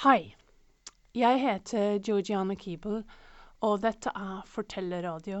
Hei. 0.00 0.34
Jeg 1.14 1.40
heter 1.40 1.98
Georgiana 2.00 2.54
Keeble, 2.56 3.02
og 3.60 3.82
dette 3.82 4.08
er 4.16 4.46
Fortellerradio. 4.48 5.40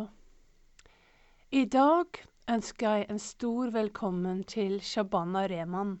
I 1.50 1.62
dag 1.64 2.18
ønsker 2.52 2.90
jeg 2.90 3.06
en 3.08 3.18
stor 3.24 3.70
velkommen 3.72 4.42
til 4.44 4.74
Shabana 4.84 5.46
Rehman. 5.48 5.94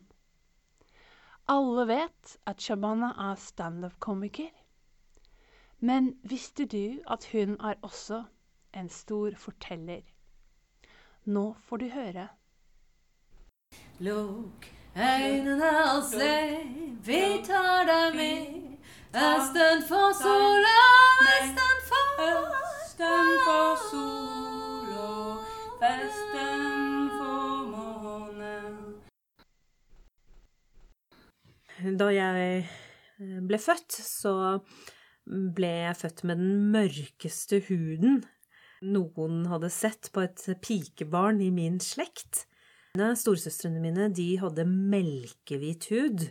Alle 1.48 1.86
vet 1.88 2.34
at 2.52 2.60
Shabana 2.60 3.08
er 3.30 3.40
standup-komiker. 3.40 4.50
Men 5.78 6.10
visste 6.22 6.66
du 6.66 7.00
at 7.08 7.24
hun 7.32 7.56
er 7.60 7.80
også 7.80 8.24
en 8.76 8.92
stor 8.92 9.38
forteller? 9.40 10.04
Nå 11.24 11.54
får 11.62 11.76
du 11.76 11.88
høre. 11.96 12.28
Lukk 14.00 14.68
øynene 14.96 15.70
og 15.94 16.02
se, 16.04 16.58
vi 17.06 17.22
tar 17.46 17.86
deg 17.88 18.16
med. 18.16 18.56
Østen 19.10 19.82
for 19.88 20.14
sola, 20.14 20.80
vesten 21.26 21.78
for 21.90 22.22
Østen 22.28 23.30
for 23.46 23.80
sol 23.90 24.90
og 25.02 25.44
vesten 25.82 26.66
for 27.18 27.70
månen. 27.74 28.74
Da 31.98 32.10
jeg 32.14 32.58
eh, 32.58 33.38
ble 33.46 33.58
født, 33.58 33.92
så 33.92 34.34
ble 35.26 35.72
jeg 35.86 35.96
født 35.96 36.24
med 36.24 36.36
den 36.44 36.70
mørkeste 36.74 37.64
huden 37.68 38.22
noen 38.80 39.42
hadde 39.50 39.68
sett 39.72 40.08
på 40.14 40.22
et 40.24 40.46
pikebarn 40.64 41.40
i 41.44 41.50
min 41.52 41.76
slekt. 41.84 42.46
Storesøstrene 42.98 43.78
mine 43.78 44.08
de 44.10 44.32
hadde 44.40 44.64
melkehvit 44.66 45.86
hud. 45.92 46.24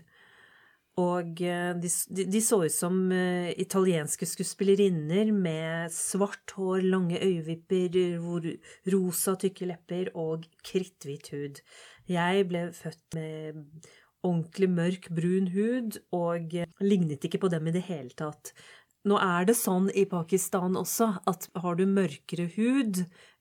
Og 1.00 1.40
eh, 1.40 1.72
de, 1.80 1.90
de, 2.27 2.41
så 2.44 2.58
ut 2.66 2.73
som 2.73 2.98
eh, 3.16 3.54
italienske 3.62 4.27
skuespillerinner 4.27 5.31
med 5.31 5.94
svart 5.95 6.52
hår, 6.58 6.83
lange 6.83 7.22
øyevipper, 7.23 7.95
rosa, 8.92 9.38
tykke 9.39 9.70
lepper 9.70 10.11
og 10.20 10.44
kritthvit 10.67 11.31
hud. 11.31 11.64
Jeg 12.11 12.50
ble 12.50 12.66
født 12.76 13.16
med 13.16 13.64
ordentlig 14.28 14.70
mørk, 14.73 15.08
brun 15.16 15.48
hud 15.53 16.02
og 16.11 16.52
lignet 16.83 17.23
ikke 17.23 17.39
på 17.39 17.53
dem 17.53 17.72
i 17.72 17.76
det 17.78 17.86
hele 17.88 18.11
tatt. 18.20 18.52
Nå 19.08 19.16
er 19.23 19.45
det 19.47 19.55
sånn 19.55 19.86
i 19.95 20.03
Pakistan 20.11 20.73
også 20.75 21.05
at 21.30 21.45
har 21.64 21.78
du 21.80 21.86
mørkere 21.88 22.50
hud, 22.58 22.97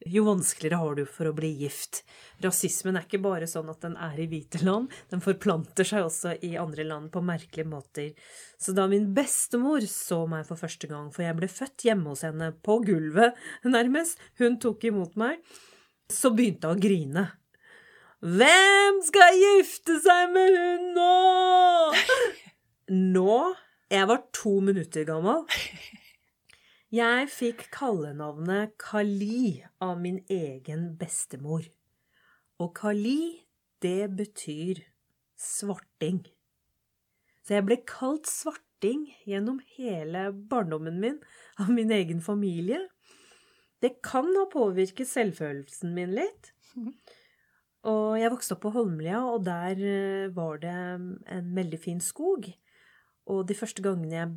jo 0.06 0.22
vanskeligere 0.28 0.78
har 0.78 0.94
du 0.94 1.02
for 1.10 1.26
å 1.26 1.34
bli 1.34 1.50
gift. 1.64 2.04
Rasismen 2.44 2.94
er 2.94 3.08
ikke 3.08 3.18
bare 3.24 3.48
sånn 3.50 3.72
at 3.72 3.82
den 3.82 3.96
er 3.98 4.20
i 4.22 4.28
hvite 4.30 4.62
land, 4.62 4.94
den 5.10 5.24
forplanter 5.24 5.88
seg 5.88 6.06
også 6.06 6.36
i 6.46 6.52
andre 6.62 6.86
land 6.86 7.10
på 7.14 7.24
merkelige 7.26 7.66
måter. 7.66 8.14
Så 8.54 8.76
da 8.76 8.86
min 8.90 9.10
bestemor 9.16 9.82
så 9.90 10.22
meg 10.30 10.46
for 10.46 10.62
første 10.62 10.90
gang, 10.90 11.10
for 11.10 11.26
jeg 11.26 11.40
ble 11.40 11.50
født 11.50 11.88
hjemme 11.90 12.14
hos 12.14 12.22
henne, 12.28 12.52
på 12.54 12.78
gulvet 12.86 13.34
nærmest, 13.66 14.22
hun 14.38 14.60
tok 14.62 14.86
imot 14.92 15.18
meg, 15.18 15.42
så 16.06 16.30
begynte 16.30 16.70
hun 16.70 16.78
å 16.78 16.86
grine. 16.86 17.30
Hvem 18.22 19.02
skal 19.10 19.42
gifte 19.42 19.98
seg 20.06 20.30
med 20.34 20.54
hun 20.54 20.92
nå? 20.94 21.14
Nå 23.18 23.40
jeg 23.88 24.08
var 24.08 24.24
to 24.36 24.58
minutter 24.60 25.06
gammel. 25.08 25.46
Jeg 26.92 27.28
fikk 27.28 27.66
kallenavnet 27.72 28.74
Kali 28.80 29.62
av 29.84 29.98
min 30.00 30.22
egen 30.32 30.90
bestemor. 31.00 31.66
Og 32.60 32.74
Kali, 32.76 33.44
det 33.84 34.10
betyr 34.16 34.82
svarting. 35.36 36.22
Så 37.44 37.58
jeg 37.58 37.66
ble 37.68 37.78
kalt 37.88 38.28
svarting 38.28 39.06
gjennom 39.28 39.62
hele 39.76 40.28
barndommen 40.32 41.00
min 41.00 41.20
av 41.60 41.72
min 41.72 41.92
egen 41.92 42.20
familie. 42.24 42.86
Det 43.80 43.98
kan 44.04 44.28
ha 44.36 44.46
påvirket 44.52 45.08
selvfølelsen 45.08 45.92
min 45.96 46.12
litt. 46.16 46.52
Og 47.88 48.18
jeg 48.20 48.32
vokste 48.32 48.56
opp 48.56 48.64
på 48.66 48.72
Holmlia, 48.74 49.20
og 49.24 49.44
der 49.46 49.80
eh, 49.80 50.32
var 50.34 50.58
det 50.60 50.72
en 50.74 51.52
veldig 51.56 51.78
fin 51.80 52.00
skog. 52.04 52.50
Og 53.28 53.46
de 53.48 53.56
første 53.58 53.84
gangene 53.84 54.16
jeg 54.16 54.36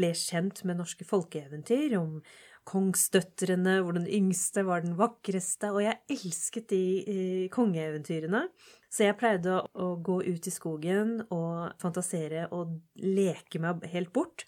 ble 0.00 0.12
kjent 0.16 0.62
med 0.64 0.80
norske 0.80 1.04
folkeeventyr, 1.04 1.96
om 1.98 2.20
kongsdøtrene, 2.68 3.78
hvor 3.82 3.96
den 3.96 4.06
yngste 4.06 4.64
var 4.68 4.84
den 4.84 4.96
vakreste, 4.98 5.72
og 5.72 5.82
jeg 5.84 5.98
elsket 6.12 6.68
de 6.72 6.82
eh, 7.00 7.46
kongeeventyrene. 7.52 8.44
Så 8.90 9.06
jeg 9.06 9.18
pleide 9.20 9.60
å, 9.62 9.94
gå 10.02 10.20
ut 10.26 10.46
i 10.46 10.52
skogen 10.54 11.20
og 11.28 11.76
fantasere 11.82 12.48
og 12.54 12.76
leke 13.00 13.62
meg 13.62 13.86
helt 13.92 14.12
bort 14.14 14.46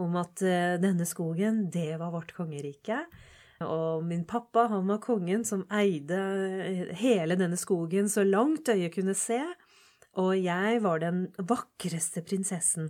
om 0.00 0.16
at 0.20 0.42
eh, 0.46 0.78
denne 0.82 1.06
skogen, 1.08 1.66
det 1.72 1.98
var 2.00 2.14
vårt 2.14 2.32
kongerike. 2.36 3.04
Og 3.60 4.06
min 4.08 4.24
pappa, 4.24 4.64
han 4.72 4.88
var 4.88 5.02
kongen 5.04 5.44
som 5.44 5.66
eide 5.76 6.20
eh, 6.64 6.94
hele 7.02 7.36
denne 7.40 7.60
skogen 7.60 8.08
så 8.08 8.24
langt 8.24 8.72
øyet 8.72 8.94
kunne 8.96 9.16
se, 9.18 9.42
og 10.18 10.32
jeg 10.40 10.80
var 10.82 11.04
den 11.04 11.28
vakreste 11.46 12.24
prinsessen. 12.26 12.88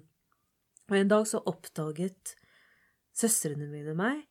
Og 0.91 0.99
en 0.99 1.11
dag 1.11 1.27
så 1.31 1.39
oppdaget 1.47 2.35
søstrene 3.15 3.69
mine 3.71 3.95
meg 3.95 4.27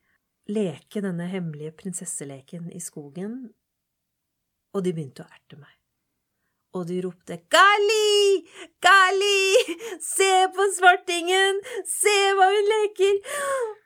leke 0.50 1.02
denne 1.06 1.28
hemmelige 1.30 1.76
prinsesseleken 1.78 2.72
i 2.74 2.82
skogen, 2.82 3.36
og 4.74 4.84
de 4.86 4.94
begynte 4.94 5.24
å 5.24 5.30
erte 5.30 5.60
meg. 5.60 5.76
Og 6.78 6.86
de 6.86 7.00
ropte 7.02 7.40
Gali! 7.50 8.44
Gali! 8.86 9.40
Se 10.06 10.30
på 10.54 10.68
svartingen! 10.76 11.62
Se 11.90 12.16
hva 12.38 12.50
hun 12.52 12.70
leker! 12.74 13.18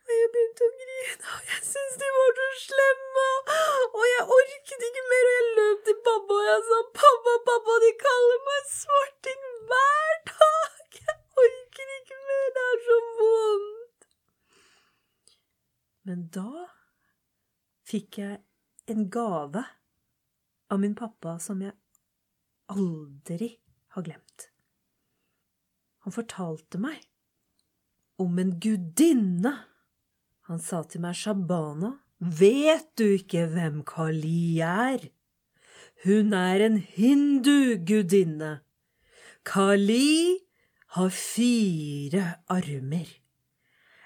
Og 0.03 0.11
jeg 0.17 0.31
begynte 0.33 0.67
å 0.67 0.73
grine, 0.81 1.29
og 1.37 1.47
jeg 1.53 1.61
syntes 1.69 1.95
de 2.01 2.11
var 2.17 2.35
så 2.39 2.49
slemme, 2.65 3.29
og 3.87 4.03
jeg 4.09 4.27
orket 4.39 4.87
ikke 4.89 5.07
mer, 5.13 5.29
og 5.29 5.37
jeg 5.37 5.49
løp 5.61 5.87
til 5.87 5.99
pappa, 6.09 6.39
og 6.41 6.49
jeg 6.49 6.61
sa 6.71 6.83
pappa, 6.99 7.39
pappa, 7.47 7.79
de 7.85 7.95
kaller 8.03 8.45
meg 8.51 8.71
svarting 8.75 9.51
hver 9.71 10.23
dag! 10.33 10.72
Orker 11.83 11.99
ikke 11.99 12.17
mer, 12.27 12.49
det 12.55 12.63
er 12.63 12.81
så 12.83 12.97
vondt. 13.17 14.05
Men 16.07 16.27
da 16.31 16.65
fikk 17.87 18.19
jeg 18.21 18.39
en 18.91 19.09
gave 19.11 19.63
av 20.71 20.79
min 20.79 20.95
pappa 20.95 21.37
som 21.43 21.61
jeg 21.63 21.73
aldri 22.71 23.49
har 23.95 24.05
glemt. 24.05 24.47
Han 26.03 26.15
fortalte 26.15 26.79
meg 26.79 27.03
om 28.19 28.39
en 28.39 28.55
gudinne. 28.59 29.53
Han 30.47 30.59
sa 30.59 30.83
til 30.87 31.03
meg, 31.03 31.15
Shabana, 31.15 31.97
vet 32.19 32.93
du 32.99 33.05
ikke 33.17 33.47
hvem 33.51 33.83
Kali 33.87 34.59
er? 34.63 35.09
Hun 36.03 36.33
er 36.35 36.63
en 36.63 36.79
hindu-gudinne. 36.79 38.57
Kali 39.47 40.42
har 40.93 41.09
fire 41.09 42.23
armer. 42.53 43.07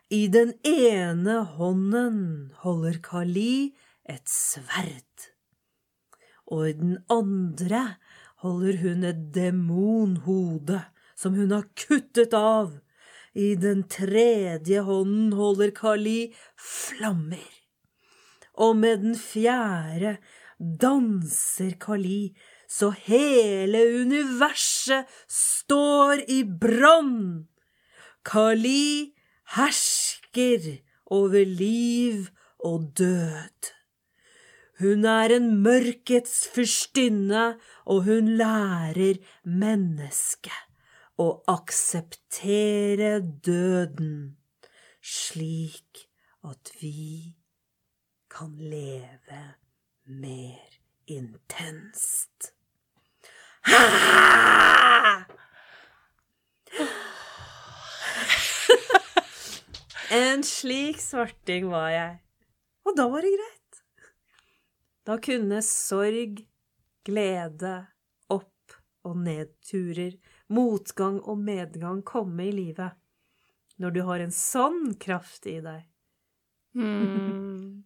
I 0.10 0.28
den 0.32 0.54
ene 0.64 1.42
hånden 1.58 2.20
holder 2.64 3.02
Kali 3.04 3.76
et 4.08 4.24
sverd, 4.32 5.28
og 6.48 6.70
i 6.70 6.76
den 6.80 6.96
andre 7.12 7.82
holder 8.46 8.80
hun 8.86 9.04
et 9.04 9.20
demonhode 9.36 10.80
som 11.20 11.36
hun 11.36 11.52
har 11.52 11.68
kuttet 11.76 12.32
av. 12.38 12.78
I 13.36 13.54
den 13.60 13.84
tredje 13.92 14.80
hånden 14.88 15.36
holder 15.36 15.76
Kali 15.76 16.32
flammer, 16.56 17.52
og 18.56 18.80
med 18.80 19.04
den 19.04 19.20
fjerde 19.20 20.16
danser 20.58 21.76
Kali 21.84 22.32
så 22.68 22.92
hele 23.08 23.82
universet 24.02 25.08
står 25.32 26.26
i 26.28 26.44
brann. 26.44 27.48
Kali 28.28 29.14
hersker 29.56 30.78
over 31.06 31.46
liv 31.46 32.28
og 32.60 32.92
død. 33.00 33.72
Hun 34.80 35.06
er 35.10 35.34
en 35.34 35.48
mørkets 35.64 36.44
fyrstinne, 36.54 37.56
og 37.86 38.04
hun 38.06 38.28
lærer 38.38 39.18
mennesket 39.42 40.68
å 41.18 41.30
akseptere 41.50 43.16
døden, 43.48 44.38
slik 45.02 46.04
at 46.46 46.76
vi 46.82 47.34
kan 48.30 48.54
leve 48.62 49.42
mer 50.06 50.78
intenst. 51.10 52.57
En 60.18 60.44
slik 60.44 61.02
svarting 61.02 61.68
var 61.72 61.90
jeg. 61.92 62.14
Og 62.88 62.96
da 62.96 63.08
var 63.12 63.22
det 63.26 63.34
greit. 63.36 63.82
Da 65.08 65.18
kunne 65.24 65.60
sorg, 65.64 66.40
glede, 67.08 67.74
opp- 68.32 68.78
og 69.08 69.18
nedturer, 69.24 70.16
motgang 70.48 71.20
og 71.24 71.38
medgang 71.44 72.04
komme 72.08 72.48
i 72.48 72.56
livet. 72.56 72.96
når 73.78 73.92
du 73.94 74.02
har 74.08 74.20
en 74.24 74.34
sånn 74.34 74.96
kraft 74.98 75.46
i 75.46 75.60
deg. 75.62 75.84
Mm. 76.74 77.84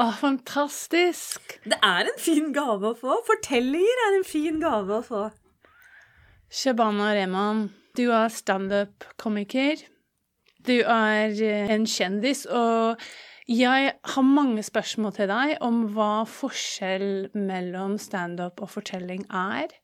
Å, 0.00 0.06
fantastisk! 0.16 1.58
Det 1.68 1.76
er 1.84 2.08
en 2.08 2.20
fin 2.20 2.54
gave 2.56 2.94
å 2.94 2.96
få. 2.96 3.18
Fortellinger 3.26 3.98
er 4.06 4.14
en 4.16 4.24
fin 4.24 4.60
gave 4.62 4.94
å 4.96 5.04
få. 5.04 5.24
Shabana 6.48 7.10
Rehman, 7.18 7.66
du 7.98 8.06
er 8.08 8.32
standup-komiker. 8.32 9.82
Du 10.64 10.78
er 10.80 11.34
eh, 11.44 11.68
en 11.74 11.84
kjendis, 11.84 12.46
og 12.48 13.02
jeg 13.50 13.92
har 14.14 14.24
mange 14.24 14.64
spørsmål 14.64 15.12
til 15.18 15.28
deg 15.28 15.52
om 15.66 15.82
hva 15.92 16.24
forskjell 16.28 17.28
mellom 17.36 17.98
standup 18.00 18.62
og 18.64 18.72
fortelling 18.78 19.26
er. 19.28 19.74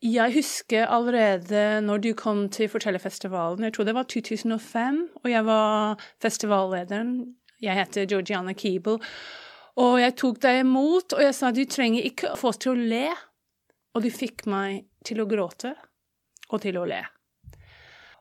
Jeg 0.00 0.32
husker 0.32 0.86
allerede 0.86 1.82
når 1.84 2.04
du 2.06 2.12
kom 2.16 2.46
til 2.54 2.70
Fortellerfestivalen, 2.70 3.66
jeg 3.66 3.74
tror 3.74 3.88
det 3.88 3.96
var 3.98 4.08
2005, 4.08 5.00
og 5.24 5.28
jeg 5.28 5.44
var 5.44 6.04
festivallederen. 6.22 7.18
Jeg 7.62 7.74
heter 7.74 8.06
Georgiana 8.06 8.54
Keeble, 8.54 8.98
og 9.78 9.98
jeg 10.02 10.14
tok 10.18 10.40
deg 10.42 10.62
imot, 10.64 11.14
og 11.14 11.22
jeg 11.22 11.34
sa 11.36 11.50
du 11.54 11.62
trenger 11.70 12.06
ikke 12.06 12.34
få 12.38 12.52
oss 12.52 12.60
til 12.62 12.74
å 12.74 12.88
le. 12.92 13.06
Og 13.94 14.04
du 14.04 14.10
fikk 14.14 14.44
meg 14.50 14.84
til 15.06 15.22
å 15.22 15.26
gråte 15.30 15.72
og 16.50 16.62
til 16.62 16.78
å 16.78 16.86
le. 16.88 17.00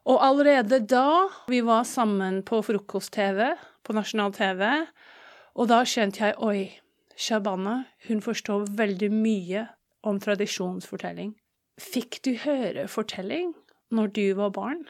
Og 0.08 0.22
allerede 0.24 0.80
da 0.88 1.28
vi 1.52 1.60
var 1.66 1.84
sammen 1.86 2.40
på 2.48 2.62
frokost-TV, 2.64 3.42
på 3.84 3.96
nasjonal 3.96 4.34
TV, 4.36 4.64
og 5.58 5.70
da 5.72 5.82
skjønte 5.88 6.24
jeg 6.24 6.38
oi, 6.44 6.60
Shabana, 7.18 7.82
hun 8.08 8.22
forstår 8.22 8.68
veldig 8.78 9.10
mye 9.12 9.66
om 10.08 10.22
tradisjonsfortelling. 10.22 11.34
Fikk 11.82 12.22
du 12.26 12.36
høre 12.46 12.86
fortelling 12.90 13.52
når 13.94 14.14
du 14.14 14.26
var 14.38 14.54
barn? 14.56 14.86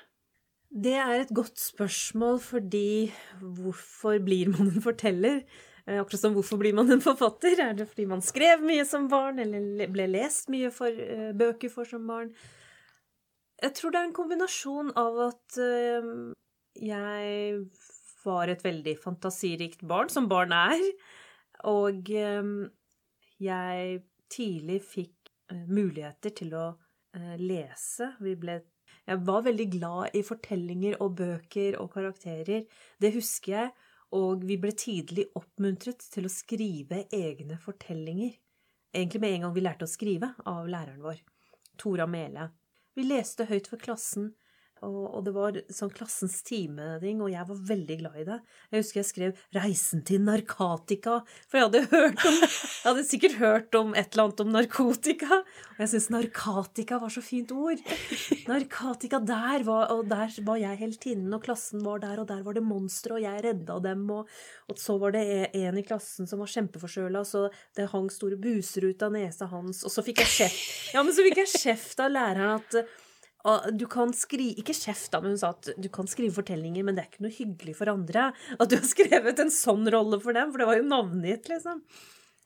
Det 0.68 0.94
er 1.00 1.22
et 1.22 1.32
godt 1.34 1.60
spørsmål, 1.62 2.40
fordi 2.44 3.12
hvorfor 3.40 4.20
blir 4.24 4.52
man 4.52 4.68
en 4.68 4.84
forteller? 4.84 5.42
Eh, 5.88 6.00
Akkurat 6.02 6.20
som 6.20 6.34
hvorfor 6.36 6.60
blir 6.60 6.76
man 6.76 6.92
en 6.92 7.02
forfatter? 7.02 7.56
Er 7.64 7.74
det 7.74 7.88
fordi 7.88 8.06
man 8.06 8.22
skrev 8.22 8.62
mye 8.66 8.84
som 8.86 9.08
barn, 9.10 9.40
eller 9.40 9.88
ble 9.94 10.08
lest 10.12 10.52
mye 10.52 10.72
for, 10.72 10.92
eh, 10.92 11.32
bøker 11.32 11.72
for 11.72 11.88
som 11.88 12.06
barn? 12.08 12.34
Jeg 13.64 13.74
tror 13.74 13.92
det 13.92 14.00
er 14.00 14.10
en 14.10 14.14
kombinasjon 14.14 14.92
av 15.00 15.20
at 15.32 15.58
eh, 15.58 16.12
jeg 16.84 17.66
var 18.26 18.52
et 18.52 18.64
veldig 18.64 18.98
fantasirikt 19.00 19.88
barn, 19.88 20.10
som 20.10 20.28
barn 20.28 20.52
er, 20.52 20.84
og 21.64 22.10
jeg 23.40 24.04
tidlig 24.30 24.82
fikk 24.84 25.32
muligheter 25.72 26.36
til 26.36 26.54
å 26.54 26.66
lese. 27.40 28.12
Vi 28.20 28.36
ble 28.36 28.60
jeg 29.08 29.24
var 29.28 29.46
veldig 29.46 29.68
glad 29.72 30.16
i 30.20 30.24
fortellinger 30.26 30.98
og 31.04 31.16
bøker 31.22 31.78
og 31.80 31.94
karakterer. 31.94 32.66
Det 33.00 33.14
husker 33.16 33.54
jeg. 33.54 33.76
Og 34.16 34.44
vi 34.48 34.56
ble 34.60 34.72
tidlig 34.72 35.26
oppmuntret 35.36 36.04
til 36.14 36.28
å 36.28 36.32
skrive 36.32 37.02
egne 37.12 37.58
fortellinger. 37.60 38.38
Egentlig 38.96 39.20
med 39.20 39.34
en 39.36 39.46
gang 39.46 39.56
vi 39.56 39.64
lærte 39.66 39.88
å 39.88 39.92
skrive, 39.92 40.30
av 40.48 40.68
læreren 40.72 41.04
vår, 41.04 41.20
Tora 41.80 42.08
Mele. 42.08 42.48
Vi 42.96 43.04
leste 43.04 43.50
høyt 43.50 43.68
for 43.68 43.84
klassen, 43.84 44.32
og, 44.86 45.24
det 45.26 45.34
var 45.36 45.58
sånn 45.74 45.92
klassens 45.94 46.40
time-ting, 46.46 47.22
og 47.24 47.32
jeg 47.32 47.46
var 47.50 47.62
veldig 47.72 47.98
glad 48.02 48.20
i 48.22 48.26
det. 48.28 48.38
Jeg 48.72 48.84
husker 48.84 49.00
jeg 49.00 49.10
skrev 49.10 49.42
'Reisen 49.56 50.04
til 50.06 50.22
narkatika', 50.22 51.22
for 51.48 51.58
jeg 51.58 51.68
hadde 51.68 51.82
hørt 51.92 52.26
om 52.26 52.38
Jeg 52.38 52.86
hadde 52.86 53.06
sikkert 53.08 53.38
hørt 53.42 53.76
om 53.76 53.96
et 53.96 54.14
eller 54.14 54.24
annet 54.28 54.44
om 54.46 54.52
narkotika, 54.54 55.42
og 55.42 55.80
jeg 55.82 55.90
syntes 55.90 56.10
narkatika 56.14 57.00
var 57.02 57.10
så 57.10 57.24
fint 57.26 57.52
ord. 57.52 57.82
Narkatika 58.48 59.20
der 59.20 59.66
var, 59.68 59.92
og 59.92 60.08
der 60.10 60.30
var 60.46 60.62
jeg 60.62 60.78
heltinnen, 60.78 61.34
og 61.34 61.44
klassen 61.44 61.84
var 61.84 62.00
der, 62.00 62.22
og 62.22 62.28
der 62.30 62.44
var 62.46 62.54
det 62.54 62.64
monstre, 62.64 63.18
og 63.18 63.22
jeg 63.26 63.44
redda 63.44 63.80
dem, 63.84 64.06
og, 64.14 64.30
og 64.70 64.78
så 64.78 64.98
var 65.02 65.12
det 65.18 65.56
en 65.58 65.78
i 65.78 65.86
klassen 65.88 66.30
som 66.30 66.40
var 66.40 66.54
kjempeforkjøla, 66.54 67.26
så 67.26 67.48
det 67.76 67.90
hang 67.92 68.10
store 68.14 68.38
buser 68.40 68.88
ut 68.88 69.04
av 69.04 69.12
nesa 69.16 69.50
hans, 69.52 69.84
og 69.84 69.94
så 69.94 70.06
fikk 70.06 70.24
jeg 70.24 70.34
kjeft 70.38 70.96
Ja, 70.96 71.04
men 71.04 71.14
så 71.16 71.26
fikk 71.26 71.42
jeg 71.42 71.52
kjeft 71.52 72.00
av 72.04 72.14
læreren 72.14 72.62
at 72.62 73.06
og 73.48 73.68
du 73.80 73.86
kan 73.92 74.12
skrive, 74.16 74.58
Ikke 74.60 74.76
kjeft, 74.76 75.12
da, 75.14 75.22
men 75.24 75.36
hun 75.36 75.40
sa 75.42 75.54
at 75.56 75.70
du 75.80 75.88
kan 75.94 76.10
skrive 76.10 76.36
fortellinger, 76.36 76.84
men 76.86 76.98
det 76.98 77.06
er 77.06 77.10
ikke 77.12 77.26
noe 77.26 77.36
hyggelig 77.36 77.76
for 77.80 77.92
andre 77.92 78.30
at 78.58 78.70
du 78.72 78.78
har 78.80 78.88
skrevet 78.88 79.40
en 79.44 79.54
sånn 79.54 79.88
rolle 79.94 80.20
for 80.24 80.36
dem, 80.38 80.52
for 80.52 80.62
det 80.62 80.70
var 80.70 80.80
jo 80.82 80.88
navngitt, 80.90 81.50
liksom. 81.52 81.84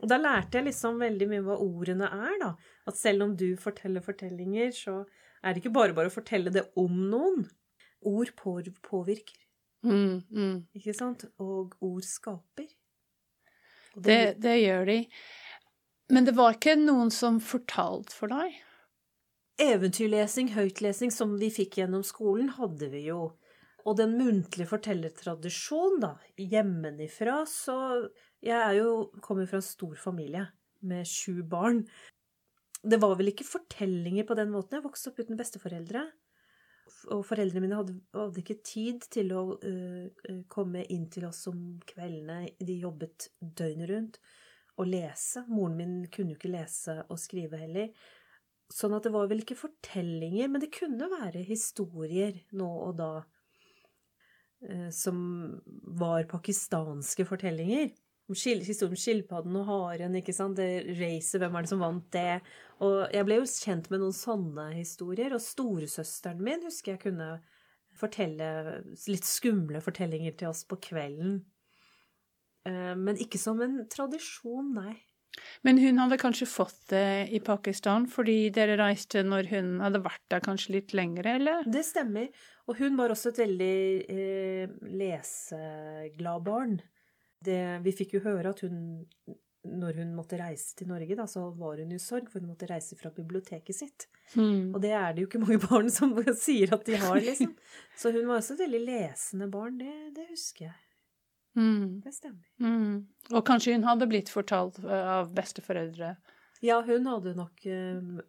Og 0.01 0.09
da 0.09 0.17
lærte 0.17 0.57
jeg 0.57 0.69
liksom 0.71 1.01
veldig 1.01 1.27
mye 1.29 1.45
hva 1.45 1.59
ordene 1.61 2.09
er, 2.09 2.37
da. 2.41 2.51
At 2.89 2.97
selv 2.97 3.27
om 3.27 3.35
du 3.37 3.51
forteller 3.61 4.01
fortellinger, 4.05 4.71
så 4.73 5.01
er 5.41 5.53
det 5.53 5.61
ikke 5.61 5.75
bare 5.77 5.97
bare 5.97 6.09
å 6.09 6.13
fortelle 6.13 6.53
det 6.53 6.67
om 6.79 7.03
noen. 7.11 7.45
Ord 8.09 8.33
påvirker, 8.37 9.37
Mm, 9.81 10.21
mm. 10.29 10.57
ikke 10.77 10.93
sant? 10.93 11.23
Og 11.41 11.73
ord 11.81 12.05
skaper. 12.05 12.67
Og 13.95 14.03
Det, 14.05 14.35
det 14.41 14.59
gjør 14.61 14.85
de. 14.85 14.97
Men 16.13 16.27
det 16.27 16.35
var 16.37 16.53
ikke 16.53 16.75
noen 16.77 17.09
som 17.13 17.39
fortalte 17.41 18.13
for 18.13 18.31
deg? 18.31 18.59
Eventyrlesing, 19.61 20.55
høytlesing, 20.55 21.11
som 21.13 21.35
vi 21.37 21.51
fikk 21.53 21.77
gjennom 21.81 22.01
skolen, 22.05 22.49
hadde 22.55 22.87
vi 22.89 23.03
jo. 23.05 23.35
Og 23.85 23.97
den 23.97 24.15
muntlige 24.17 24.69
fortellertradisjonen, 24.69 26.01
da, 26.01 26.15
hjemmefra, 26.37 27.43
så 27.49 27.77
Jeg 28.41 28.57
er 28.57 28.73
jo, 28.79 29.11
kommer 29.21 29.45
fra 29.45 29.59
en 29.59 29.65
stor 29.65 29.93
familie 30.01 30.47
med 30.81 31.05
sju 31.05 31.43
barn. 31.45 31.83
Det 32.81 32.97
var 32.97 33.13
vel 33.19 33.29
ikke 33.29 33.45
fortellinger 33.45 34.25
på 34.25 34.33
den 34.33 34.49
måten. 34.49 34.79
Jeg 34.79 34.85
vokste 34.87 35.11
opp 35.11 35.19
uten 35.21 35.37
besteforeldre. 35.37 36.07
Og 37.13 37.21
foreldrene 37.25 37.61
mine 37.61 37.77
hadde, 37.77 37.99
hadde 38.15 38.41
ikke 38.41 38.63
tid 38.65 39.05
til 39.13 39.29
å 39.37 39.43
øh, 39.61 40.41
komme 40.49 40.87
inn 40.89 41.05
til 41.13 41.27
oss 41.29 41.43
om 41.51 41.77
kveldene. 41.85 42.55
De 42.57 42.79
jobbet 42.81 43.29
døgnet 43.37 43.93
rundt. 43.93 44.17
Og 44.81 44.89
lese. 44.89 45.45
Moren 45.53 45.77
min 45.77 45.95
kunne 46.09 46.33
jo 46.33 46.41
ikke 46.41 46.55
lese 46.55 46.97
og 47.05 47.21
skrive 47.21 47.61
heller. 47.61 47.93
Sånn 48.71 48.95
at 48.95 49.03
det 49.03 49.11
var 49.13 49.27
vel 49.27 49.43
ikke 49.43 49.59
fortellinger, 49.59 50.47
men 50.51 50.63
det 50.63 50.71
kunne 50.75 51.09
være 51.11 51.43
historier 51.43 52.37
nå 52.55 52.69
og 52.87 52.95
da 53.01 53.09
eh, 54.63 54.87
som 54.95 55.17
var 55.99 56.29
pakistanske 56.31 57.27
fortellinger. 57.27 57.91
Om 58.31 58.37
Historien 58.37 58.93
om 58.93 58.95
skilpadden 58.95 59.55
og 59.59 59.65
haren, 59.67 60.13
ikke 60.15 60.31
sant. 60.31 60.55
Det 60.55 60.95
racet, 61.01 61.41
hvem 61.41 61.55
er 61.57 61.65
det 61.65 61.71
som 61.73 61.81
vant 61.83 62.05
det? 62.15 62.39
Og 62.79 63.01
jeg 63.11 63.27
ble 63.27 63.41
jo 63.41 63.47
kjent 63.49 63.89
med 63.91 63.99
noen 63.99 64.15
sånne 64.15 64.69
historier. 64.77 65.35
Og 65.35 65.43
storesøsteren 65.43 66.39
min 66.39 66.63
husker 66.63 66.93
jeg 66.93 67.01
kunne 67.09 67.31
fortelle 67.99 68.47
litt 69.11 69.27
skumle 69.27 69.81
fortellinger 69.83 70.37
til 70.39 70.47
oss 70.53 70.63
på 70.63 70.79
kvelden. 70.79 71.41
Eh, 72.63 72.95
Men 72.95 73.19
ikke 73.19 73.41
som 73.41 73.59
en 73.65 73.81
tradisjon, 73.91 74.71
nei. 74.79 74.95
Men 75.65 75.77
hun 75.79 75.99
hadde 76.01 76.17
kanskje 76.21 76.47
fått 76.49 76.89
det 76.91 77.27
i 77.31 77.39
Pakistan 77.43 78.07
fordi 78.09 78.49
dere 78.53 78.77
reiste 78.79 79.23
når 79.25 79.49
hun 79.51 79.75
hadde 79.83 80.01
vært 80.03 80.25
der 80.33 80.43
kanskje 80.43 80.77
litt 80.77 80.95
lengre, 80.97 81.37
eller? 81.39 81.67
Det 81.69 81.83
stemmer. 81.87 82.27
Og 82.69 82.79
hun 82.81 82.97
var 82.99 83.13
også 83.13 83.31
et 83.31 83.43
veldig 83.43 83.77
eh, 84.15 84.73
leseglad 85.01 86.43
barn. 86.47 86.75
Det, 87.41 87.61
vi 87.85 87.95
fikk 87.95 88.17
jo 88.17 88.25
høre 88.25 88.51
at 88.53 88.61
hun, 88.65 89.07
når 89.65 90.01
hun 90.01 90.13
måtte 90.17 90.37
reise 90.39 90.75
til 90.77 90.91
Norge, 90.91 91.17
da, 91.17 91.25
så 91.29 91.47
var 91.57 91.81
hun 91.81 91.95
i 91.95 92.01
sorg, 92.01 92.29
for 92.29 92.41
hun 92.41 92.51
måtte 92.53 92.69
reise 92.69 92.97
fra 92.99 93.13
biblioteket 93.15 93.77
sitt. 93.77 94.07
Mm. 94.35 94.75
Og 94.75 94.79
det 94.83 94.93
er 94.97 95.15
det 95.15 95.25
jo 95.25 95.31
ikke 95.31 95.41
mange 95.41 95.61
barn 95.63 95.89
som 95.93 96.13
sier 96.45 96.75
at 96.77 96.85
de 96.87 97.01
har, 97.01 97.17
liksom. 97.29 97.55
Så 97.97 98.13
hun 98.13 98.27
var 98.29 98.41
også 98.41 98.59
et 98.59 98.65
veldig 98.67 98.85
lesende 98.85 99.49
barn, 99.51 99.81
det, 99.81 99.95
det 100.17 100.29
husker 100.29 100.69
jeg. 100.69 100.79
Mm. 101.57 102.01
Det 102.03 102.13
stemmer. 102.15 102.45
Mm. 102.63 103.07
Og 103.35 103.41
kanskje 103.45 103.73
hun 103.75 103.83
hadde 103.83 104.07
blitt 104.07 104.29
fortalt 104.31 104.77
eh, 104.83 105.07
av 105.17 105.33
besteforeldre. 105.35 106.15
Ja, 106.61 106.77
hun 106.85 107.05
hadde 107.09 107.33
nok 107.35 107.65
m- 107.65 108.21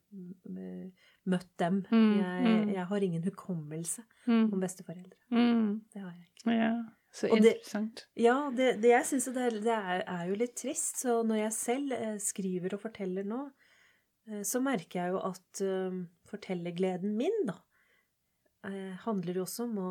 møtt 1.29 1.51
dem. 1.61 1.83
Mm, 1.91 2.19
Jeg, 2.19 2.47
mm. 2.47 2.69
jeg 2.75 2.85
har 2.89 3.01
ingen 3.07 3.23
hukommelse 3.23 4.03
Mm. 4.27 4.53
om 4.53 4.61
besteforeldre. 4.61 5.19
Mm. 5.31 5.83
Det 5.93 6.01
har 6.03 6.11
jeg 6.13 6.29
ikke. 6.33 6.57
Ja, 6.57 6.73
så 7.13 7.31
Og 7.31 7.43
det- 7.43 8.01
Ja, 8.17 8.51
det, 8.51 8.81
det 8.81 8.91
jeg 8.91 9.05
syns 9.05 9.25
det, 9.35 9.37
er, 9.37 9.51
det 9.61 9.77
er, 9.77 10.03
er 10.07 10.25
jo 10.29 10.35
litt 10.35 10.57
trist. 10.57 10.97
Så 11.05 11.23
når 11.27 11.37
jeg 11.45 11.53
selv 11.53 11.93
eh, 11.93 12.17
skriver 12.19 12.75
og 12.75 12.81
forteller 12.81 13.25
nå, 13.25 13.51
så 14.45 14.61
merker 14.63 15.01
jeg 15.03 15.11
jo 15.11 15.19
at 15.19 15.61
uh, 15.67 15.97
fortellergleden 16.31 17.17
min, 17.17 17.41
da, 17.45 17.57
handler 19.03 19.35
jo 19.35 19.43
også 19.43 19.65
om 19.65 19.79
å 19.83 19.89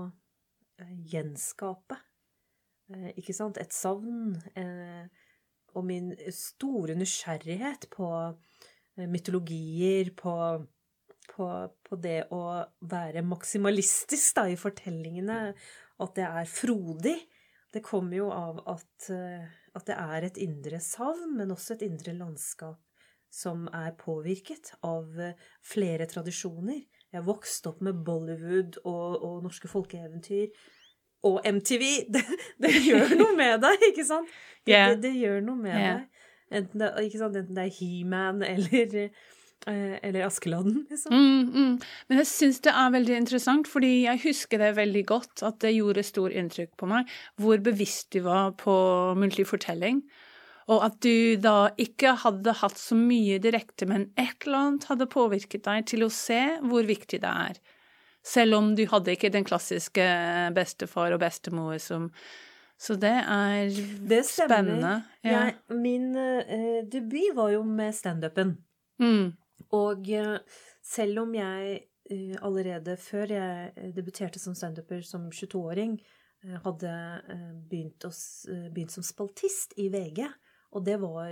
gjenskape. 1.12 1.98
Eh, 2.92 3.12
ikke 3.20 3.36
sant? 3.36 3.60
Et 3.62 3.74
savn. 3.76 4.36
Eh, 4.58 5.06
og 5.78 5.88
min 5.88 6.12
store 6.36 6.98
nysgjerrighet 7.00 7.88
på 7.94 8.10
eh, 8.28 9.08
mytologier, 9.08 10.12
på, 10.18 10.36
på, 11.32 11.50
på 11.88 12.00
det 12.04 12.20
å 12.36 12.44
være 12.92 13.24
maksimalistisk 13.28 14.42
da, 14.42 14.48
i 14.52 14.60
fortellingene. 14.60 15.42
At 16.02 16.16
det 16.18 16.28
er 16.28 16.50
frodig. 16.50 17.18
Det 17.72 17.84
kommer 17.86 18.18
jo 18.18 18.32
av 18.36 18.58
at, 18.68 19.12
at 19.78 19.86
det 19.88 19.96
er 19.96 20.26
et 20.28 20.40
indre 20.44 20.82
savn, 20.84 21.38
men 21.38 21.54
også 21.54 21.78
et 21.78 21.86
indre 21.88 22.12
landskap 22.18 22.82
som 23.32 23.70
er 23.72 23.94
påvirket 23.96 24.74
av 24.84 25.14
flere 25.64 26.04
tradisjoner. 26.12 26.82
Jeg 27.16 27.24
vokste 27.24 27.72
opp 27.72 27.80
med 27.86 28.02
Bollywood 28.04 28.82
og, 28.84 29.24
og 29.24 29.38
norske 29.46 29.72
folkeeventyr. 29.72 30.52
Og 31.28 31.42
MTV. 31.46 31.84
Det, 32.14 32.24
det 32.64 32.72
gjør 32.82 33.14
noe 33.20 33.36
med 33.38 33.62
deg, 33.62 33.92
ikke 33.92 34.06
sant? 34.08 34.32
Det, 34.66 34.74
yeah. 34.74 34.94
det, 34.94 35.04
det 35.06 35.12
gjør 35.20 35.44
noe 35.46 35.60
med 35.60 35.76
yeah. 35.76 36.00
deg. 36.02 36.26
Enten 36.52 36.82
det? 36.84 36.90
Enten 37.00 37.56
det 37.56 37.64
er 37.64 37.76
He-Man 37.78 38.42
eller, 38.44 38.96
eh, 39.68 39.94
eller 40.04 40.26
Askeladden, 40.26 40.82
liksom. 40.90 41.14
Mm, 41.14 41.54
mm. 41.54 41.78
Men 42.10 42.22
jeg 42.22 42.30
syns 42.30 42.60
det 42.66 42.74
er 42.76 42.92
veldig 42.98 43.16
interessant, 43.22 43.70
fordi 43.72 43.94
jeg 44.04 44.24
husker 44.26 44.60
det 44.60 44.74
veldig 44.80 45.06
godt, 45.08 45.46
at 45.48 45.62
det 45.64 45.76
gjorde 45.78 46.04
stor 46.04 46.36
inntrykk 46.36 46.76
på 46.78 46.90
meg, 46.92 47.14
hvor 47.40 47.64
bevisst 47.64 48.12
du 48.12 48.22
var 48.28 48.52
på 48.60 48.76
muntlig 49.18 49.48
fortelling. 49.48 50.04
Og 50.72 50.84
at 50.86 51.00
du 51.04 51.38
da 51.42 51.72
ikke 51.82 52.14
hadde 52.22 52.54
hatt 52.62 52.80
så 52.80 52.96
mye 52.96 53.40
direkte, 53.44 53.88
men 53.90 54.10
et 54.20 54.46
eller 54.46 54.66
annet 54.66 54.90
hadde 54.92 55.10
påvirket 55.12 55.66
deg 55.66 55.88
til 55.90 56.06
å 56.06 56.12
se 56.14 56.42
hvor 56.68 56.86
viktig 56.88 57.24
det 57.24 57.32
er. 57.48 57.62
Selv 58.24 58.56
om 58.60 58.76
du 58.78 58.84
hadde 58.86 59.16
ikke 59.16 59.32
den 59.34 59.44
klassiske 59.48 60.04
bestefar 60.56 61.14
og 61.16 61.20
bestemor 61.24 61.80
som 61.82 62.10
Så 62.82 62.96
det 62.98 63.14
er 63.14 63.70
Det 64.10 64.24
spennende. 64.26 65.04
Ja. 65.24 65.52
Jeg, 65.52 65.56
min 65.78 66.16
uh, 66.18 66.82
debut 66.90 67.36
var 67.38 67.52
jo 67.54 67.64
med 67.64 67.94
standupen. 67.94 68.56
Mm. 69.02 69.34
Og 69.72 70.08
uh, 70.10 70.38
selv 70.82 71.20
om 71.22 71.34
jeg 71.38 71.82
uh, 72.12 72.36
allerede 72.42 72.98
før 72.98 73.30
jeg 73.30 73.72
eh, 73.78 73.92
debuterte 73.94 74.40
som 74.42 74.56
standuper 74.58 75.02
som 75.06 75.30
22-åring, 75.30 76.00
eh, 76.44 76.58
hadde 76.66 76.90
eh, 77.30 77.52
begynt, 77.70 78.06
å, 78.06 78.10
s- 78.10 78.48
eh, 78.50 78.66
begynt 78.74 78.92
som 78.92 79.04
spaltist 79.06 79.74
i 79.78 79.88
VG, 79.94 80.26
og 80.74 80.86
det 80.86 80.98
var 81.02 81.30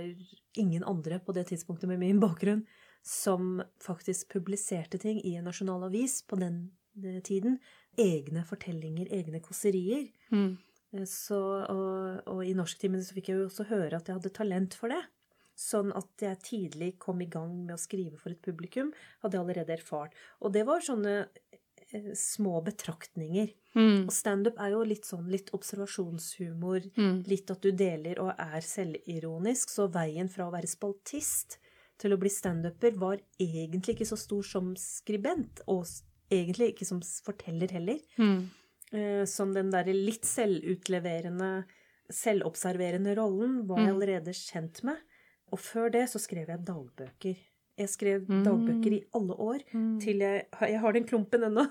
ingen 0.56 0.84
andre 0.84 1.18
på 1.18 1.32
det 1.34 1.48
tidspunktet 1.50 1.88
med 1.90 1.98
min 1.98 2.20
bakgrunn 2.22 2.62
som 3.02 3.58
faktisk 3.82 4.28
publiserte 4.34 4.98
ting 5.02 5.18
i 5.24 5.34
en 5.40 5.44
nasjonal 5.50 5.86
avis 5.88 6.20
på 6.28 6.36
den 6.38 6.70
eh, 6.70 6.79
tiden. 7.24 7.58
Egne 7.98 8.44
fortellinger, 8.44 9.08
egne 9.12 9.40
kåserier. 9.40 10.10
Mm. 10.32 10.58
Eh, 10.92 11.04
Så, 11.06 11.38
og, 11.70 12.22
og 12.26 12.44
i 12.44 12.54
norsktimen 12.54 13.02
så 13.04 13.14
fikk 13.14 13.28
jeg 13.30 13.38
jo 13.38 13.46
også 13.48 13.68
høre 13.70 13.96
at 13.96 14.06
jeg 14.08 14.16
hadde 14.18 14.34
talent 14.34 14.74
for 14.74 14.88
det. 14.88 15.02
Sånn 15.60 15.92
at 15.92 16.08
jeg 16.24 16.38
tidlig 16.40 16.98
kom 16.98 17.20
i 17.20 17.28
gang 17.28 17.52
med 17.66 17.74
å 17.76 17.78
skrive 17.80 18.16
for 18.16 18.30
et 18.32 18.40
publikum, 18.42 18.92
hadde 19.22 19.36
jeg 19.36 19.44
allerede 19.44 19.74
erfart. 19.76 20.14
Og 20.40 20.52
det 20.54 20.64
var 20.66 20.80
sånne 20.80 21.28
eh, 21.92 22.12
små 22.16 22.62
betraktninger. 22.64 23.52
Mm. 23.76 24.06
Og 24.08 24.12
standup 24.14 24.56
er 24.58 24.72
jo 24.72 24.80
litt 24.88 25.04
sånn 25.06 25.28
litt 25.30 25.50
observasjonshumor, 25.54 26.88
Mm. 26.96 27.22
litt 27.28 27.50
at 27.50 27.60
du 27.62 27.70
deler 27.72 28.18
og 28.18 28.32
er 28.38 28.60
selvironisk. 28.64 29.68
Så 29.70 29.86
veien 29.92 30.28
fra 30.32 30.48
å 30.48 30.54
være 30.54 30.66
spaltist 30.70 31.58
til 32.00 32.14
å 32.14 32.18
bli 32.18 32.30
standuper 32.32 32.96
var 32.98 33.20
egentlig 33.38 33.98
ikke 33.98 34.08
så 34.08 34.16
stor 34.18 34.42
som 34.42 34.72
skribent, 34.80 35.60
og 35.68 35.84
egentlig 36.30 36.72
ikke 36.74 36.86
som 36.86 37.00
forteller 37.02 37.70
heller 37.70 37.98
Mm. 38.18 38.48
eh, 38.92 39.24
som 39.24 39.52
den 39.54 39.70
derre 39.70 39.92
litt 39.94 40.24
selvutleverende, 40.24 41.64
selvobserverende 42.10 43.14
rollen 43.16 43.66
var 43.68 43.78
jeg 43.78 43.88
Mm. 43.88 43.94
allerede 43.94 44.32
kjent 44.34 44.82
med. 44.84 44.96
Og 45.52 45.58
før 45.58 45.90
det 45.92 46.08
så 46.10 46.18
skrev 46.18 46.46
jeg 46.48 46.64
dagbøker. 46.64 47.36
Jeg 47.78 47.88
skrev 47.88 48.26
Mm. 48.28 48.44
dagbøker 48.44 48.92
i 48.92 49.04
alle 49.14 49.34
år, 49.38 49.60
Mm. 49.72 50.00
til 50.00 50.18
jeg 50.18 50.46
Jeg 50.60 50.80
har 50.80 50.92
den 50.92 51.04
klumpen 51.06 51.42
ennå. 51.44 51.66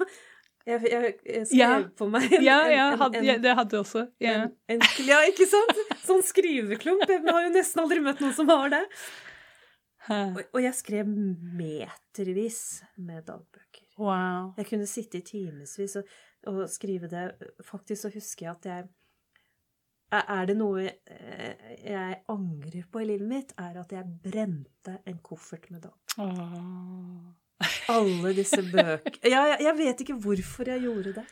Jeg, 0.65 0.81
jeg, 0.91 1.15
jeg 1.25 1.45
skrev 1.47 1.57
Ja. 1.57 1.83
på 1.97 2.09
meg 2.09 2.31
en, 2.33 2.43
Ja, 2.43 2.67
ja, 2.69 2.91
en, 2.93 2.97
hadde, 2.99 3.15
en, 3.17 3.23
ja, 3.25 3.37
det 3.37 3.55
hadde 3.55 3.71
jeg 3.71 3.79
også. 3.85 4.07
Yeah. 4.21 4.49
ja, 5.07 5.17
ikke 5.27 5.45
sant? 5.47 5.77
Sånn 6.07 6.21
skriveklump. 6.23 7.07
Jeg 7.07 7.21
har 7.25 7.43
jo 7.47 7.53
nesten 7.53 7.81
aldri 7.83 7.99
møtt 8.01 8.19
noen 8.21 8.33
som 8.33 8.47
har 8.49 8.69
det. 8.69 8.85
Og, 10.09 10.41
og 10.55 10.61
jeg 10.63 10.73
skrev 10.73 11.05
metervis 11.05 12.81
med 12.97 13.25
dagbøker. 13.27 13.85
Wow. 14.00 14.53
Jeg 14.58 14.70
kunne 14.70 14.88
sitte 14.88 15.20
i 15.20 15.25
timevis 15.27 15.98
og, 16.00 16.15
og 16.48 16.63
skrive 16.72 17.10
det. 17.12 17.25
Faktisk 17.68 18.06
så 18.06 18.13
husker 18.13 18.48
jeg 18.48 18.56
at 18.56 18.70
jeg 18.72 18.88
Er 20.10 20.46
det 20.50 20.56
noe 20.58 20.88
eh, 20.88 21.74
jeg 21.84 22.22
angrer 22.32 22.88
på 22.89 23.03
i 23.03 23.10
livet 23.12 23.27
mitt, 23.29 23.51
er 23.62 23.75
at 23.77 23.91
jeg 23.94 24.08
brente 24.24 24.96
en 25.06 25.20
koffert 25.22 25.68
med. 25.70 25.86
Åh. 26.18 27.27
Alle 27.94 28.32
disse 28.34 28.62
bøkene 28.63 29.29
ja, 29.34 29.44
jeg, 29.51 29.60
jeg 29.68 29.77
vet 29.77 30.01
ikke 30.06 30.18
hvorfor 30.24 30.72
jeg 30.72 30.86
gjorde 30.88 31.13
det. 31.20 31.27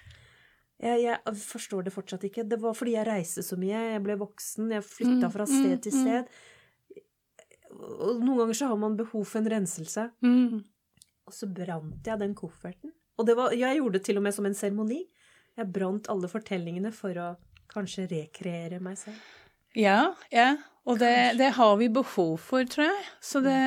Jeg, 0.78 1.02
jeg 1.08 1.36
forstår 1.42 1.88
det 1.88 1.96
fortsatt 1.96 2.28
ikke. 2.28 2.46
Det 2.46 2.60
var 2.62 2.76
fordi 2.78 2.94
jeg 2.94 3.08
reiste 3.08 3.42
så 3.46 3.58
mye. 3.58 3.80
Jeg 3.96 4.04
ble 4.06 4.18
voksen. 4.20 4.70
Jeg 4.76 4.86
flytta 4.86 5.26
Mm, 5.26 5.34
fra 5.34 5.48
mm, 5.48 5.54
sted 5.56 5.78
til 5.88 5.96
mm. 5.96 6.02
sted. 6.04 6.24
Og 7.78 8.22
noen 8.22 8.44
ganger 8.44 8.60
så 8.60 8.70
har 8.70 8.78
man 8.82 8.98
behov 9.00 9.26
for 9.26 9.42
en 9.42 9.50
renselse. 9.56 10.10
Mm. 10.22 10.62
Og 11.28 11.36
så 11.36 11.50
brant 11.52 12.08
jeg 12.08 12.22
den 12.22 12.36
kofferten. 12.38 12.94
Og 13.18 13.28
det 13.28 13.36
var, 13.38 13.56
jeg 13.58 13.80
gjorde 13.80 13.98
det 13.98 14.06
til 14.08 14.20
og 14.20 14.26
med 14.28 14.36
som 14.36 14.48
en 14.48 14.58
seremoni. 14.58 15.02
Jeg 15.58 15.74
brant 15.74 16.08
alle 16.14 16.30
fortellingene 16.32 16.94
for 16.96 17.18
å 17.18 17.32
kanskje 17.72 18.08
rekreere 18.12 18.80
meg 18.84 19.00
selv. 19.00 19.18
Ja, 19.78 20.14
ja. 20.34 20.56
Og 20.88 21.02
det, 21.02 21.38
det 21.38 21.52
har 21.58 21.74
vi 21.82 21.90
behov 21.92 22.38
for, 22.40 22.64
tror 22.70 22.88
jeg. 22.88 23.08
Så 23.20 23.42
det, 23.44 23.58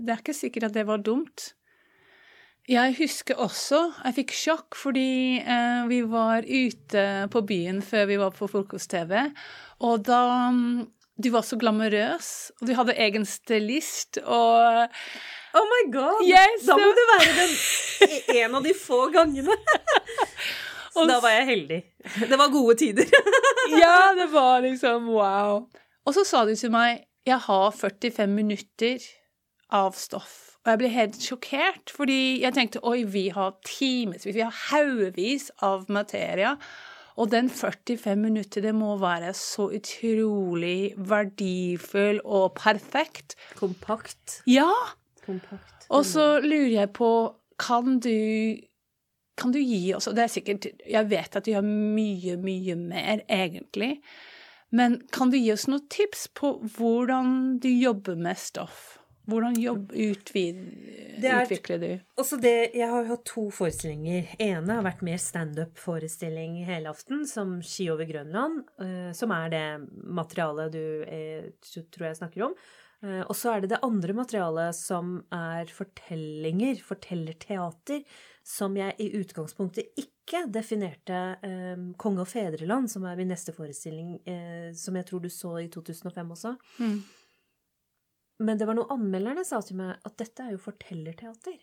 det 0.00 0.14
er 0.14 0.22
ikke 0.22 0.36
sikkert 0.36 0.70
at 0.70 0.78
det 0.78 0.86
var 0.88 1.02
dumt. 1.04 1.52
Jeg 2.70 2.94
husker 2.94 3.40
også 3.42 3.78
Jeg 4.04 4.14
fikk 4.20 4.32
sjokk 4.38 4.76
fordi 4.78 5.40
eh, 5.42 5.82
vi 5.90 5.98
var 6.06 6.46
ute 6.46 7.04
på 7.32 7.42
byen 7.48 7.80
før 7.82 8.06
vi 8.06 8.18
var 8.20 8.34
på 8.36 8.46
frokost-TV, 8.46 9.16
og 9.82 10.04
da 10.06 10.22
mm, 10.54 10.84
Du 11.18 11.32
var 11.34 11.42
så 11.42 11.58
glamorøs, 11.58 12.52
og 12.60 12.68
du 12.68 12.72
hadde 12.78 12.94
egen 13.02 13.26
stylist, 13.28 14.20
og 14.22 14.94
Oh 15.54 15.64
my 15.68 15.82
god! 15.92 16.22
Yes, 16.28 16.64
da 16.66 16.76
må 16.80 16.88
det- 16.88 16.96
det 16.96 17.06
være 17.12 17.32
den, 17.38 18.36
en 18.44 18.54
av 18.54 18.62
de 18.64 18.72
få 18.74 19.00
gangene. 19.12 19.56
Så 20.92 21.06
da 21.08 21.18
var 21.24 21.32
jeg 21.32 21.46
heldig. 21.48 21.78
Det 22.28 22.38
var 22.38 22.50
gode 22.52 22.74
tider. 22.80 23.08
Ja, 23.72 24.12
det 24.18 24.26
var 24.32 24.60
liksom 24.64 25.06
wow. 25.14 25.62
Og 26.04 26.14
så 26.16 26.24
sa 26.26 26.42
de 26.44 26.56
til 26.58 26.72
meg 26.74 27.04
jeg 27.26 27.38
har 27.44 27.70
45 27.70 28.26
minutter 28.34 28.98
av 29.72 29.94
stoff. 29.96 30.32
Og 30.64 30.72
jeg 30.72 30.78
ble 30.80 30.88
helt 30.92 31.16
sjokkert, 31.22 31.92
fordi 31.94 32.40
jeg 32.42 32.52
tenkte 32.56 32.82
oi, 32.86 33.04
vi 33.08 33.28
har 33.34 33.54
timevis, 33.64 34.26
vi 34.26 34.42
har 34.42 34.52
haugevis 34.70 35.48
av 35.62 35.86
materia. 35.88 36.56
Og 37.16 37.30
den 37.32 37.48
45 37.50 38.16
minutter, 38.18 38.60
det 38.66 38.74
må 38.74 38.96
være 39.00 39.32
så 39.38 39.68
utrolig 39.78 40.92
verdifull 40.96 42.20
og 42.24 42.52
perfekt. 42.58 43.36
Kompakt. 43.58 44.40
Ja! 44.50 44.68
Kompakt. 45.26 45.86
Og 45.90 46.04
så 46.08 46.40
lurer 46.42 46.72
jeg 46.80 46.92
på, 46.92 47.10
kan 47.58 47.98
du 48.02 48.56
kan 49.38 49.50
du 49.54 49.58
gi 49.62 49.94
oss 49.96 50.06
og 50.10 50.14
Det 50.14 50.24
er 50.26 50.32
sikkert 50.32 50.66
Jeg 50.86 51.08
vet 51.08 51.36
at 51.36 51.44
du 51.46 51.52
har 51.56 51.62
mye, 51.64 52.36
mye 52.36 52.74
mer, 52.76 53.22
egentlig. 53.32 54.00
Men 54.70 54.98
kan 55.12 55.30
du 55.32 55.36
gi 55.38 55.52
oss 55.52 55.66
noen 55.68 55.86
tips 55.92 56.26
på 56.36 56.54
hvordan 56.76 57.58
du 57.60 57.68
jobber 57.68 58.16
med 58.16 58.36
stoff? 58.38 58.98
Hvordan 59.30 59.54
jobb, 59.62 59.92
utvid, 59.94 60.56
Det 61.22 61.30
er- 61.30 61.44
utvikler 61.46 61.78
du? 61.78 62.00
Også 62.18 62.40
det, 62.42 62.74
Jeg 62.74 62.88
har 62.90 63.04
hatt 63.06 63.24
to 63.24 63.50
forestillinger. 63.50 64.26
ene 64.40 64.66
har 64.74 64.82
vært 64.82 65.02
mer 65.02 65.16
standup-forestilling 65.16 66.64
hele 66.66 66.88
aften, 66.90 67.24
som 67.26 67.60
Ski 67.62 67.88
over 67.92 68.04
Grønland, 68.04 68.64
eh, 68.80 69.12
som 69.12 69.30
er 69.30 69.48
det 69.48 69.88
materialet 70.04 70.72
du 70.72 71.04
eh, 71.06 71.50
tror 71.62 72.08
jeg 72.08 72.16
snakker 72.18 72.46
om. 72.48 72.54
Eh, 73.02 73.22
og 73.26 73.34
så 73.34 73.52
er 73.52 73.62
det 73.62 73.72
det 73.72 73.80
andre 73.82 74.14
materialet 74.14 74.76
som 74.78 75.16
er 75.34 75.70
fortellinger, 75.74 76.82
fortellerteater, 76.86 78.04
som 78.46 78.76
jeg 78.78 78.94
i 79.02 79.08
utgangspunktet 79.18 79.98
ikke 79.98 80.44
definerte 80.54 81.18
eh, 81.42 81.82
Konge 81.98 82.22
og 82.24 82.30
fedreland, 82.30 82.90
som 82.90 83.06
er 83.06 83.18
min 83.18 83.30
neste 83.32 83.54
forestilling, 83.56 84.20
eh, 84.26 84.70
som 84.78 84.98
jeg 84.98 85.08
tror 85.08 85.24
du 85.24 85.30
så 85.32 85.56
i 85.62 85.68
2005 85.72 86.32
også. 86.36 86.54
Mm. 86.78 87.02
Men 88.42 88.58
det 88.58 88.66
var 88.66 88.78
noe 88.78 88.90
anmelderne 88.94 89.44
sa 89.46 89.60
til 89.62 89.78
meg, 89.82 89.98
at 90.06 90.18
dette 90.18 90.46
er 90.46 90.54
jo 90.54 90.62
fortellerteater. 90.62 91.58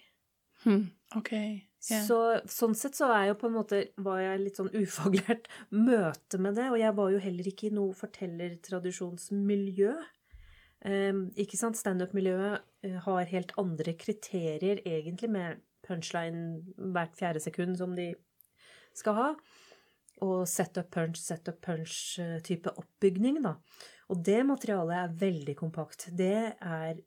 Mm. 0.67 0.85
OK. 1.15 1.33
Yeah. 1.33 2.03
Så 2.03 2.19
sånn 2.51 2.75
sett 2.75 2.97
så 2.99 3.07
er 3.15 3.29
jo 3.29 3.39
på 3.39 3.47
en 3.47 3.55
måte 3.55 3.77
var 4.03 4.19
jeg 4.19 4.41
litt 4.43 4.59
sånn 4.59 4.73
ufaglært 4.75 5.47
møte 5.71 6.37
med 6.41 6.59
det, 6.59 6.67
og 6.67 6.79
jeg 6.81 6.95
var 6.99 7.13
jo 7.13 7.19
heller 7.23 7.47
ikke 7.51 7.69
i 7.69 7.75
noe 7.75 7.95
fortellertradisjonsmiljø. 7.95 9.93
Um, 10.85 11.25
ikke 11.39 11.59
sant, 11.59 11.75
standup-miljøet 11.75 12.61
eh, 12.87 12.99
har 13.03 13.31
helt 13.31 13.51
andre 13.59 13.93
kriterier 13.99 14.79
egentlig 14.87 15.27
med 15.31 15.63
punchline 15.83 16.61
hvert 16.93 17.17
fjerde 17.19 17.41
sekund 17.43 17.75
som 17.79 17.95
de 17.97 18.13
skal 18.95 19.17
ha. 19.17 19.29
Og 20.23 20.43
set 20.51 20.77
up 20.79 20.89
punch, 20.91 21.19
set 21.23 21.47
up 21.51 21.61
punch-type 21.63 22.71
oppbygning, 22.79 23.41
da. 23.43 23.55
Og 24.11 24.23
det 24.25 24.41
materialet 24.47 24.97
er 24.97 25.17
veldig 25.21 25.55
kompakt. 25.59 26.09
Det 26.17 26.55
er 26.59 26.99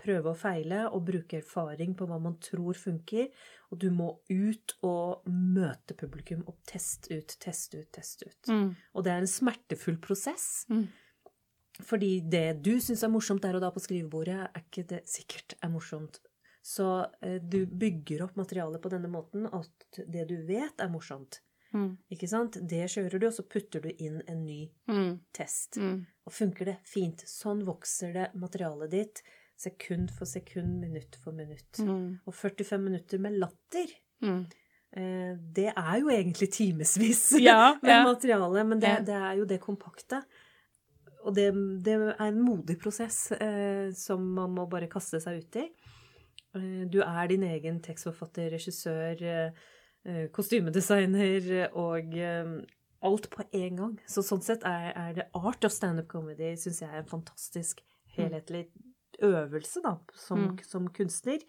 prøve 0.00 0.32
og 0.32 0.38
feile 0.40 0.84
og 0.88 1.04
bruke 1.08 1.40
erfaring 1.40 1.94
på 1.96 2.06
hva 2.08 2.18
man 2.22 2.36
tror 2.42 2.78
funker. 2.78 3.28
Og 3.72 3.80
du 3.82 3.88
må 3.94 4.12
ut 4.30 4.76
og 4.86 5.26
møte 5.28 5.96
publikum 5.98 6.44
og 6.46 6.58
teste 6.68 7.18
ut, 7.18 7.36
teste 7.42 7.82
ut, 7.82 7.90
teste 7.96 8.30
ut. 8.30 8.52
Mm. 8.52 8.70
Og 8.94 9.04
det 9.04 9.12
er 9.12 9.24
en 9.24 9.30
smertefull 9.30 9.98
prosess. 10.02 10.64
Mm. 10.70 10.86
Fordi 11.84 12.20
det 12.24 12.62
du 12.64 12.76
syns 12.80 13.02
er 13.04 13.10
morsomt 13.12 13.42
der 13.44 13.54
og 13.58 13.60
da 13.60 13.70
på 13.70 13.82
skrivebordet, 13.84 14.38
er 14.48 14.62
ikke 14.62 14.86
det 14.88 15.02
sikkert 15.08 15.54
er 15.62 15.68
morsomt 15.68 16.20
Så 16.64 16.86
eh, 17.22 17.36
du 17.38 17.66
bygger 17.66 18.22
opp 18.24 18.36
materialet 18.36 18.80
på 18.82 18.90
denne 18.90 19.08
måten 19.12 19.44
at 19.52 20.00
det 20.08 20.24
du 20.28 20.36
vet, 20.48 20.80
er 20.80 20.88
morsomt. 20.90 21.40
Mm. 21.74 21.96
Ikke 22.10 22.26
sant? 22.30 22.56
Det 22.66 22.86
kjører 22.90 23.20
du, 23.20 23.26
og 23.28 23.34
så 23.36 23.44
putter 23.46 23.80
du 23.84 23.90
inn 23.98 24.22
en 24.26 24.44
ny 24.46 24.70
Mm. 24.88 25.20
test. 25.36 25.76
Mm. 25.76 26.06
Og 26.26 26.32
funker 26.32 26.64
det 26.64 26.78
fint. 26.86 27.22
Sånn 27.28 27.62
vokser 27.66 28.12
det 28.14 28.30
materialet 28.34 28.90
ditt 28.90 29.22
sekund 29.56 30.10
for 30.10 30.26
sekund, 30.26 30.80
minutt 30.80 31.16
for 31.22 31.32
minutt. 31.32 31.78
Mm. 31.78 32.18
Og 32.26 32.34
45 32.34 32.80
minutter 32.82 33.18
med 33.18 33.38
latter, 33.38 33.86
Mm. 34.22 34.46
eh, 34.96 35.34
det 35.52 35.72
er 35.76 36.00
jo 36.00 36.08
egentlig 36.08 36.50
timevis 36.52 37.30
Ja, 37.40 37.74
med 37.82 37.90
ja. 37.92 38.02
materiale, 38.04 38.64
men 38.66 38.80
det, 38.80 39.04
det 39.06 39.14
er 39.14 39.36
jo 39.38 39.44
det 39.44 39.60
kompakte. 39.60 40.22
Og 41.26 41.34
det, 41.34 41.48
det 41.82 41.96
er 41.98 42.20
en 42.28 42.38
modig 42.44 42.78
prosess 42.78 43.32
eh, 43.34 43.90
som 43.98 44.22
man 44.36 44.54
må 44.54 44.66
bare 44.70 44.86
kaste 44.90 45.18
seg 45.22 45.42
ut 45.42 45.58
i. 45.58 45.66
Eh, 46.54 46.82
du 46.92 47.00
er 47.02 47.28
din 47.32 47.42
egen 47.48 47.80
tekstforfatter, 47.82 48.52
regissør, 48.54 49.22
eh, 49.26 49.50
eh, 50.06 50.26
kostymedesigner 50.36 51.66
og 51.74 52.14
eh, 52.14 52.52
alt 53.06 53.30
på 53.32 53.44
en 53.58 53.76
gang. 53.82 53.96
Så 54.08 54.22
sånn 54.24 54.44
sett 54.46 54.64
er, 54.66 54.92
er 54.94 55.14
det 55.18 55.28
art 55.36 55.66
of 55.66 55.74
standup 55.74 56.08
comedy, 56.14 56.54
syns 56.58 56.80
jeg, 56.84 56.90
er 56.92 57.02
en 57.02 57.10
fantastisk 57.10 57.82
helhetlig 58.16 58.68
øvelse 59.22 59.82
da, 59.84 59.96
som, 60.14 60.46
Mm. 60.52 60.58
som 60.64 60.88
kunstner. 60.94 61.42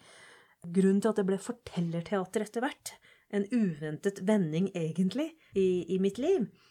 Grunnen 0.66 1.00
til 1.00 1.12
at 1.12 1.16
det 1.20 1.26
ble 1.28 1.38
fortellerteater 1.38 2.42
etter 2.44 2.64
hvert, 2.64 2.92
en 3.30 3.44
uventet 3.52 4.22
vending 4.26 4.70
egentlig 4.74 5.30
i, 5.54 5.84
i 5.94 5.98
mitt 6.00 6.18
liv, 6.18 6.46
eh, 6.48 6.67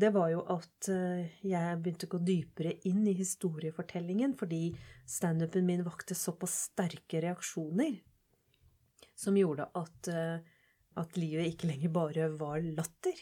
det 0.00 0.10
var 0.14 0.30
jo 0.32 0.42
at 0.54 0.88
eh, 0.92 1.40
jeg 1.44 1.80
begynte 1.82 2.08
å 2.08 2.14
gå 2.14 2.22
dypere 2.24 2.72
inn 2.88 3.02
i 3.08 3.16
historiefortellingen 3.18 4.32
fordi 4.38 4.70
standupen 5.08 5.66
min 5.68 5.84
vakte 5.84 6.16
såpass 6.16 6.54
sterke 6.70 7.20
reaksjoner 7.24 7.98
som 9.18 9.36
gjorde 9.36 9.66
at, 9.74 10.08
eh, 10.08 10.38
at 11.00 11.18
livet 11.18 11.52
ikke 11.52 11.68
lenger 11.72 11.92
bare 11.94 12.30
var 12.38 12.62
latter. 12.62 13.18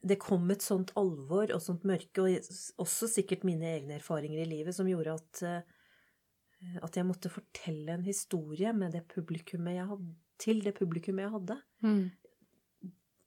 Det 0.00 0.18
kom 0.20 0.48
et 0.50 0.64
sånt 0.64 0.92
alvor 0.98 1.52
og 1.54 1.62
sånt 1.62 1.84
mørke, 1.88 2.24
og 2.24 2.50
også 2.82 3.08
sikkert 3.10 3.44
mine 3.46 3.68
egne 3.76 3.98
erfaringer 3.98 4.42
i 4.42 4.48
livet, 4.48 4.74
som 4.74 4.88
gjorde 4.88 5.14
at, 5.20 5.42
eh, 5.46 6.78
at 6.82 6.96
jeg 6.96 7.06
måtte 7.06 7.32
fortelle 7.32 7.94
en 7.94 8.06
historie 8.06 8.72
det 8.92 9.04
til 10.40 10.62
det 10.64 10.74
publikummet 10.74 11.26
jeg 11.26 11.34
hadde. 11.36 11.56
Mm. 11.84 12.10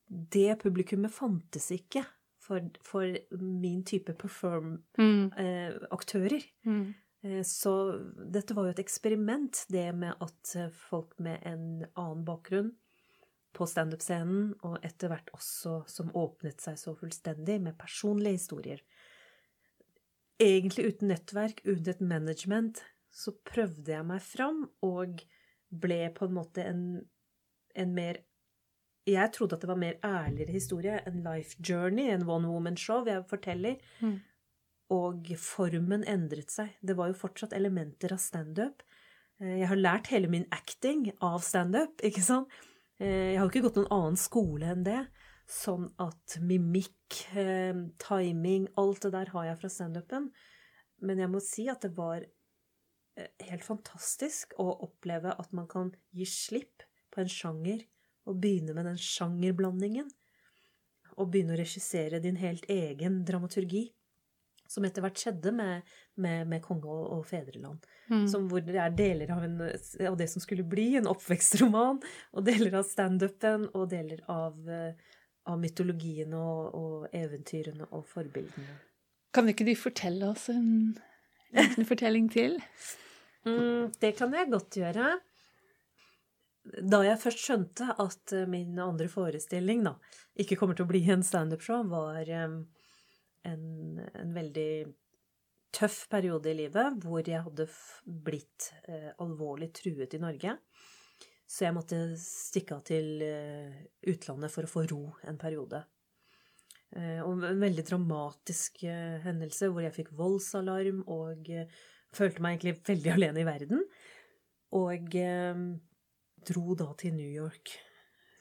Det 0.08 0.60
publikummet 0.62 1.14
fantes 1.14 1.72
ikke 1.74 2.06
for, 2.44 2.60
for 2.84 3.18
min 3.40 3.84
type 3.88 4.14
perform-aktører. 4.20 6.44
Mm. 6.66 6.74
Mm. 6.74 6.94
Eh, 7.24 7.44
Så 7.48 7.74
dette 8.36 8.54
var 8.54 8.64
jo 8.68 8.72
et 8.76 8.84
eksperiment, 8.84 9.66
det 9.72 9.96
med 9.96 10.14
at 10.22 10.56
eh, 10.60 10.70
folk 10.90 11.16
med 11.24 11.38
en 11.48 11.86
annen 11.96 12.26
bakgrunn 12.28 12.74
på 13.54 13.66
standup-scenen, 13.70 14.56
og 14.66 14.82
etter 14.84 15.08
hvert 15.12 15.30
også 15.38 15.84
som 15.88 16.12
åpnet 16.18 16.62
seg 16.62 16.78
så 16.82 16.96
fullstendig 16.98 17.62
med 17.62 17.78
personlige 17.78 18.34
historier. 18.40 18.82
Egentlig 20.42 20.86
uten 20.90 21.08
nettverk, 21.14 21.62
uten 21.64 21.90
et 21.94 22.02
management, 22.02 22.82
så 23.14 23.32
prøvde 23.46 23.94
jeg 23.94 24.06
meg 24.10 24.22
fram 24.26 24.66
og 24.82 25.22
ble 25.70 26.10
på 26.18 26.26
en 26.26 26.34
måte 26.34 26.66
en, 26.66 27.06
en 27.78 27.94
mer 27.94 28.26
Jeg 29.08 29.34
trodde 29.36 29.58
at 29.58 29.62
det 29.64 29.68
var 29.68 29.80
mer 29.80 29.98
ærligere 30.06 30.54
historie, 30.56 31.00
en 31.08 31.24
life 31.26 31.58
journey, 31.60 32.08
en 32.14 32.24
one 32.30 32.48
woman 32.48 32.78
show 32.78 33.04
jeg 33.06 33.26
forteller. 33.28 33.76
Mm. 34.00 34.20
Og 34.96 35.32
formen 35.40 36.06
endret 36.08 36.52
seg. 36.54 36.76
Det 36.82 36.96
var 36.96 37.10
jo 37.12 37.18
fortsatt 37.20 37.56
elementer 37.58 38.14
av 38.16 38.22
standup. 38.24 38.84
Eh, 39.42 39.60
Jeg 39.60 39.68
har 39.68 39.80
lært 39.82 40.08
hele 40.14 40.30
min 40.32 40.48
acting 40.52 41.10
av 41.22 41.42
standup, 41.44 42.00
ikke 42.04 42.24
sant? 42.24 42.48
Eh, 43.00 43.34
Jeg 43.34 43.40
har 43.40 43.46
jo 43.48 43.52
ikke 43.52 43.68
gått 43.68 43.82
noen 43.82 43.92
annen 43.92 44.20
skole 44.20 44.72
enn 44.72 44.84
det. 44.88 45.02
Sånn 45.50 45.90
at 46.00 46.38
mimikk, 46.40 47.26
eh, 47.36 47.74
timing, 48.00 48.70
alt 48.78 49.02
det 49.02 49.12
der 49.12 49.34
har 49.36 49.46
jeg 49.46 49.60
fra 49.60 49.70
standupen. 49.70 50.32
Men 51.02 51.20
jeg 51.20 51.30
må 51.30 51.42
si 51.42 51.68
at 51.68 51.82
det 51.82 51.92
var 51.98 52.24
helt 53.44 53.64
fantastisk 53.64 54.56
å 54.58 54.72
oppleve 54.88 55.36
at 55.38 55.52
man 55.54 55.68
kan 55.68 55.92
gi 56.16 56.26
slipp 56.26 56.82
på 57.14 57.22
en 57.22 57.30
sjanger 57.30 57.84
og 58.30 58.40
begynne 58.44 58.76
med 58.76 58.88
den 58.88 59.00
sjangerblandingen. 59.00 60.08
Og 61.18 61.30
begynne 61.30 61.56
å 61.56 61.60
regissere 61.60 62.22
din 62.24 62.40
helt 62.42 62.66
egen 62.72 63.22
dramaturgi. 63.28 63.88
Som 64.70 64.88
etter 64.88 65.04
hvert 65.06 65.20
skjedde 65.20 65.52
med, 65.54 65.90
med, 66.24 66.48
med 66.50 66.64
konge 66.66 66.90
og, 66.90 67.04
og 67.18 67.26
fedreland. 67.30 67.84
Mm. 68.10 68.24
Som 68.32 68.48
hvor 68.50 68.64
det 68.66 68.80
er 68.80 68.96
deler 68.96 69.34
av, 69.36 69.44
en, 69.46 69.60
av 70.10 70.18
det 70.18 70.30
som 70.32 70.42
skulle 70.42 70.66
bli 70.66 70.94
en 70.98 71.10
oppvekstroman, 71.12 72.00
og 72.34 72.48
deler 72.48 72.80
av 72.80 72.88
standupen, 72.88 73.68
og 73.76 73.92
deler 73.92 74.24
av, 74.32 74.58
eh, 74.66 75.20
av 75.52 75.60
mytologiene 75.62 76.40
og, 76.40 76.80
og 76.80 77.20
eventyrene 77.20 77.92
og 77.92 78.08
forbildene. 78.10 78.80
Kan 79.34 79.50
ikke 79.50 79.68
du 79.68 79.74
fortelle 79.78 80.32
oss 80.32 80.48
en 80.54 80.96
liten 81.54 81.88
fortelling 81.90 82.32
til? 82.34 82.60
Mm, 83.46 83.92
det 84.00 84.14
kan 84.18 84.34
jeg 84.34 84.52
godt 84.52 84.78
gjøre. 84.80 85.14
Da 86.64 87.02
jeg 87.04 87.20
først 87.20 87.42
skjønte 87.44 87.90
at 88.00 88.34
eh, 88.36 88.48
min 88.48 88.78
andre 88.80 89.10
forestilling 89.12 89.84
da, 89.84 89.98
ikke 90.40 90.56
kommer 90.60 90.78
til 90.78 90.88
å 90.88 90.92
bli 90.94 91.02
en 91.12 91.26
standup-show, 91.26 91.84
var 91.92 92.30
en, 92.32 92.62
en 93.44 94.36
veldig 94.36 94.70
tøff 95.74 96.06
periode 96.12 96.52
i 96.52 96.58
livet 96.62 97.02
hvor 97.04 97.26
jeg 97.28 97.44
hadde 97.44 97.68
blitt 98.06 98.70
eh, 98.88 99.12
alvorlig 99.24 99.74
truet 99.76 100.16
i 100.16 100.22
Norge. 100.24 100.56
Så 101.44 101.66
jeg 101.68 101.76
måtte 101.76 102.00
stikke 102.22 102.78
av 102.78 102.86
til 102.88 103.26
eh, 103.28 103.84
utlandet 104.14 104.54
for 104.54 104.64
å 104.64 104.72
få 104.72 104.86
ro 104.94 105.04
en 105.28 105.40
periode. 105.42 105.84
Og 106.94 107.42
en 107.42 107.58
veldig 107.58 107.82
dramatisk 107.88 108.84
hendelse 109.24 109.66
hvor 109.74 109.82
jeg 109.82 109.96
fikk 109.96 110.12
voldsalarm 110.14 111.00
og 111.10 111.48
følte 112.14 112.44
meg 112.46 112.60
egentlig 112.60 112.84
veldig 112.86 113.12
alene 113.16 113.42
i 113.42 113.46
verden. 113.48 113.82
Og 114.78 115.16
dro 116.48 116.76
da 116.78 116.90
til 117.00 117.16
New 117.18 117.30
York 117.30 117.74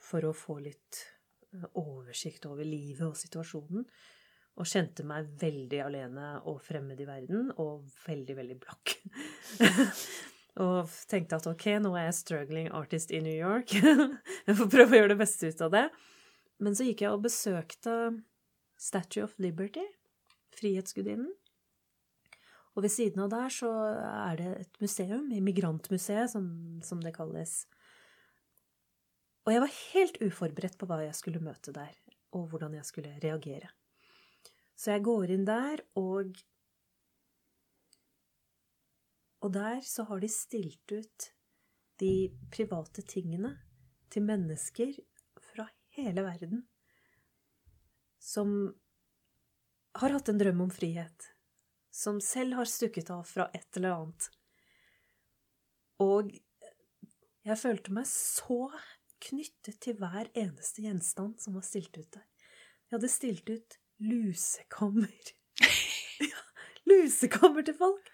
for 0.03 0.25
å 0.27 0.35
få 0.35 0.59
litt 0.63 0.99
eh, 1.53 1.65
oversikt 1.79 2.47
over 2.49 2.67
livet 2.67 3.05
og 3.07 3.17
situasjonen. 3.19 3.87
Og 4.53 4.69
kjente 4.69 5.05
meg 5.09 5.31
veldig 5.41 5.79
alene 5.81 6.27
og 6.49 6.59
fremmed 6.61 6.99
i 7.01 7.07
verden, 7.09 7.47
og 7.57 7.87
veldig, 8.03 8.35
veldig 8.37 8.57
blakk. 8.61 8.93
og 10.63 10.91
tenkte 11.09 11.39
at 11.39 11.47
ok, 11.49 11.65
nå 11.81 11.95
er 11.97 12.11
jeg 12.11 12.19
struggling 12.19 12.69
artist 12.77 13.13
i 13.15 13.23
New 13.25 13.33
York. 13.33 13.73
jeg 14.47 14.59
får 14.59 14.69
prøve 14.75 14.93
å 14.93 14.99
gjøre 14.99 15.15
det 15.15 15.21
beste 15.23 15.49
ut 15.49 15.63
av 15.65 15.73
det. 15.73 15.87
Men 16.61 16.77
så 16.77 16.85
gikk 16.85 17.01
jeg 17.01 17.15
og 17.15 17.25
besøkte 17.25 17.95
Statue 18.77 19.25
of 19.25 19.33
Liberty, 19.41 19.87
Frihetsgudinnen. 20.53 21.31
Og 22.73 22.85
ved 22.85 22.93
siden 22.93 23.25
av 23.25 23.29
der 23.33 23.53
så 23.53 23.69
er 23.69 24.37
det 24.39 24.51
et 24.63 24.81
museum, 24.81 25.27
Immigrantmuseet, 25.33 26.31
som, 26.31 26.45
som 26.85 27.01
det 27.01 27.13
kalles. 27.15 27.63
Og 29.43 29.51
jeg 29.51 29.61
var 29.63 29.77
helt 29.93 30.19
uforberedt 30.23 30.77
på 30.79 30.87
hva 30.87 31.01
jeg 31.03 31.15
skulle 31.17 31.43
møte 31.43 31.73
der, 31.75 31.91
og 32.35 32.47
hvordan 32.51 32.77
jeg 32.77 32.87
skulle 32.87 33.17
reagere. 33.23 33.69
Så 34.75 34.95
jeg 34.95 35.03
går 35.05 35.35
inn 35.35 35.47
der, 35.47 35.83
og 35.99 36.37
Og 39.43 39.51
der 39.51 39.81
så 39.83 40.05
har 40.07 40.21
de 40.23 40.29
stilt 40.31 40.91
ut 40.95 41.25
de 41.99 42.31
private 42.51 43.03
tingene 43.03 43.57
til 44.07 44.23
mennesker 44.23 44.93
fra 45.51 45.65
hele 45.97 46.23
verden 46.23 46.61
som 48.23 48.53
har 49.99 50.15
hatt 50.15 50.31
en 50.31 50.39
drøm 50.39 50.63
om 50.63 50.71
frihet, 50.71 51.27
som 51.91 52.21
selv 52.23 52.55
har 52.55 52.71
stukket 52.71 53.11
av 53.11 53.27
fra 53.27 53.49
et 53.53 53.67
eller 53.77 53.97
annet. 53.97 54.29
Og 56.01 56.31
jeg 57.43 57.59
følte 57.59 57.93
meg 57.93 58.07
så 58.07 58.69
knyttet 59.23 59.79
til 59.83 59.97
hver 59.99 60.29
eneste 60.37 60.83
gjenstand 60.85 61.39
som 61.41 61.57
var 61.57 61.65
stilt 61.67 61.95
ut 61.97 62.09
der. 62.15 62.25
Jeg 62.89 62.97
hadde 62.97 63.11
stilt 63.11 63.49
ut 63.49 63.77
lusekammer. 64.03 65.33
ja, 66.31 66.43
lusekammer 66.89 67.65
til 67.65 67.77
folk! 67.79 68.11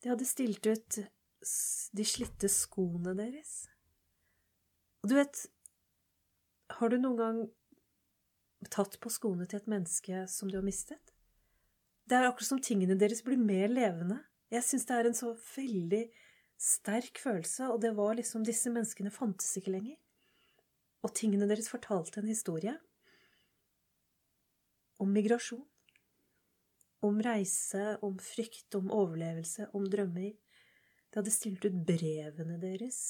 De 0.00 0.12
hadde 0.12 0.28
stilt 0.28 0.66
ut 0.66 1.00
de 1.96 2.04
slitte 2.06 2.48
skoene 2.52 3.14
deres. 3.16 3.64
Og 5.00 5.12
du 5.12 5.16
vet, 5.16 5.46
har 6.78 6.92
du 6.92 6.98
noen 7.00 7.18
gang 7.18 7.40
tatt 8.72 8.98
på 9.00 9.12
skoene 9.12 9.48
til 9.48 9.60
et 9.60 9.70
menneske 9.72 10.24
som 10.30 10.50
du 10.50 10.58
har 10.58 10.66
mistet? 10.66 11.00
Det 12.08 12.18
er 12.18 12.28
akkurat 12.28 12.52
som 12.52 12.62
tingene 12.62 12.98
deres 12.98 13.22
blir 13.24 13.40
mer 13.40 13.70
levende. 13.72 14.18
Jeg 14.50 14.66
syns 14.66 14.86
det 14.88 14.96
er 14.96 15.08
en 15.08 15.16
så 15.16 15.32
veldig 15.54 16.02
sterk 16.60 17.20
følelse, 17.22 17.70
og 17.70 17.80
det 17.84 17.94
var 17.96 18.16
liksom 18.18 18.44
Disse 18.44 18.72
menneskene 18.72 19.12
fantes 19.14 19.52
ikke 19.60 19.76
lenger. 19.76 19.96
Og 21.04 21.14
tingene 21.16 21.48
deres 21.48 21.70
fortalte 21.72 22.20
en 22.20 22.28
historie 22.28 22.74
om 25.00 25.12
migrasjon. 25.12 25.64
Om 27.00 27.22
reise, 27.24 27.96
om 28.04 28.18
frykt, 28.20 28.74
om 28.76 28.90
overlevelse, 28.92 29.70
om 29.72 29.86
drømmer. 29.88 30.34
De 31.10 31.18
hadde 31.18 31.32
stilt 31.32 31.64
ut 31.64 31.78
brevene 31.88 32.58
deres. 32.60 33.00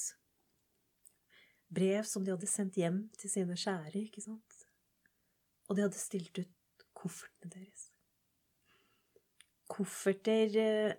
Brev 1.71 2.07
som 2.07 2.25
de 2.25 2.33
hadde 2.33 2.51
sendt 2.51 2.79
hjem 2.79 3.05
til 3.19 3.31
sine 3.33 3.59
kjære, 3.59 4.05
ikke 4.07 4.23
sant? 4.23 4.63
Og 5.69 5.77
de 5.77 5.85
hadde 5.85 5.99
stilt 5.99 6.39
ut 6.39 6.87
koffertene 6.99 7.53
deres. 7.55 7.89
Kofferter 9.71 10.57
eh, 10.59 10.97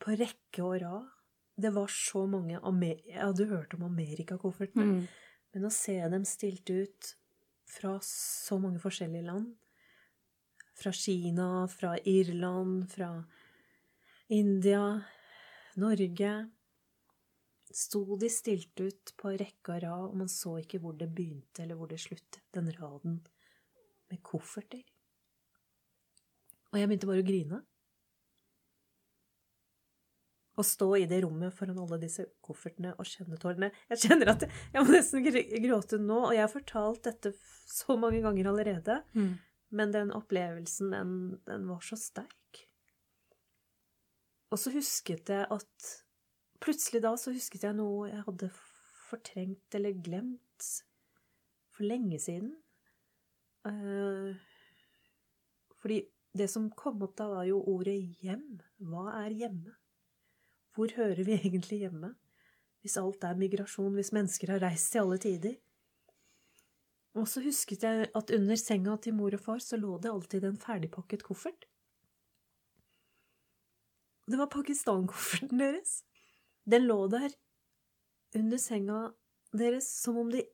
på 0.00 0.16
rekke 0.16 0.64
og 0.64 0.80
rad. 0.84 1.12
Det 1.56 1.72
var 1.72 1.88
så 1.88 2.26
mange 2.28 2.60
Jeg 2.60 3.16
hadde 3.16 3.48
hørt 3.48 3.74
om 3.74 3.82
Amerikakoffertene, 3.88 4.84
Mm. 4.84 5.06
Men 5.56 5.64
å 5.64 5.72
se 5.72 5.96
dem 6.12 6.24
stilt 6.28 6.68
ut 6.68 7.14
fra 7.66 7.94
så 8.04 8.58
mange 8.60 8.80
forskjellige 8.82 9.24
land 9.24 9.54
Fra 10.76 10.92
Kina, 10.92 11.64
fra 11.72 11.94
Irland, 12.04 12.84
fra 12.92 13.08
India, 14.28 15.00
Norge 15.80 16.34
Sto 17.76 18.18
de 18.20 18.28
stilt 18.32 18.80
ut 18.80 19.12
på 19.16 19.32
rekke 19.36 19.72
og 19.74 19.80
rad, 19.82 20.04
og 20.10 20.20
man 20.20 20.30
så 20.32 20.54
ikke 20.60 20.78
hvor 20.80 20.94
det 20.96 21.08
begynte 21.12 21.64
eller 21.64 21.76
hvor 21.76 21.90
det 21.90 21.98
sluttet, 22.00 22.44
den 22.54 22.70
raden 22.72 23.18
med 24.08 24.22
kofferter. 24.24 24.84
Og 26.70 26.78
jeg 26.78 26.88
begynte 26.88 27.10
bare 27.10 27.24
å 27.24 27.26
grine. 27.26 27.58
Å 30.56 30.64
stå 30.64 30.86
i 30.96 31.04
det 31.10 31.18
rommet 31.24 31.52
foran 31.52 31.78
alle 31.82 31.98
disse 32.00 32.24
koffertene 32.44 32.94
og 32.96 33.04
kjenne 33.04 33.36
tårene 33.36 33.68
Jeg 33.90 33.98
kjenner 34.06 34.30
at 34.32 34.46
jeg 34.48 34.80
må 34.80 34.86
nesten 34.94 35.26
gråte 35.26 35.98
nå, 36.00 36.16
og 36.30 36.32
jeg 36.32 36.40
har 36.46 36.52
fortalt 36.52 37.02
dette 37.04 37.34
så 37.68 37.96
mange 38.00 38.22
ganger 38.24 38.48
allerede, 38.52 39.02
Mm. 39.12 39.34
men 39.76 39.92
den 39.92 40.12
opplevelsen, 40.16 40.90
den, 40.94 41.12
den 41.44 41.68
var 41.68 41.80
så 41.84 41.98
sterk. 42.00 42.62
Og 44.54 44.58
så 44.62 44.72
husket 44.72 45.28
jeg 45.28 45.46
at 45.50 45.92
Plutselig 46.64 47.02
da 47.04 47.10
så 47.20 47.34
husket 47.34 47.66
jeg 47.66 47.76
noe 47.76 48.06
jeg 48.08 48.22
hadde 48.24 48.46
fortrengt 49.10 49.74
eller 49.76 49.92
glemt 49.92 50.68
for 51.76 51.84
lenge 51.84 52.16
siden. 52.18 52.54
Eh, 53.68 54.32
fordi 55.82 55.98
det 56.32 56.46
som 56.48 56.70
kom 56.72 57.02
opp 57.04 57.12
da, 57.20 57.26
var 57.28 57.44
jo 57.44 57.60
ordet 57.74 57.98
hjem. 58.24 58.56
Hva 58.80 59.04
er 59.20 59.36
hjemme? 59.36 59.74
Hvor 60.76 60.92
hører 60.92 61.24
vi 61.24 61.32
egentlig 61.32 61.78
hjemme? 61.86 62.12
Hvis 62.84 62.98
alt 63.00 63.24
er 63.24 63.38
migrasjon, 63.40 63.94
hvis 63.96 64.12
mennesker 64.12 64.52
har 64.52 64.60
reist 64.62 64.92
til 64.92 65.02
alle 65.02 65.16
tider. 65.18 65.54
Og 67.16 67.24
så 67.32 67.40
husket 67.40 67.82
jeg 67.86 68.10
at 68.14 68.32
under 68.36 68.60
senga 68.60 68.98
til 69.00 69.16
mor 69.16 69.32
og 69.32 69.40
far 69.40 69.62
så 69.64 69.78
lå 69.80 69.96
det 70.04 70.12
alltid 70.12 70.44
en 70.44 70.60
ferdigpakket 70.60 71.24
koffert. 71.24 71.64
Det 74.28 74.36
var 74.36 74.52
Pakistan-kofferten 74.52 75.62
deres. 75.62 76.02
Den 76.68 76.84
lå 76.84 76.98
der 77.08 77.32
under 78.36 78.60
senga 78.60 79.00
deres 79.56 79.88
som 80.02 80.18
om 80.20 80.30
de 80.30 80.44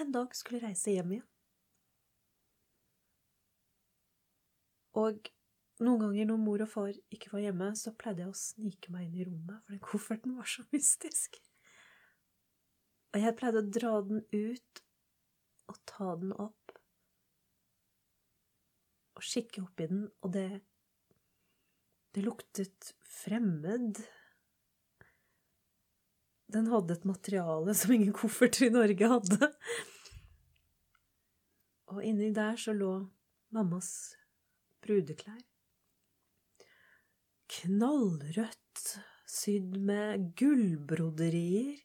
en 0.00 0.12
dag 0.14 0.34
skulle 0.34 0.62
reise 0.64 0.90
hjem 0.90 1.18
igjen. 1.18 1.28
Og 4.98 5.30
noen 5.80 6.02
ganger 6.04 6.28
når 6.28 6.40
mor 6.42 6.62
og 6.64 6.68
far 6.70 6.90
ikke 7.12 7.32
var 7.32 7.44
hjemme, 7.46 7.70
så 7.78 7.92
pleide 7.96 8.24
jeg 8.24 8.32
å 8.32 8.36
snike 8.36 8.92
meg 8.92 9.06
inn 9.06 9.20
i 9.20 9.26
rommet, 9.28 9.62
for 9.64 9.74
den 9.74 9.84
kofferten 9.84 10.36
var 10.36 10.48
så 10.50 10.64
mystisk. 10.74 11.40
Og 13.10 13.24
jeg 13.24 13.36
pleide 13.38 13.62
å 13.62 13.70
dra 13.78 13.94
den 14.06 14.22
ut 14.30 14.82
og 15.70 15.78
ta 15.88 16.14
den 16.20 16.34
opp 16.34 16.76
og 19.20 19.26
kikke 19.26 19.64
oppi 19.66 19.88
den, 19.90 20.08
og 20.24 20.34
det 20.36 20.48
Det 22.10 22.24
luktet 22.24 22.88
fremmed. 23.06 24.00
Den 26.50 26.66
hadde 26.66 26.96
et 26.96 27.04
materiale 27.06 27.74
som 27.78 27.92
ingen 27.94 28.10
kofferter 28.10 28.66
i 28.66 28.72
Norge 28.74 29.10
hadde. 29.12 29.50
Og 31.94 32.02
inni 32.02 32.32
der 32.34 32.58
så 32.58 32.74
lå 32.74 32.90
mammas 33.54 33.92
brudeklær. 34.82 35.49
Knallrødt, 37.50 38.82
sydd 39.26 39.78
med 39.82 40.30
gullbroderier. 40.38 41.80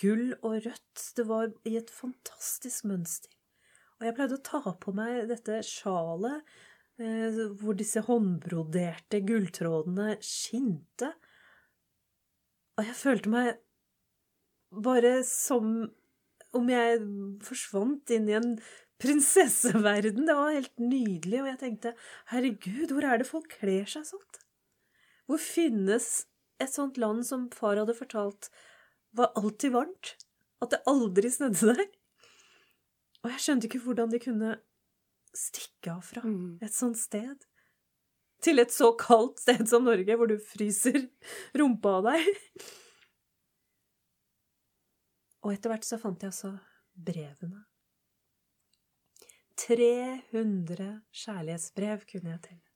Gull 0.00 0.34
og 0.42 0.60
rødt. 0.66 1.04
Det 1.16 1.24
var 1.28 1.48
i 1.68 1.76
et 1.80 1.92
fantastisk 1.92 2.84
mønster. 2.88 3.32
Og 4.00 4.08
jeg 4.08 4.16
pleide 4.16 4.36
å 4.38 4.44
ta 4.44 4.74
på 4.80 4.92
meg 4.96 5.26
dette 5.28 5.60
sjalet 5.68 6.44
eh, 7.00 7.40
hvor 7.60 7.76
disse 7.76 8.00
håndbroderte 8.06 9.20
gulltrådene 9.28 10.14
skinte. 10.24 11.10
Og 12.80 12.86
jeg 12.88 12.96
følte 12.96 13.32
meg 13.32 13.50
bare 14.70 15.18
som 15.28 15.90
om 16.56 16.70
jeg 16.70 17.02
forsvant 17.44 18.12
inn 18.14 18.28
i 18.30 18.36
en 18.38 18.54
prinsesseverden. 19.00 20.26
Det 20.28 20.36
var 20.36 20.56
helt 20.56 20.80
nydelig, 20.82 21.42
og 21.42 21.50
jeg 21.52 21.60
tenkte 21.60 21.96
herregud, 22.32 22.92
hvor 22.92 23.06
er 23.06 23.20
det 23.20 23.28
folk 23.28 23.52
kler 23.60 23.88
seg 23.88 24.08
sånt? 24.08 24.40
Hvor 25.30 25.38
finnes 25.38 26.08
et 26.60 26.72
sånt 26.74 26.98
land 26.98 27.22
som 27.28 27.46
far 27.54 27.78
hadde 27.78 27.94
fortalt 27.94 28.50
var 29.14 29.30
alltid 29.38 29.76
varmt? 29.76 30.16
At 30.60 30.74
det 30.74 30.82
aldri 30.90 31.30
snødde 31.30 31.70
der? 31.70 31.86
Og 33.22 33.30
jeg 33.30 33.44
skjønte 33.44 33.68
ikke 33.68 33.82
hvordan 33.84 34.10
de 34.10 34.18
kunne 34.22 34.50
stikke 35.36 35.92
av 35.94 36.02
fra 36.02 36.22
Mm. 36.26 36.58
et 36.62 36.74
sånt 36.74 36.98
sted. 36.98 37.46
Til 38.42 38.58
et 38.58 38.72
så 38.72 38.90
kaldt 38.98 39.38
sted 39.38 39.68
som 39.68 39.84
Norge, 39.84 40.16
hvor 40.16 40.26
du 40.26 40.38
fryser 40.38 41.08
rumpa 41.54 41.98
av 42.00 42.08
deg. 42.08 42.26
Og 45.44 45.52
etter 45.52 45.70
hvert 45.72 45.86
så 45.86 45.98
fant 46.00 46.20
jeg 46.20 46.32
også 46.32 46.54
brevene. 46.96 47.64
300 49.60 51.02
kjærlighetsbrev 51.12 52.04
kunne 52.08 52.34
jeg 52.34 52.42
telle. 52.48 52.69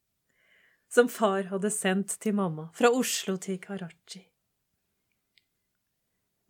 Som 0.92 1.08
far 1.10 1.48
hadde 1.50 1.70
sendt 1.74 2.18
til 2.22 2.36
mamma, 2.38 2.68
fra 2.76 2.90
Oslo 2.94 3.36
til 3.42 3.58
Karachi. 3.62 4.22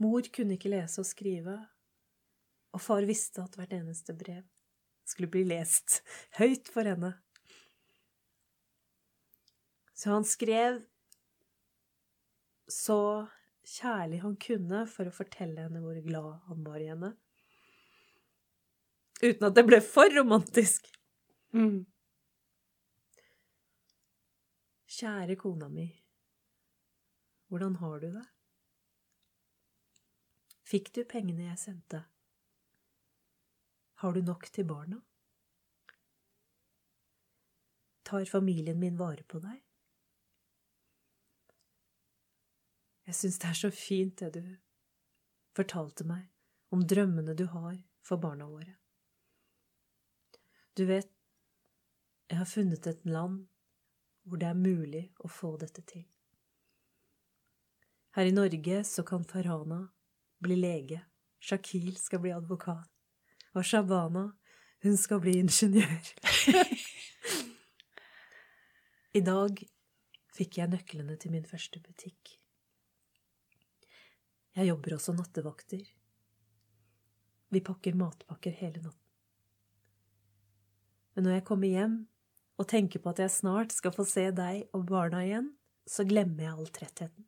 Mor 0.02 0.26
kunne 0.34 0.58
ikke 0.58 0.72
lese 0.72 1.00
og 1.00 1.08
skrive, 1.08 1.54
og 2.74 2.82
far 2.82 3.06
visste 3.08 3.44
at 3.44 3.54
hvert 3.56 3.72
eneste 3.76 4.16
brev 4.16 4.42
skulle 5.04 5.30
bli 5.30 5.44
lest 5.46 6.00
høyt 6.40 6.68
for 6.72 6.88
henne. 6.88 7.14
Så 9.94 10.10
han 10.10 10.26
skrev 10.26 10.82
så 12.68 12.98
kjærlig 13.64 14.20
han 14.24 14.36
kunne 14.40 14.84
for 14.90 15.08
å 15.08 15.14
fortelle 15.14 15.66
henne 15.66 15.80
hvor 15.84 16.00
glad 16.04 16.32
han 16.48 16.64
var 16.66 16.82
i 16.82 16.90
henne. 16.90 17.12
Uten 19.22 19.46
at 19.48 19.56
det 19.56 19.64
ble 19.68 19.78
for 19.84 20.10
romantisk. 20.12 20.88
Mm. 21.54 21.84
Kjære 24.94 25.34
kona 25.34 25.66
mi, 25.66 25.88
hvordan 27.50 27.76
har 27.80 27.98
du 27.98 28.12
det? 28.14 28.26
Fikk 30.70 30.92
du 30.94 31.00
pengene 31.10 31.48
jeg 31.48 31.58
sendte? 31.58 32.04
Har 34.02 34.14
du 34.14 34.20
nok 34.22 34.46
til 34.54 34.68
barna? 34.68 35.00
Tar 38.06 38.28
familien 38.30 38.78
min 38.78 38.98
vare 39.00 39.24
på 39.26 39.40
deg? 39.42 39.56
Jeg 43.08 43.18
syns 43.18 43.40
det 43.42 43.50
er 43.50 43.58
så 43.62 43.70
fint 43.74 44.22
det 44.22 44.30
du 44.36 44.44
fortalte 45.58 46.06
meg 46.06 46.28
om 46.70 46.86
drømmene 46.94 47.34
du 47.34 47.48
har 47.50 47.74
for 48.04 48.22
barna 48.22 48.46
våre. 48.46 48.76
Du 50.78 50.86
vet, 50.86 51.10
jeg 52.30 52.38
har 52.38 52.48
funnet 52.50 52.86
et 52.86 53.04
land 53.10 53.42
hvor 54.24 54.40
det 54.40 54.48
er 54.48 54.58
mulig 54.58 55.04
å 55.20 55.30
få 55.30 55.54
dette 55.60 55.84
til. 55.88 56.04
Her 58.14 58.30
i 58.30 58.34
Norge 58.34 58.84
så 58.86 59.02
kan 59.06 59.24
Farhana 59.26 59.80
bli 60.44 60.56
lege, 60.60 61.00
Shakil 61.42 61.96
skal 61.98 62.22
bli 62.22 62.32
advokat, 62.32 62.88
og 63.54 63.66
Shabana, 63.66 64.28
hun 64.84 64.96
skal 65.00 65.20
bli 65.24 65.38
ingeniør. 65.40 66.10
I 69.18 69.22
dag 69.24 69.60
fikk 70.34 70.58
jeg 70.58 70.72
nøklene 70.72 71.16
til 71.20 71.34
min 71.34 71.46
første 71.48 71.82
butikk. 71.82 72.36
Jeg 74.54 74.70
jobber 74.70 74.96
også 74.96 75.14
nattevakter. 75.14 75.82
Vi 77.50 77.62
pakker 77.62 77.96
matpakker 77.98 78.54
hele 78.58 78.82
natten. 78.82 79.00
Men 81.14 81.26
når 81.26 81.38
jeg 81.38 81.46
kommer 81.46 81.70
hjem 81.70 81.96
og 82.60 82.68
tenker 82.70 83.02
på 83.02 83.10
at 83.10 83.22
jeg 83.24 83.34
snart 83.34 83.74
skal 83.74 83.94
få 83.94 84.06
se 84.08 84.28
deg 84.34 84.68
og 84.76 84.86
barna 84.88 85.24
igjen, 85.26 85.50
så 85.86 86.06
glemmer 86.08 86.46
jeg 86.46 86.54
all 86.54 86.70
trettheten. 86.72 87.26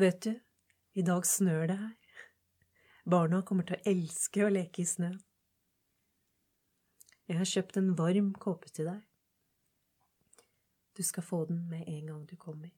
Vet 0.00 0.22
du, 0.24 0.32
i 0.98 1.04
dag 1.04 1.26
snør 1.28 1.66
det 1.70 1.78
her. 1.78 2.22
Barna 3.04 3.42
kommer 3.46 3.66
til 3.68 3.76
å 3.76 3.92
elske 3.92 4.44
å 4.46 4.50
leke 4.52 4.82
i 4.82 4.88
snø. 4.88 5.12
Jeg 7.28 7.38
har 7.38 7.48
kjøpt 7.48 7.78
en 7.80 7.92
varm 7.98 8.32
kåpe 8.40 8.70
til 8.72 8.88
deg. 8.90 9.02
Du 10.96 11.02
skal 11.06 11.24
få 11.24 11.44
den 11.48 11.64
med 11.70 11.88
en 11.88 12.06
gang 12.12 12.24
du 12.28 12.36
kommer. 12.36 12.72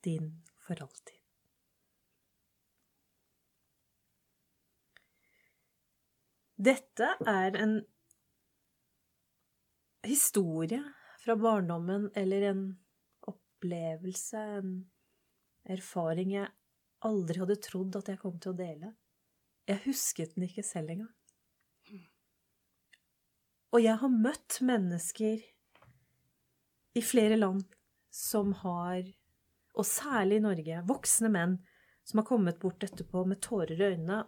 din 0.00 0.42
for 0.58 0.82
alltid. 0.82 1.19
Dette 6.60 7.06
er 7.24 7.54
en 7.56 7.78
historie 10.04 10.82
fra 11.22 11.36
barndommen 11.40 12.10
eller 12.14 12.44
en 12.50 12.64
opplevelse, 13.30 14.42
en 14.58 14.74
erfaring 15.64 16.34
jeg 16.34 16.50
aldri 17.08 17.40
hadde 17.40 17.56
trodd 17.64 17.96
at 17.96 18.10
jeg 18.12 18.20
kom 18.20 18.36
til 18.36 18.52
å 18.52 18.58
dele. 18.58 18.92
Jeg 19.70 19.84
husket 19.86 20.34
den 20.36 20.44
ikke 20.50 20.64
selv 20.66 20.92
engang. 20.92 21.14
Og 23.70 23.80
jeg 23.84 23.96
har 24.02 24.12
møtt 24.12 24.58
mennesker 24.66 25.40
i 26.98 27.02
flere 27.06 27.38
land 27.38 27.62
som 28.12 28.52
har, 28.64 29.04
og 29.78 29.86
særlig 29.86 30.40
i 30.40 30.44
Norge, 30.44 30.82
voksne 30.88 31.30
menn 31.32 31.56
som 32.04 32.20
har 32.20 32.28
kommet 32.28 32.58
bort 32.60 32.82
etterpå 32.84 33.22
med 33.30 33.40
tårer 33.46 33.78
i 33.78 33.92
øynene. 33.94 34.24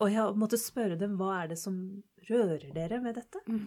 Og 0.00 0.08
jeg 0.08 0.16
har 0.16 0.36
måttet 0.38 0.62
spørre 0.62 0.96
dem 1.00 1.18
hva 1.20 1.42
er 1.42 1.50
det 1.52 1.58
som 1.60 1.76
rører 2.28 2.70
dere 2.72 3.00
med 3.04 3.18
dette? 3.20 3.42
Mm. 3.46 3.66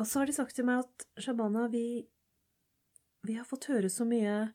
Og 0.00 0.08
så 0.08 0.20
har 0.22 0.30
de 0.30 0.34
sagt 0.34 0.56
til 0.56 0.66
meg 0.66 0.82
at 0.82 1.06
Shabana, 1.20 1.68
vi, 1.70 2.02
vi 3.28 3.36
har 3.36 3.46
fått 3.46 3.68
høre 3.70 3.90
så 3.92 4.06
mye 4.08 4.50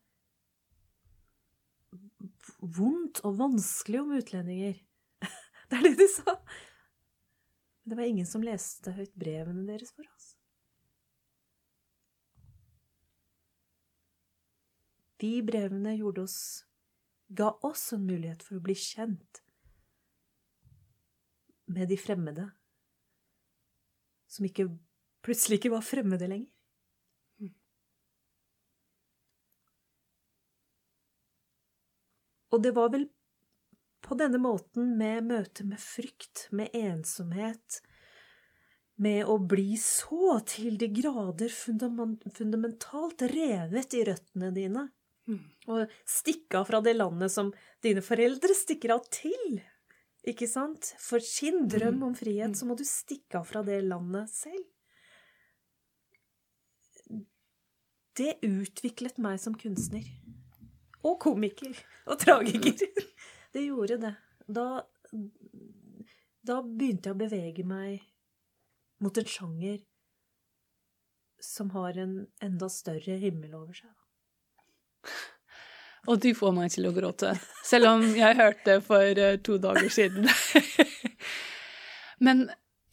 vondt 2.59 3.21
og 3.23 3.37
vanskelig 3.39 4.01
om 4.01 4.15
utlendinger. 4.17 4.79
Det 5.69 5.77
er 5.77 5.85
det 5.87 5.95
de 6.01 6.09
sa. 6.11 6.35
Men 7.81 7.93
det 7.93 7.97
var 7.97 8.09
ingen 8.09 8.27
som 8.29 8.43
leste 8.45 8.91
høyt 8.97 9.13
brevene 9.17 9.63
deres 9.69 9.93
for 9.93 10.05
oss. 10.09 10.31
De 15.21 15.31
brevene 15.45 15.95
gjorde 15.95 16.25
oss 16.25 16.39
ga 17.27 17.51
oss 17.65 17.93
en 17.93 18.05
mulighet 18.05 18.43
for 18.45 18.59
å 18.59 18.65
bli 18.65 18.75
kjent 18.77 19.41
med 21.65 21.89
de 21.89 21.97
fremmede, 21.97 22.49
som 24.29 24.45
ikke, 24.45 24.67
plutselig 25.25 25.59
ikke 25.59 25.73
var 25.73 25.85
fremmede 25.85 26.29
lenger. 26.29 26.51
Og 32.53 32.61
det 32.63 32.71
var 32.75 32.91
vel 32.93 33.09
på 34.05 34.15
denne 34.15 34.39
måten, 34.39 34.93
med 34.99 35.25
møte 35.27 35.65
med 35.67 35.81
frykt, 35.81 36.45
med 36.55 36.71
ensomhet, 36.77 37.81
med 39.01 39.25
å 39.27 39.39
bli 39.41 39.73
så 39.81 40.37
til 40.47 40.77
de 40.79 40.87
grader 40.93 41.51
fundamentalt 41.51 43.25
revet 43.33 43.97
i 43.97 44.05
røttene 44.07 44.53
dine. 44.55 44.85
Og 45.25 45.93
stikke 46.05 46.59
av 46.59 46.67
fra 46.69 46.81
det 46.85 46.95
landet 46.97 47.33
som 47.33 47.51
dine 47.83 48.03
foreldre 48.05 48.55
stikker 48.57 48.93
av 48.95 49.05
til. 49.13 49.59
Ikke 50.25 50.47
sant? 50.49 50.93
For 51.01 51.21
sin 51.23 51.67
drøm 51.69 52.03
om 52.07 52.15
frihet, 52.17 52.55
så 52.57 52.67
må 52.69 52.77
du 52.77 52.85
stikke 52.87 53.41
av 53.41 53.49
fra 53.49 53.61
det 53.65 53.79
landet 53.85 54.31
selv. 54.33 54.65
Det 58.15 58.37
utviklet 58.47 59.19
meg 59.21 59.41
som 59.43 59.57
kunstner. 59.59 60.05
Og 61.05 61.19
komiker. 61.21 61.75
Og 62.09 62.19
tragiker. 62.21 62.79
Det 63.55 63.61
gjorde 63.63 63.95
det. 64.03 64.09
Da, 64.51 64.83
da 66.43 66.57
begynte 66.59 67.07
jeg 67.07 67.15
å 67.15 67.19
bevege 67.21 67.63
meg 67.63 68.01
mot 68.99 69.15
en 69.15 69.29
sjanger 69.31 69.77
som 71.39 71.69
har 71.71 71.95
en 72.03 72.17
enda 72.43 72.67
større 72.67 73.15
himmel 73.21 73.55
over 73.55 73.77
seg. 73.79 73.93
Og 76.05 76.21
du 76.21 76.29
får 76.37 76.53
meg 76.53 76.69
til 76.73 76.85
å 76.85 76.93
gråte, 76.93 77.33
selv 77.65 77.89
om 77.89 78.03
jeg 78.13 78.37
hørte 78.37 78.77
for 78.85 79.01
eh, 79.01 79.39
to 79.41 79.57
dager 79.61 79.89
siden. 79.89 80.27
Men 82.25 82.45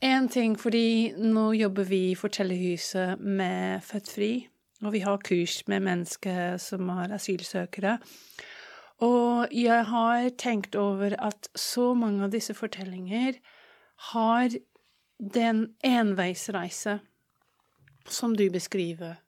én 0.03 0.31
ting, 0.33 0.57
fordi 0.59 1.13
nå 1.21 1.51
jobber 1.59 1.87
vi 1.91 2.01
i 2.11 2.17
Fortellerhuset 2.19 3.21
med 3.21 3.85
Født 3.85 4.09
Fri, 4.15 4.33
og 4.83 4.97
vi 4.97 5.05
har 5.05 5.21
kurs 5.23 5.61
med 5.69 5.85
mennesker 5.85 6.57
som 6.59 6.89
er 6.97 7.13
asylsøkere. 7.19 7.99
Og 9.03 9.53
jeg 9.55 9.85
har 9.91 10.29
tenkt 10.39 10.77
over 10.79 11.15
at 11.19 11.49
så 11.59 11.93
mange 11.99 12.25
av 12.25 12.33
disse 12.35 12.55
fortellinger 12.55 13.39
har 14.13 14.55
den 15.19 15.65
enveisreise 15.87 16.99
som 18.09 18.37
du 18.37 18.49
beskriver. 18.51 19.19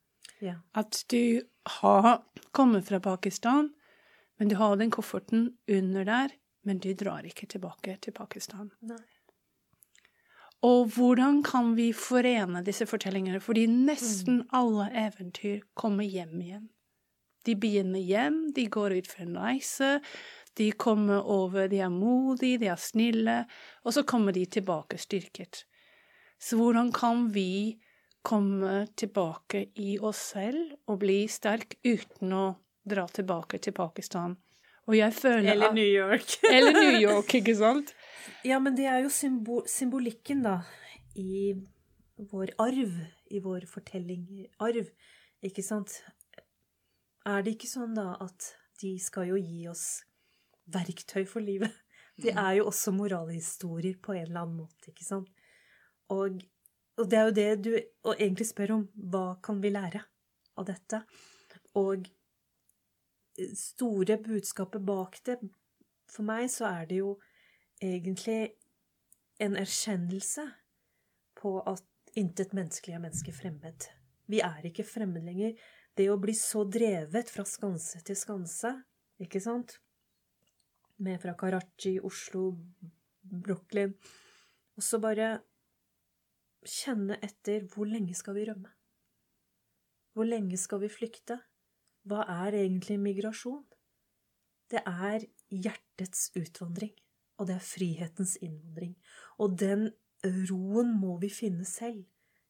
Ja. 0.43 0.59
At 0.75 1.05
du 1.11 1.43
har 1.67 2.23
kommet 2.53 2.89
fra 2.89 3.01
Pakistan, 3.01 3.71
men 4.39 4.49
du 4.49 4.57
har 4.57 4.77
den 4.77 4.91
kofferten 4.91 5.57
under 5.69 6.05
der, 6.05 6.29
men 6.65 6.79
du 6.79 6.93
drar 6.95 7.25
ikke 7.25 7.47
tilbake 7.47 7.97
til 8.01 8.13
Pakistan. 8.13 8.71
Nei. 8.83 9.01
Og 10.65 10.89
hvordan 10.97 11.43
kan 11.45 11.75
vi 11.77 11.91
forene 11.93 12.63
disse 12.65 12.87
fortellingene? 12.89 13.41
Fordi 13.41 13.67
nesten 13.67 14.39
Mm. 14.43 14.49
alle 14.53 14.87
eventyr 14.95 15.61
kommer 15.75 16.05
hjem 16.05 16.41
igjen. 16.41 16.69
De 17.45 17.55
begynner 17.55 18.01
hjem, 18.01 18.53
de 18.55 18.67
går 18.67 18.97
ut 18.97 19.07
for 19.07 19.23
en 19.23 19.37
reise, 19.37 20.01
de 20.57 20.71
kommer 20.73 21.21
over, 21.21 21.69
de 21.69 21.81
er 21.81 21.91
modige, 21.91 22.59
de 22.59 22.67
er 22.67 22.77
snille, 22.77 23.47
og 23.85 23.93
så 23.93 24.03
kommer 24.03 24.33
de 24.33 24.47
tilbake 24.47 24.97
styrket. 24.99 25.65
Så 26.41 26.57
hvordan 26.57 26.93
kan 26.93 27.29
vi 27.35 27.79
komme 28.25 28.87
tilbake 28.97 29.67
i 29.81 29.99
oss 30.01 30.23
selv 30.33 30.75
og 30.91 31.03
bli 31.03 31.25
sterk 31.31 31.77
uten 31.85 32.33
å 32.33 32.47
dra 32.85 33.05
tilbake 33.09 33.61
til 33.63 33.77
Pakistan? 33.77 34.37
Og 34.85 34.97
jeg 34.99 35.15
føler 35.17 35.53
Eller 35.55 35.73
New 35.77 35.89
York. 35.89 36.39
Eller 36.57 36.77
New 36.77 36.99
York, 37.01 37.35
ikke 37.41 37.55
sant? 37.57 37.95
Ja, 38.45 38.59
men 38.61 38.77
det 38.77 38.89
er 38.91 39.05
jo 39.05 39.13
symbol 39.13 39.65
symbolikken, 39.71 40.43
da, 40.45 40.59
i 41.17 41.55
vår 42.31 42.53
arv, 42.61 42.99
i 43.33 43.41
vår 43.45 43.65
fortelling 43.69 44.27
arv, 44.63 44.91
ikke 45.45 45.65
sant? 45.65 45.97
Er 47.25 47.45
det 47.45 47.57
ikke 47.57 47.71
sånn, 47.71 47.95
da, 47.97 48.13
at 48.21 48.53
de 48.83 48.97
skal 49.01 49.31
jo 49.33 49.41
gi 49.41 49.65
oss 49.71 50.05
verktøy 50.73 51.25
for 51.29 51.45
livet? 51.45 51.73
De 52.21 52.31
er 52.31 52.61
jo 52.61 52.69
også 52.71 52.93
moralhistorier 52.95 53.97
på 53.99 54.13
en 54.15 54.27
eller 54.29 54.45
annen 54.45 54.61
måte, 54.63 54.93
ikke 54.93 55.07
sant? 55.07 55.31
Og, 56.13 56.37
og 56.99 57.09
det 57.11 57.19
er 57.19 57.25
jo 57.29 57.37
det 57.37 57.49
du 57.65 57.71
egentlig 58.15 58.47
spør 58.49 58.77
om. 58.77 58.85
Hva 58.95 59.39
kan 59.43 59.61
vi 59.63 59.73
lære 59.75 60.03
av 60.61 60.69
dette? 60.69 61.01
Og 61.81 62.07
store 63.59 64.19
budskapet 64.23 64.85
bak 64.87 65.19
det, 65.27 65.41
for 66.11 66.27
meg 66.27 66.47
så 66.53 66.69
er 66.71 66.87
det 66.91 67.01
jo 67.01 67.17
egentlig 67.83 68.55
en 69.43 69.57
erkjennelse 69.59 70.45
på 71.41 71.57
at 71.67 71.83
intet 72.15 72.55
menneskelig 72.55 72.95
er 72.95 73.03
menneske 73.03 73.35
fremmed. 73.35 73.89
Vi 74.31 74.39
er 74.45 74.69
ikke 74.69 74.87
fremmed 74.87 75.27
lenger. 75.27 75.57
Det 75.95 76.07
å 76.11 76.19
bli 76.21 76.35
så 76.39 76.63
drevet 76.67 77.31
fra 77.31 77.45
skanse 77.47 78.01
til 78.07 78.19
skanse, 78.19 78.71
ikke 79.23 79.43
sant? 79.43 79.81
Med 81.03 81.19
fra 81.23 81.35
Karachi, 81.39 81.97
Oslo, 81.99 82.53
Brooklyn 83.25 83.97
Og 84.77 84.83
så 84.87 85.01
bare 85.03 85.41
kjenne 86.69 87.19
etter 87.25 87.67
hvor 87.73 87.89
lenge 87.89 88.17
skal 88.17 88.37
vi 88.39 88.47
rømme? 88.49 88.71
Hvor 90.15 90.29
lenge 90.29 90.59
skal 90.61 90.83
vi 90.85 90.91
flykte? 90.93 91.41
Hva 92.09 92.25
er 92.45 92.59
egentlig 92.61 92.99
migrasjon? 93.01 93.65
Det 94.71 94.81
er 94.87 95.25
hjertets 95.53 96.31
utvandring, 96.39 96.93
og 97.39 97.49
det 97.49 97.57
er 97.59 97.67
frihetens 97.67 98.37
innvandring. 98.43 98.95
Og 99.41 99.57
den 99.61 99.89
roen 100.51 100.95
må 101.01 101.19
vi 101.23 101.31
finne 101.33 101.67
selv. 101.69 102.05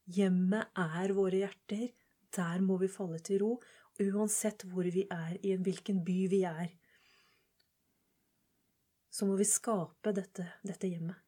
Hjemmet 0.04 0.74
er 0.78 1.14
våre 1.16 1.44
hjerter. 1.44 1.88
Der 2.34 2.62
må 2.66 2.76
vi 2.80 2.90
falle 2.90 3.20
til 3.22 3.40
ro, 3.44 3.52
uansett 4.02 4.64
hvor 4.68 4.86
vi 4.90 5.06
er, 5.10 5.36
i 5.42 5.54
hvilken 5.54 6.02
by 6.04 6.18
vi 6.32 6.42
er. 6.48 6.72
Så 9.14 9.26
må 9.28 9.36
vi 9.38 9.46
skape 9.46 10.10
dette, 10.16 10.48
dette 10.66 10.90
hjemmet. 10.90 11.20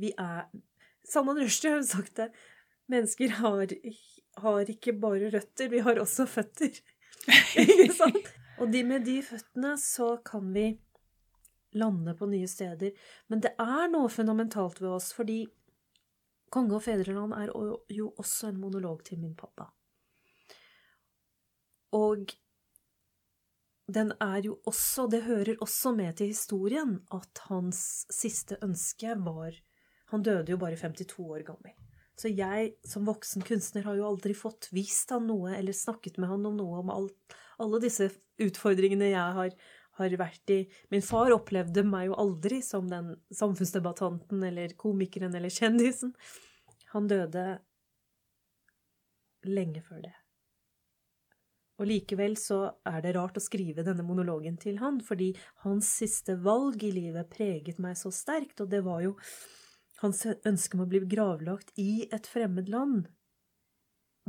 Vi 0.00 0.10
er 0.18 0.48
Salman 1.04 1.40
Rushdie 1.42 1.72
har 1.72 1.82
jo 1.82 1.88
sagt 1.88 2.16
det. 2.20 2.30
Mennesker 2.92 3.36
har, 3.40 3.74
har 4.44 4.70
ikke 4.70 4.96
bare 5.00 5.30
røtter, 5.32 5.68
vi 5.72 5.82
har 5.84 6.00
også 6.00 6.26
føtter. 6.28 6.80
Ikke 7.60 7.92
sant? 7.96 8.32
Og 8.60 8.70
de, 8.70 8.82
med 8.86 9.06
de 9.06 9.18
føttene 9.24 9.74
så 9.80 10.14
kan 10.24 10.52
vi 10.54 10.66
lande 11.74 12.14
på 12.18 12.28
nye 12.30 12.48
steder. 12.48 12.94
Men 13.28 13.42
det 13.44 13.54
er 13.60 13.88
noe 13.92 14.12
fundamentalt 14.12 14.80
ved 14.82 14.92
oss, 14.94 15.12
fordi 15.16 15.44
Konge 16.54 16.76
og 16.76 16.84
fedreland 16.84 17.32
er 17.34 17.50
jo 17.90 18.12
også 18.14 18.52
en 18.52 18.60
monolog 18.62 19.00
til 19.02 19.18
min 19.18 19.32
pappa. 19.34 19.72
Og 21.94 22.30
den 23.90 24.12
er 24.22 24.44
jo 24.46 24.60
også, 24.66 25.08
det 25.10 25.24
hører 25.26 25.58
også 25.64 25.92
med 25.98 26.14
til 26.20 26.30
historien, 26.30 27.00
at 27.10 27.42
hans 27.48 28.06
siste 28.12 28.58
ønske 28.62 29.16
var 29.26 29.58
Han 30.14 30.22
døde 30.22 30.54
jo 30.54 30.60
bare 30.60 30.78
52 30.78 31.24
år 31.26 31.42
gammel. 31.46 31.74
Så 32.14 32.30
jeg 32.30 32.76
som 32.86 33.06
voksen 33.08 33.42
kunstner 33.42 33.82
har 33.88 33.98
jo 33.98 34.06
aldri 34.06 34.36
fått 34.38 34.68
vist 34.74 35.10
han 35.10 35.26
noe 35.26 35.56
eller 35.56 35.74
snakket 35.74 36.20
med 36.22 36.30
han 36.30 36.46
om 36.46 36.54
noe 36.60 36.82
om 36.84 36.92
alt, 36.94 37.36
alle 37.58 37.80
disse 37.82 38.06
utfordringene 38.42 39.10
jeg 39.10 39.38
har, 39.38 39.54
har 39.98 40.16
vært 40.20 40.54
i. 40.54 40.60
Min 40.94 41.02
far 41.02 41.34
opplevde 41.34 41.82
meg 41.86 42.08
jo 42.08 42.18
aldri 42.22 42.60
som 42.62 42.86
den 42.90 43.16
samfunnsdebattanten 43.34 44.46
eller 44.46 44.76
komikeren 44.78 45.34
eller 45.34 45.50
kjendisen. 45.50 46.14
Han 46.94 47.10
døde 47.10 47.48
lenge 49.50 49.82
før 49.82 50.06
det. 50.06 50.14
Og 51.82 51.88
likevel 51.90 52.36
så 52.38 52.60
er 52.86 53.00
det 53.02 53.16
rart 53.16 53.38
å 53.40 53.42
skrive 53.42 53.82
denne 53.82 54.06
monologen 54.06 54.54
til 54.62 54.78
han, 54.78 55.00
fordi 55.02 55.32
hans 55.64 55.90
siste 55.98 56.36
valg 56.38 56.86
i 56.86 56.92
livet 56.94 57.32
preget 57.32 57.82
meg 57.82 57.98
så 57.98 58.14
sterkt, 58.14 58.62
og 58.62 58.70
det 58.70 58.84
var 58.86 59.02
jo 59.02 59.16
hans 60.04 60.24
ønske 60.26 60.76
om 60.76 60.84
å 60.84 60.90
bli 60.90 61.02
gravlagt 61.08 61.72
i 61.80 62.04
et 62.12 62.28
fremmed 62.28 62.68
land, 62.72 63.08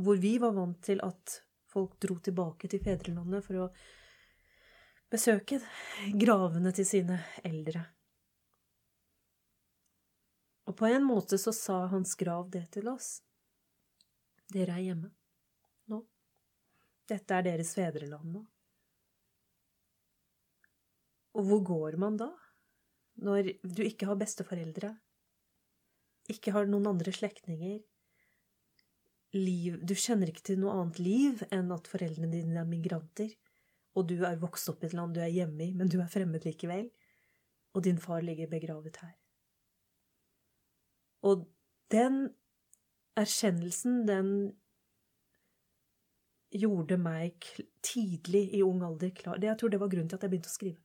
hvor 0.00 0.18
vi 0.20 0.36
var 0.40 0.56
vant 0.56 0.80
til 0.84 1.00
at 1.04 1.40
folk 1.72 1.98
dro 2.00 2.18
tilbake 2.24 2.68
til 2.72 2.82
fedrelandet 2.82 3.44
for 3.44 3.66
å 3.66 3.68
besøke 5.12 5.60
gravene 6.18 6.72
til 6.76 6.88
sine 6.88 7.20
eldre. 7.44 7.84
Og 10.66 10.74
på 10.76 10.88
en 10.88 11.04
måte 11.06 11.38
så 11.38 11.52
sa 11.54 11.84
hans 11.92 12.16
grav 12.18 12.50
det 12.50 12.64
til 12.74 12.88
oss. 12.90 13.20
Dere 14.50 14.78
er 14.78 14.88
hjemme. 14.88 15.12
nå. 15.86 16.02
Dette 17.06 17.34
er 17.34 17.46
deres 17.46 17.72
fedreland 17.74 18.32
nå. 18.34 18.42
Og 21.36 21.44
hvor 21.46 21.62
går 21.68 21.96
man 22.00 22.16
da, 22.18 22.30
når 23.22 23.52
du 23.62 23.82
ikke 23.84 24.08
har 24.08 24.18
besteforeldre, 24.18 24.94
ikke 26.32 26.54
har 26.56 26.70
noen 26.70 26.88
andre 26.94 27.14
slektninger, 27.14 27.82
Du 29.36 29.92
kjenner 29.92 30.30
ikke 30.30 30.44
til 30.48 30.60
noe 30.62 30.72
annet 30.72 30.98
liv 31.02 31.42
enn 31.52 31.72
at 31.74 31.88
foreldrene 31.90 32.30
dine 32.32 32.56
er 32.56 32.68
migranter, 32.68 33.34
og 33.92 34.06
du 34.08 34.22
er 34.24 34.38
vokst 34.40 34.70
opp 34.72 34.84
i 34.84 34.86
et 34.88 34.94
land 34.96 35.12
du 35.12 35.20
er 35.20 35.32
hjemme 35.32 35.60
i, 35.66 35.74
men 35.76 35.90
du 35.92 35.98
er 36.00 36.08
fremmed 36.08 36.46
likevel, 36.46 36.86
og 37.76 37.84
din 37.84 37.98
far 38.00 38.22
ligger 38.24 38.48
begravet 38.48 38.96
her. 39.02 39.12
Og 41.26 41.44
den 41.92 42.30
erkjennelsen, 43.18 44.06
den 44.08 44.30
gjorde 46.56 46.96
meg 47.00 47.44
tidlig 47.84 48.46
i 48.56 48.62
ung 48.64 48.82
alder 48.86 49.10
klar 49.16 49.42
Jeg 49.42 49.58
tror 49.58 49.72
det 49.72 49.80
var 49.82 49.90
grunnen 49.92 50.08
til 50.08 50.16
at 50.16 50.24
jeg 50.24 50.32
begynte 50.32 50.52
å 50.52 50.56
skrive. 50.56 50.80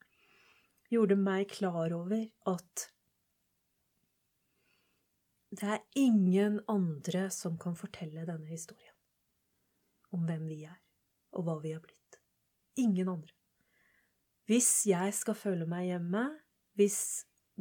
Gjorde 0.91 1.15
meg 1.15 1.47
klar 1.54 1.93
over 1.95 2.25
at 2.51 2.88
det 5.51 5.67
er 5.67 5.81
ingen 5.99 6.59
andre 6.71 7.25
som 7.33 7.57
kan 7.59 7.75
fortelle 7.75 8.25
denne 8.27 8.47
historien 8.51 8.95
om 10.11 10.25
hvem 10.27 10.47
vi 10.49 10.63
er, 10.67 10.75
og 11.35 11.45
hva 11.47 11.53
vi 11.63 11.71
er 11.71 11.79
blitt. 11.79 12.17
Ingen 12.81 13.07
andre. 13.07 13.31
Hvis 14.49 14.85
jeg 14.89 15.13
skal 15.15 15.37
føle 15.39 15.67
meg 15.69 15.85
hjemme, 15.87 16.25
hvis 16.75 16.97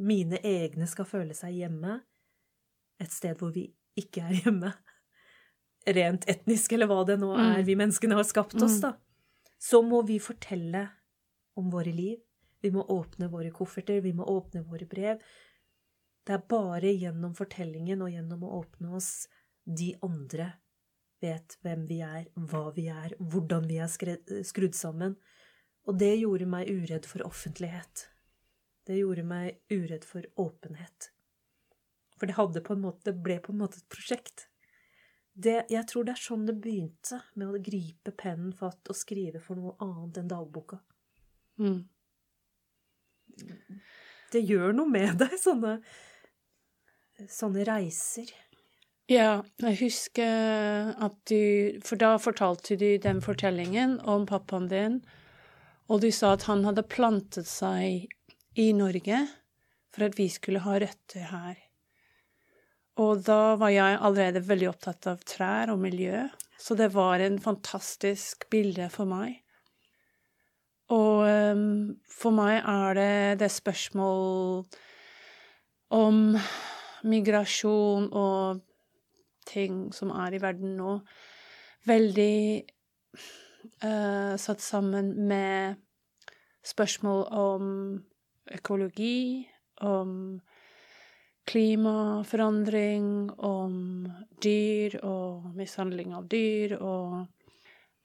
mine 0.01 0.39
egne 0.43 0.87
skal 0.89 1.07
føle 1.07 1.35
seg 1.37 1.55
hjemme 1.61 2.01
et 2.99 3.11
sted 3.15 3.37
hvor 3.39 3.53
vi 3.55 3.69
ikke 3.99 4.23
er 4.27 4.35
hjemme, 4.43 4.73
rent 5.87 6.27
etnisk, 6.29 6.73
eller 6.75 6.87
hva 6.91 7.05
det 7.07 7.17
nå 7.21 7.31
er 7.33 7.61
Mm. 7.61 7.65
vi 7.65 7.75
menneskene 7.79 8.13
har 8.19 8.27
skapt 8.27 8.55
oss, 8.61 8.77
Mm. 8.77 8.81
da, 8.81 8.91
så 9.59 9.81
må 9.81 10.05
vi 10.05 10.19
fortelle 10.19 10.89
om 11.57 11.69
våre 11.71 11.91
liv. 11.95 12.19
Vi 12.61 12.69
må 12.69 12.83
åpne 12.87 13.29
våre 13.31 13.51
kofferter, 13.51 14.01
vi 14.01 14.11
må 14.13 14.23
åpne 14.27 14.63
våre 14.67 14.85
brev. 14.85 15.19
Det 16.27 16.35
er 16.37 16.49
bare 16.49 16.91
gjennom 16.93 17.33
fortellingen 17.37 18.03
og 18.05 18.11
gjennom 18.13 18.43
å 18.45 18.57
åpne 18.61 18.93
oss 18.97 19.11
de 19.65 19.93
andre 20.05 20.51
vet 21.21 21.57
hvem 21.61 21.85
vi 21.89 22.01
er, 22.05 22.27
hva 22.35 22.67
vi 22.75 22.87
er, 22.93 23.15
hvordan 23.19 23.67
vi 23.69 23.79
er 23.81 23.89
skrudd 23.91 24.77
sammen. 24.77 25.17
Og 25.89 25.97
det 25.97 26.13
gjorde 26.19 26.49
meg 26.49 26.69
uredd 26.69 27.07
for 27.09 27.25
offentlighet. 27.25 28.05
Det 28.85 28.99
gjorde 28.99 29.25
meg 29.25 29.61
uredd 29.73 30.05
for 30.05 30.25
åpenhet. 30.41 31.11
For 32.17 32.29
det 32.29 32.61
på 32.65 32.75
en 32.75 32.83
måte, 32.83 33.09
det 33.09 33.21
ble 33.21 33.39
på 33.41 33.53
en 33.53 33.61
måte 33.63 33.81
et 33.81 33.89
prosjekt. 33.89 34.47
Det, 35.33 35.63
jeg 35.71 35.87
tror 35.89 36.05
det 36.05 36.13
er 36.13 36.21
sånn 36.21 36.45
det 36.45 36.57
begynte, 36.61 37.21
med 37.39 37.49
å 37.49 37.61
gripe 37.63 38.13
pennen 38.13 38.51
fatt 38.53 38.91
og 38.91 38.97
skrive 38.97 39.41
for 39.41 39.57
noe 39.57 39.73
annet 39.81 40.19
enn 40.21 40.29
dagboka. 40.29 40.81
Mm. 41.61 41.79
Det 44.31 44.41
gjør 44.43 44.75
noe 44.75 44.91
med 44.91 45.17
deg, 45.21 45.37
sånne, 45.39 45.79
sånne 47.29 47.65
reiser. 47.67 48.29
Ja, 49.11 49.41
jeg 49.59 49.75
husker 49.81 50.93
at 51.03 51.17
du 51.27 51.79
For 51.83 51.99
da 51.99 52.13
fortalte 52.21 52.77
du 52.79 52.95
den 53.01 53.19
fortellingen 53.23 53.97
om 54.07 54.27
pappaen 54.29 54.69
din, 54.71 55.01
og 55.91 56.03
du 56.05 56.11
sa 56.15 56.35
at 56.37 56.47
han 56.47 56.63
hadde 56.63 56.87
plantet 56.87 57.49
seg 57.49 58.07
i 58.55 58.71
Norge 58.77 59.25
for 59.91 60.07
at 60.07 60.15
vi 60.15 60.29
skulle 60.31 60.63
ha 60.63 60.77
røtter 60.79 61.27
her. 61.27 61.59
Og 63.01 63.23
da 63.27 63.57
var 63.59 63.71
jeg 63.73 63.99
allerede 63.99 64.43
veldig 64.47 64.69
opptatt 64.71 65.07
av 65.11 65.23
trær 65.27 65.71
og 65.73 65.81
miljø, 65.83 66.25
så 66.59 66.77
det 66.79 66.91
var 66.95 67.19
en 67.19 67.39
fantastisk 67.41 68.47
bilde 68.53 68.87
for 68.93 69.09
meg. 69.09 69.41
Og 70.91 71.23
um, 71.23 71.95
for 72.11 72.35
meg 72.35 72.59
er 72.59 72.97
det 72.99 73.15
det 73.43 73.51
spørsmål 73.51 74.65
om 75.95 76.19
migrasjon 77.07 78.09
og 78.11 78.61
ting 79.47 79.89
som 79.95 80.11
er 80.13 80.35
i 80.35 80.41
verden 80.41 80.75
nå, 80.77 80.97
veldig 81.89 82.37
uh, 83.83 84.37
satt 84.37 84.61
sammen 84.61 85.15
med 85.27 85.81
spørsmål 86.65 87.25
om 87.33 87.67
økologi, 88.53 89.47
om 89.81 90.39
klimaforandring, 91.49 93.31
om 93.41 94.07
dyr 94.43 94.99
og 95.01 95.53
mishandling 95.57 96.13
av 96.17 96.27
dyr 96.29 96.77
og 96.79 97.21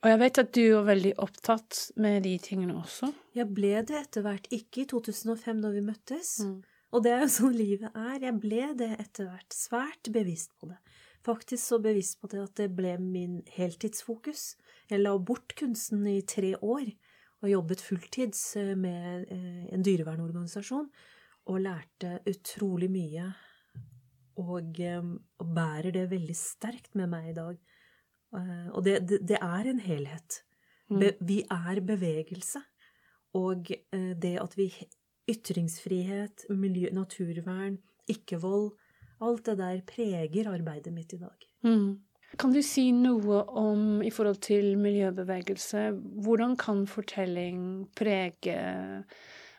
Og 0.05 0.11
jeg 0.11 0.19
vet 0.21 0.37
at 0.37 0.49
du 0.53 0.61
er 0.77 0.83
veldig 0.85 1.11
opptatt 1.17 1.77
med 1.97 2.21
de 2.21 2.35
tingene 2.37 2.75
også. 2.77 3.07
Jeg 3.33 3.49
ble 3.49 3.81
det 3.81 3.95
etter 3.97 4.21
hvert, 4.21 4.45
ikke 4.53 4.83
i 4.83 4.85
2005 4.91 5.61
da 5.63 5.71
vi 5.73 5.81
møttes, 5.81 6.35
Mm. 6.45 6.61
Og 6.95 7.03
det 7.03 7.11
er 7.13 7.25
jo 7.25 7.33
sånn 7.33 7.57
livet 7.57 7.97
er. 7.97 8.21
Jeg 8.23 8.39
ble 8.43 8.71
det 8.79 8.93
etter 9.01 9.27
hvert, 9.27 9.55
svært 9.55 10.11
bevisst 10.13 10.53
på 10.59 10.69
det. 10.71 10.77
Faktisk 11.27 11.63
så 11.63 11.79
bevisst 11.83 12.21
på 12.21 12.29
det 12.31 12.39
at 12.39 12.55
det 12.59 12.69
ble 12.77 12.93
min 13.01 13.41
heltidsfokus. 13.57 14.53
Jeg 14.87 15.01
la 15.01 15.11
bort 15.19 15.55
kunsten 15.59 16.05
i 16.07 16.21
tre 16.23 16.53
år 16.55 16.87
og 17.43 17.49
jobbet 17.51 17.83
fulltids 17.83 18.41
eh, 18.59 18.73
med 18.79 19.27
eh, 19.33 19.65
en 19.75 19.83
dyrevernorganisasjon 19.85 20.87
og 21.47 21.59
lærte 21.63 22.17
utrolig 22.29 22.89
mye. 22.93 23.27
Og, 24.37 24.79
eh, 24.79 25.03
og 25.41 25.51
bærer 25.57 25.91
det 25.95 26.07
veldig 26.13 26.37
sterkt 26.37 26.95
med 26.95 27.11
meg 27.11 27.33
i 27.33 27.37
dag. 27.37 27.59
Og 28.37 28.81
det, 28.83 28.97
det, 29.07 29.21
det 29.25 29.37
er 29.39 29.67
en 29.69 29.79
helhet. 29.81 30.41
Be, 30.91 31.13
vi 31.23 31.39
er 31.51 31.79
bevegelse. 31.81 32.59
Og 33.39 33.71
det 33.95 34.33
at 34.41 34.57
vi 34.59 34.67
Ytringsfrihet, 35.27 36.45
miljø, 36.49 36.89
naturvern, 36.95 37.77
ikke-vold 38.07 38.71
Alt 39.21 39.47
det 39.47 39.55
der 39.57 39.79
preger 39.81 40.49
arbeidet 40.51 40.93
mitt 40.93 41.13
i 41.13 41.17
dag. 41.17 41.45
Mm. 41.65 41.95
Kan 42.37 42.51
du 42.53 42.59
si 42.61 42.91
noe 42.93 43.39
om, 43.49 44.01
i 44.03 44.11
forhold 44.13 44.41
til 44.45 44.75
miljøbevegelse, 44.77 45.87
hvordan 46.21 46.53
kan 46.59 46.83
fortelling 46.87 47.87
prege 47.97 48.57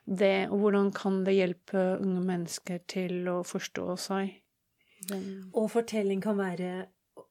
det, 0.06 0.48
og 0.48 0.58
hvordan 0.62 0.92
kan 0.94 1.24
det 1.26 1.34
hjelpe 1.34 1.82
unge 1.98 2.22
mennesker 2.28 2.84
til 2.86 3.26
å 3.32 3.40
forstå 3.42 3.96
seg? 3.98 4.36
Den- 5.08 5.50
Og 5.54 5.70
fortelling 5.70 6.22
kan 6.22 6.36
være 6.38 6.86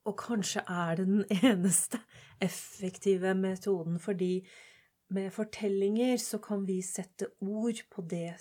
Og 0.07 0.15
kanskje 0.17 0.61
er 0.67 0.95
det 0.95 1.05
den 1.07 1.25
eneste 1.43 1.99
effektive 2.41 3.33
metoden, 3.35 3.99
fordi 3.99 4.45
med 5.13 5.31
fortellinger 5.33 6.17
så 6.19 6.39
kan 6.43 6.65
vi 6.67 6.81
sette 6.83 7.29
ord 7.39 7.83
på 7.93 8.01
det 8.01 8.35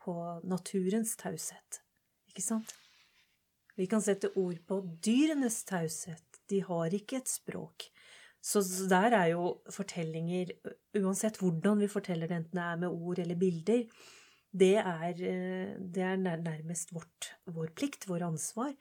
På 0.00 0.40
naturens 0.44 1.16
taushet. 1.16 1.82
Ikke 2.30 2.44
sant? 2.44 2.74
Vi 3.76 3.86
kan 3.90 4.02
sette 4.02 4.30
ord 4.36 4.58
på 4.66 4.80
dyrenes 5.04 5.62
taushet. 5.64 6.40
De 6.50 6.60
har 6.64 6.94
ikke 6.94 7.20
et 7.20 7.28
språk. 7.30 7.90
Så 8.40 8.62
der 8.88 9.12
er 9.12 9.26
jo 9.34 9.60
fortellinger, 9.68 10.54
uansett 10.96 11.36
hvordan 11.40 11.82
vi 11.82 11.90
forteller 11.92 12.28
det, 12.28 12.38
enten 12.40 12.56
det 12.56 12.64
er 12.64 12.80
med 12.80 12.88
ord 12.88 13.20
eller 13.20 13.36
bilder, 13.36 13.84
det 14.50 14.76
er, 14.80 15.10
eh, 15.12 15.76
det 15.78 16.02
er 16.02 16.16
nærmest 16.16 16.94
vårt, 16.94 17.34
vår 17.46 17.70
plikt, 17.76 18.08
vår 18.08 18.24
ansvar, 18.30 18.72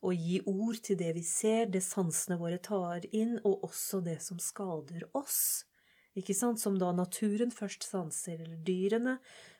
å 0.00 0.14
gi 0.14 0.38
ord 0.46 0.78
til 0.86 0.96
det 1.00 1.10
vi 1.16 1.24
ser, 1.26 1.66
det 1.66 1.82
sansene 1.82 2.38
våre 2.38 2.60
tar 2.62 3.04
inn, 3.10 3.40
og 3.42 3.66
også 3.66 4.00
det 4.06 4.20
som 4.22 4.38
skader 4.38 5.02
oss. 5.18 5.66
Ikke 6.18 6.34
sant? 6.34 6.60
Som 6.60 6.78
da 6.80 6.90
naturen 6.96 7.52
først 7.54 7.86
sanser, 7.86 8.42
eller 8.42 8.58
dyrene, 8.66 9.18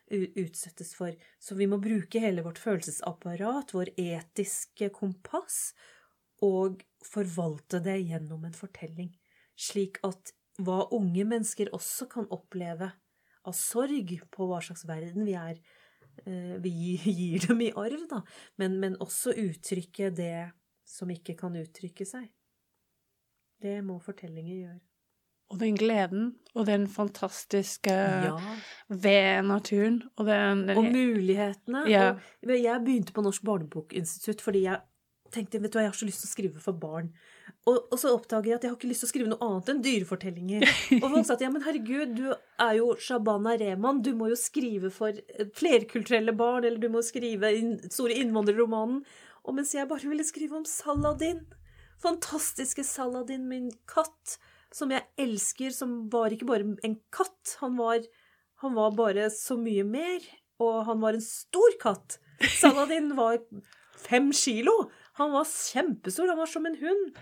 utsettes 0.08 0.94
for. 0.96 1.14
Så 1.38 1.56
vi 1.58 1.68
må 1.68 1.78
bruke 1.82 2.20
hele 2.22 2.44
vårt 2.46 2.60
følelsesapparat, 2.62 3.74
vår 3.76 3.92
etiske 4.00 4.90
kompass, 4.96 5.74
og 6.44 6.82
forvalte 7.04 7.80
det 7.82 7.98
gjennom 8.08 8.46
en 8.46 8.56
fortelling, 8.56 9.10
slik 9.58 9.98
at 10.06 10.32
hva 10.62 10.84
unge 10.94 11.24
mennesker 11.26 11.70
også 11.74 12.08
kan 12.10 12.28
oppleve 12.34 12.90
av 13.48 13.54
sorg 13.56 14.14
på 14.34 14.48
hva 14.48 14.60
slags 14.64 14.84
verden 14.88 15.26
vi 15.26 15.34
er, 15.38 15.60
eh, 16.24 16.56
vi 16.62 16.72
gir 17.20 17.48
dem 17.48 17.62
i 17.66 17.72
arv, 17.74 18.06
da, 18.10 18.22
men, 18.60 18.78
men 18.82 18.98
også 19.02 19.34
uttrykke 19.38 20.12
det 20.14 20.50
som 20.88 21.10
ikke 21.12 21.36
kan 21.38 21.56
uttrykke 21.58 22.06
seg. 22.08 22.28
Det 23.58 23.80
må 23.84 23.98
fortellinger 24.02 24.54
gjøre. 24.54 24.87
Og 25.48 25.58
den 25.62 25.78
gleden, 25.80 26.34
og 26.54 26.66
den 26.68 26.84
fantastiske 26.92 27.92
Ja. 27.92 28.34
ved 28.88 29.42
naturen, 29.48 30.02
og 30.16 30.26
den, 30.26 30.66
den 30.68 30.76
Og 30.76 30.84
mulighetene. 30.84 31.86
Ja. 31.88 32.10
Og 32.44 32.52
jeg 32.62 32.84
begynte 32.84 33.14
på 33.16 33.24
Norsk 33.24 33.42
barnebokinstitutt 33.48 34.42
fordi 34.44 34.66
jeg 34.66 34.80
tenkte 35.32 35.60
vet 35.60 35.72
du 35.72 35.78
hva, 35.78 35.84
jeg 35.86 35.92
har 35.92 35.98
så 35.98 36.08
lyst 36.08 36.22
til 36.24 36.28
å 36.28 36.32
skrive 36.32 36.60
for 36.64 36.72
barn. 36.72 37.10
Og, 37.68 37.76
og 37.92 37.98
så 38.00 38.12
oppdager 38.16 38.50
jeg 38.50 38.56
at 38.58 38.64
jeg 38.64 38.70
har 38.72 38.76
ikke 38.78 38.88
lyst 38.90 39.04
til 39.04 39.08
å 39.08 39.12
skrive 39.12 39.30
noe 39.32 39.44
annet 39.44 39.72
enn 39.72 39.82
dyrefortellinger. 39.84 40.64
Og 41.02 41.04
folk 41.04 41.26
sa 41.28 41.34
at 41.36 41.44
ja, 41.44 41.50
men 41.52 41.64
herregud, 41.64 42.14
du 42.16 42.30
er 42.32 42.74
jo 42.78 42.94
Shabana 43.00 43.56
Rehman, 43.60 44.00
du 44.04 44.14
må 44.16 44.30
jo 44.32 44.38
skrive 44.40 44.90
for 44.94 45.12
eh, 45.12 45.48
flerkulturelle 45.56 46.32
barn, 46.36 46.64
eller 46.64 46.80
du 46.80 46.88
må 46.92 47.02
skrive 47.04 47.52
inn, 47.56 47.74
store 47.92 48.16
innvandrerromanen. 48.22 49.02
Og 49.44 49.56
mens 49.56 49.74
jeg 49.76 49.88
bare 49.88 50.08
ville 50.08 50.24
skrive 50.24 50.56
om 50.60 50.64
Saladin, 50.68 51.42
fantastiske 52.00 52.84
Saladin, 52.84 53.44
min 53.48 53.68
katt, 53.90 54.38
som 54.74 54.92
jeg 54.92 55.06
elsker, 55.20 55.72
som 55.74 56.00
var 56.12 56.34
ikke 56.34 56.48
bare 56.48 56.76
en 56.84 56.98
katt, 57.14 57.56
han 57.62 57.78
var, 57.78 58.04
han 58.62 58.76
var 58.76 58.96
bare 58.98 59.28
så 59.32 59.56
mye 59.60 59.84
mer, 59.88 60.24
og 60.62 60.84
han 60.88 61.00
var 61.02 61.16
en 61.16 61.24
stor 61.24 61.78
katt. 61.80 62.18
Saladin 62.60 63.14
var 63.18 63.40
fem 63.98 64.30
kilo. 64.32 64.74
Han 65.18 65.32
var 65.34 65.48
kjempestor, 65.50 66.30
han 66.30 66.38
var 66.38 66.50
som 66.50 66.66
en 66.68 66.78
hund. 66.78 67.18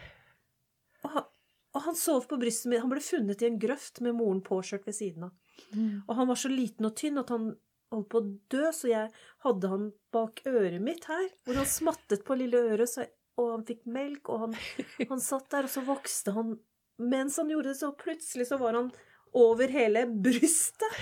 Og 1.04 1.12
han, 1.14 1.28
og 1.76 1.84
han 1.84 1.98
sov 1.98 2.26
på 2.28 2.38
brystet 2.40 2.70
mitt. 2.72 2.82
Han 2.84 2.92
ble 2.92 3.04
funnet 3.04 3.42
i 3.42 3.50
en 3.50 3.60
grøft 3.60 4.00
med 4.04 4.16
moren 4.16 4.42
påkjørt 4.44 4.88
ved 4.88 4.96
siden 4.96 5.28
av. 5.28 5.36
Mm. 5.72 6.02
Og 6.06 6.12
han 6.18 6.28
var 6.28 6.40
så 6.40 6.50
liten 6.52 6.88
og 6.88 6.96
tynn 6.98 7.20
at 7.20 7.32
han 7.32 7.50
holdt 7.92 8.08
på 8.12 8.20
å 8.20 8.30
dø, 8.52 8.64
så 8.74 8.90
jeg 8.90 9.10
hadde 9.44 9.70
han 9.70 9.90
bak 10.14 10.42
øret 10.48 10.82
mitt 10.82 11.06
her, 11.08 11.28
hvor 11.46 11.60
han 11.60 11.68
smattet 11.70 12.24
på 12.26 12.36
lille 12.38 12.58
øret, 12.72 12.90
så, 12.90 13.06
og 13.38 13.52
han 13.52 13.66
fikk 13.68 13.84
melk, 13.92 14.32
og 14.32 14.46
han, 14.46 14.56
han 15.12 15.22
satt 15.22 15.48
der, 15.54 15.68
og 15.68 15.72
så 15.72 15.84
vokste 15.86 16.34
han 16.36 16.56
Mens 17.02 17.36
han 17.36 17.50
gjorde 17.52 17.72
det, 17.72 17.78
så 17.80 17.92
plutselig 17.92 18.46
så 18.48 18.58
var 18.60 18.78
han 18.78 18.90
over 19.36 19.68
hele 19.68 20.06
brystet. 20.06 21.00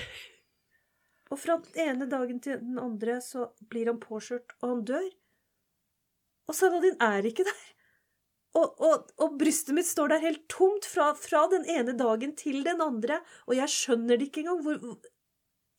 Og 1.31 1.39
fra 1.41 1.59
den 1.63 1.87
ene 1.89 2.09
dagen 2.11 2.41
til 2.43 2.59
den 2.61 2.79
andre 2.79 3.21
så 3.25 3.49
blir 3.71 3.91
han 3.91 4.01
påkjørt, 4.03 4.57
og 4.61 4.69
han 4.69 4.83
dør. 4.91 5.07
Og 6.51 6.57
Saladin 6.59 6.99
er 7.03 7.27
ikke 7.27 7.47
der. 7.47 7.63
Og, 8.55 8.77
og, 8.87 9.09
og 9.19 9.39
brystet 9.39 9.75
mitt 9.75 9.89
står 9.89 10.13
der 10.13 10.23
helt 10.23 10.45
tomt 10.53 10.87
fra, 10.87 11.09
fra 11.19 11.47
den 11.51 11.65
ene 11.71 11.97
dagen 11.99 12.37
til 12.39 12.61
den 12.67 12.83
andre, 12.85 13.19
og 13.49 13.57
jeg 13.59 13.73
skjønner 13.73 14.21
det 14.21 14.29
ikke 14.29 14.45
engang. 14.45 14.61
Hvor, 14.63 15.01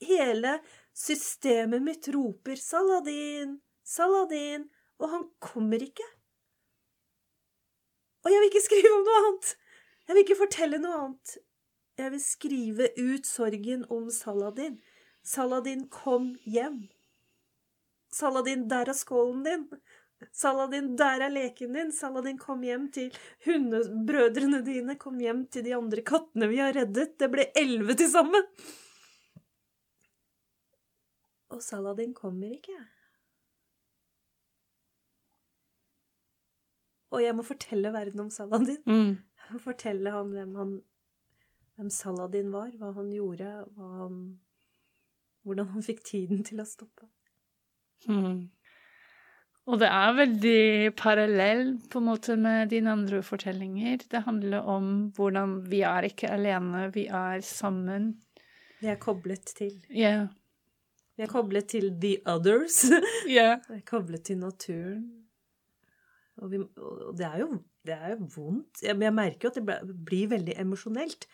hele 0.04 0.58
systemet 0.96 1.84
mitt 1.84 2.08
roper 2.12 2.60
'Saladin, 2.60 3.60
Saladin', 3.84 4.68
og 5.00 5.10
han 5.10 5.30
kommer 5.40 5.80
ikke. 5.84 6.04
Og 8.26 8.32
jeg 8.32 8.42
vil 8.42 8.52
ikke 8.52 8.66
skrive 8.66 8.92
om 8.92 9.06
noe 9.06 9.22
annet. 9.22 9.56
Jeg 10.06 10.16
vil 10.16 10.24
ikke 10.26 10.42
fortelle 10.44 10.80
noe 10.82 11.02
annet. 11.02 11.38
Jeg 11.98 12.12
vil 12.12 12.22
skrive 12.22 12.90
ut 13.00 13.28
sorgen 13.28 13.86
om 13.94 14.10
Saladin. 14.14 14.78
Saladin, 15.26 15.88
kom 15.90 16.34
hjem. 16.46 16.84
Saladin, 18.14 18.68
der 18.70 18.92
er 18.92 18.98
skålen 18.98 19.44
din. 19.46 19.64
Saladin, 20.32 20.94
der 21.00 21.26
er 21.26 21.34
leken 21.34 21.74
din. 21.74 21.92
Saladin, 21.92 22.38
kom 22.38 22.64
hjem 22.64 22.90
til 22.94 23.16
hundebrødrene 23.48 24.62
dine. 24.66 24.98
Kom 25.02 25.20
hjem 25.20 25.46
til 25.52 25.66
de 25.66 25.76
andre 25.76 26.04
kattene 26.06 26.50
vi 26.52 26.62
har 26.62 26.76
reddet. 26.76 27.16
Det 27.20 27.32
ble 27.32 27.48
elleve 27.58 27.98
til 27.98 28.12
sammen. 28.12 28.46
Og 31.56 31.64
Saladin 31.64 32.14
kommer 32.14 32.52
ikke. 32.54 32.78
Og 37.16 37.24
jeg 37.24 37.36
må 37.38 37.46
fortelle 37.48 37.94
verden 37.96 38.26
om 38.26 38.30
Saladin. 38.34 38.82
Mm. 38.86 39.16
Fortelle 39.66 40.14
han 40.14 40.34
hvem, 40.34 40.56
han, 40.60 40.74
hvem 41.76 41.92
Saladin 41.94 42.52
var, 42.54 42.74
hva 42.80 42.92
han 42.98 43.12
gjorde, 43.14 43.52
hva 43.76 43.92
han, 44.02 44.20
hvordan 45.46 45.72
han 45.76 45.86
fikk 45.86 46.04
tiden 46.08 46.44
til 46.48 46.64
å 46.64 46.68
stoppe. 46.68 47.10
Mm. 48.10 48.46
Og 49.66 49.80
det 49.82 49.88
er 49.90 50.12
veldig 50.14 50.94
parallell 50.98 51.64
på 51.90 51.98
en 51.98 52.08
måte 52.12 52.36
med 52.38 52.70
dine 52.70 52.92
andre 52.94 53.24
fortellinger. 53.26 54.04
Det 54.12 54.22
handler 54.28 54.68
om 54.70 54.90
hvordan 55.18 55.58
vi 55.72 55.82
er 55.90 56.06
ikke 56.06 56.30
alene, 56.36 56.92
vi 56.94 57.08
er 57.10 57.42
sammen. 57.42 58.12
Vi 58.78 58.92
er 58.94 59.00
koblet 59.02 59.56
til. 59.58 59.80
Ja. 59.90 60.28
Vi 61.16 61.24
er 61.26 61.32
koblet 61.32 61.72
til 61.74 61.90
the 62.02 62.20
others. 62.30 62.84
Ja. 63.26 63.56
Vi 63.70 63.80
er 63.80 63.86
koblet 63.88 64.28
til 64.28 64.38
naturen. 64.38 65.06
Og, 66.36 66.52
vi, 66.52 66.60
og 66.60 67.14
det, 67.16 67.26
er 67.26 67.38
jo, 67.40 67.48
det 67.86 67.96
er 67.96 68.16
jo 68.16 68.30
vondt. 68.36 68.84
Jeg, 68.84 68.98
jeg 69.02 69.16
merker 69.16 69.48
jo 69.48 69.54
at 69.54 69.60
det 69.60 69.98
blir 70.08 70.32
veldig 70.34 70.58
emosjonelt. 70.62 71.28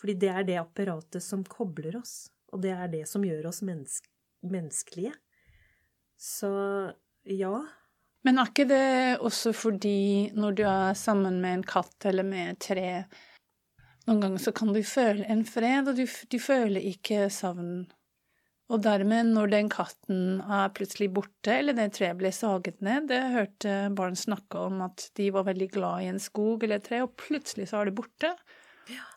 Fordi 0.00 0.16
det 0.20 0.32
er 0.32 0.44
det 0.46 0.58
apparatet 0.60 1.24
som 1.24 1.44
kobler 1.48 1.96
oss. 2.00 2.28
Og 2.52 2.62
det 2.62 2.74
er 2.74 2.90
det 2.92 3.04
som 3.10 3.24
gjør 3.24 3.48
oss 3.50 3.62
mennesk, 3.66 4.06
menneskelige. 4.46 5.14
Så 6.20 6.50
ja. 7.28 7.54
Men 8.26 8.40
er 8.40 8.50
ikke 8.50 8.68
det 8.68 9.18
også 9.24 9.52
fordi 9.54 10.32
når 10.36 10.58
du 10.58 10.62
er 10.68 10.98
sammen 10.98 11.40
med 11.42 11.60
en 11.60 11.66
katt 11.66 12.08
eller 12.08 12.26
med 12.26 12.54
et 12.54 12.62
tre, 12.68 12.88
noen 14.06 14.22
ganger 14.22 14.42
så 14.42 14.52
kan 14.54 14.72
du 14.74 14.80
føle 14.86 15.26
en 15.30 15.44
fred, 15.46 15.88
og 15.90 15.98
du, 15.98 16.04
du 16.06 16.38
føler 16.42 16.84
ikke 16.92 17.26
savn. 17.32 17.86
Og 18.66 18.82
dermed, 18.82 19.28
når 19.30 19.50
den 19.52 19.68
katten 19.70 20.40
er 20.42 20.72
plutselig 20.74 21.12
borte, 21.14 21.52
eller 21.54 21.76
det 21.76 21.92
treet 21.94 22.18
ble 22.18 22.32
saget 22.34 22.80
ned 22.82 23.06
Det 23.12 23.20
hørte 23.30 23.74
barn 23.94 24.18
snakke 24.18 24.64
om 24.66 24.80
at 24.88 25.06
de 25.18 25.28
var 25.34 25.46
veldig 25.46 25.68
glad 25.76 26.02
i 26.02 26.08
en 26.10 26.22
skog 26.22 26.66
eller 26.66 26.80
et 26.80 26.88
tre, 26.88 27.04
og 27.04 27.14
plutselig 27.20 27.68
så 27.70 27.80
er 27.80 27.90
det 27.90 27.98
borte. 28.00 28.32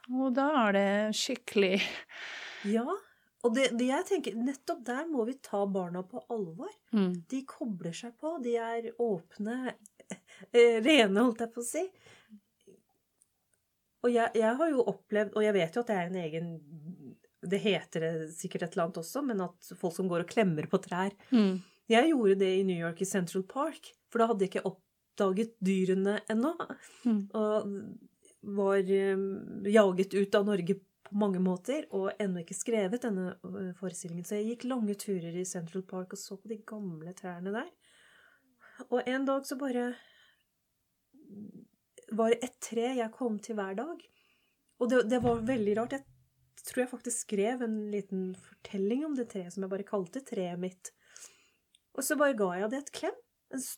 Og 0.09 0.33
da 0.37 0.47
er 0.65 0.75
det 0.77 0.89
skikkelig 1.17 1.77
Ja. 2.69 2.85
Og 3.47 3.53
det, 3.55 3.69
det 3.79 3.85
jeg 3.87 4.05
tenker, 4.09 4.35
nettopp 4.35 4.81
der 4.83 5.05
må 5.07 5.23
vi 5.23 5.37
ta 5.39 5.61
barna 5.63 6.01
på 6.03 6.19
alvor. 6.33 6.71
mm. 6.91 7.13
De 7.31 7.37
kobler 7.47 7.93
seg 7.95 8.17
på. 8.19 8.33
De 8.43 8.57
er 8.59 8.89
åpne, 8.99 9.75
eh, 10.51 10.81
rene, 10.83 11.21
holdt 11.23 11.45
jeg 11.45 11.53
på 11.55 11.63
å 11.63 11.67
si. 11.69 11.85
Og 14.03 14.11
jeg, 14.11 14.31
jeg 14.35 14.57
har 14.59 14.73
jo 14.73 14.83
opplevd, 14.91 15.31
og 15.35 15.45
jeg 15.45 15.55
vet 15.55 15.75
jo 15.75 15.85
at 15.85 15.91
det 15.91 15.95
er 15.95 16.11
en 16.11 16.19
egen 16.19 16.51
Det 17.41 17.59
heter 17.63 18.03
det 18.03 18.13
sikkert 18.35 18.65
et 18.65 18.75
eller 18.75 18.87
annet 18.87 19.01
også, 19.01 19.23
men 19.25 19.41
at 19.45 19.71
folk 19.79 19.95
som 19.95 20.09
går 20.11 20.25
og 20.25 20.31
klemmer 20.31 20.67
på 20.69 20.81
trær 20.83 21.15
Mm. 21.31 21.61
Jeg 21.89 22.11
gjorde 22.11 22.35
det 22.43 22.49
i 22.59 22.65
New 22.67 22.77
York, 22.77 23.01
i 23.01 23.05
Central 23.09 23.43
Park, 23.49 23.87
for 24.11 24.21
da 24.21 24.27
hadde 24.29 24.45
jeg 24.45 24.51
ikke 24.51 24.69
oppdaget 24.69 25.55
dyrene 25.57 26.19
ennå. 26.29 26.51
Mm. 27.01 27.23
Og 27.33 27.71
var 28.41 28.91
eh, 28.93 29.23
jaget 29.73 30.13
ut 30.13 30.37
av 30.37 30.45
Norge 30.45 30.75
på 31.09 31.17
mange 31.17 31.41
måter, 31.41 31.87
og 31.89 32.11
ennå 32.21 32.43
ikke 32.43 32.57
skrevet 32.57 33.07
denne 33.07 33.31
eh, 33.33 33.71
forestillingen. 33.79 34.27
Så 34.27 34.37
jeg 34.37 34.51
gikk 34.51 34.67
lange 34.69 34.95
turer 35.01 35.33
i 35.33 35.47
Central 35.49 35.83
Park 35.89 36.13
og 36.13 36.21
så 36.21 36.37
på 36.37 36.51
de 36.51 36.59
gamle 36.69 37.15
trærne 37.17 37.55
der. 37.57 37.73
Og 38.89 39.01
en 39.01 39.25
dag 39.27 39.49
så 39.49 39.57
bare 39.59 39.89
var 42.15 42.31
det 42.31 42.39
et 42.45 42.55
tre 42.63 42.93
jeg 42.97 43.11
kom 43.17 43.41
til 43.43 43.57
hver 43.57 43.75
dag. 43.81 44.05
Og 44.79 44.91
det, 44.91 45.03
det 45.11 45.19
var 45.23 45.41
veldig 45.45 45.75
rart. 45.81 45.97
Jeg 45.97 46.05
tror 46.67 46.81
jeg 46.83 46.91
faktisk 46.91 47.23
skrev 47.25 47.61
en 47.65 47.77
liten 47.93 48.29
fortelling 48.39 49.05
om 49.07 49.15
det 49.17 49.29
treet 49.31 49.53
som 49.53 49.63
jeg 49.65 49.71
bare 49.71 49.87
kalte 49.87 50.21
treet 50.25 50.59
mitt. 50.61 50.91
Og 51.97 52.03
så 52.05 52.17
bare 52.19 52.37
ga 52.37 52.49
jeg 52.61 52.71
det 52.73 52.81
et 52.83 52.91
klem. 52.95 53.17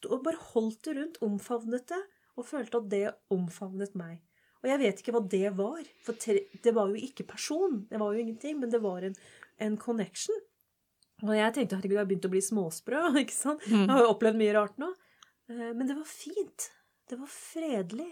Og 0.10 0.18
bare 0.26 0.40
holdt 0.52 0.82
det 0.88 0.98
rundt, 0.98 1.20
omfavnet 1.24 1.86
det, 1.94 2.02
og 2.36 2.48
følte 2.48 2.82
at 2.82 2.90
det 2.92 3.06
omfavnet 3.32 3.94
meg. 4.00 4.20
Og 4.62 4.68
jeg 4.70 4.82
vet 4.82 5.00
ikke 5.02 5.14
hva 5.16 5.22
det 5.32 5.52
var, 5.58 5.80
for 6.06 6.18
tre, 6.22 6.42
det 6.62 6.74
var 6.76 6.92
jo 6.92 7.00
ikke 7.00 7.26
person, 7.26 7.80
det 7.90 7.98
var 8.02 8.14
jo 8.14 8.22
ingenting, 8.22 8.60
men 8.62 8.70
det 8.70 8.82
var 8.84 9.08
en, 9.08 9.16
en 9.64 9.78
connection. 9.82 10.38
Og 11.24 11.32
jeg 11.38 11.56
tenkte 11.56 11.78
herregud, 11.80 11.96
jeg 11.96 12.02
har 12.04 12.10
begynt 12.12 12.28
å 12.30 12.34
bli 12.34 12.44
småsprø, 12.46 13.02
ikke 13.24 13.36
sant? 13.38 13.64
Mm. 13.72 13.86
Jeg 13.88 13.94
har 13.96 14.04
jo 14.06 14.12
opplevd 14.14 14.42
mye 14.42 14.54
rart 14.58 14.78
nå. 14.82 14.92
Eh, 15.50 15.72
Men 15.72 15.88
det 15.90 15.98
var 15.98 16.10
fint. 16.10 16.68
Det 17.10 17.18
var 17.20 17.32
fredelig. 17.32 18.10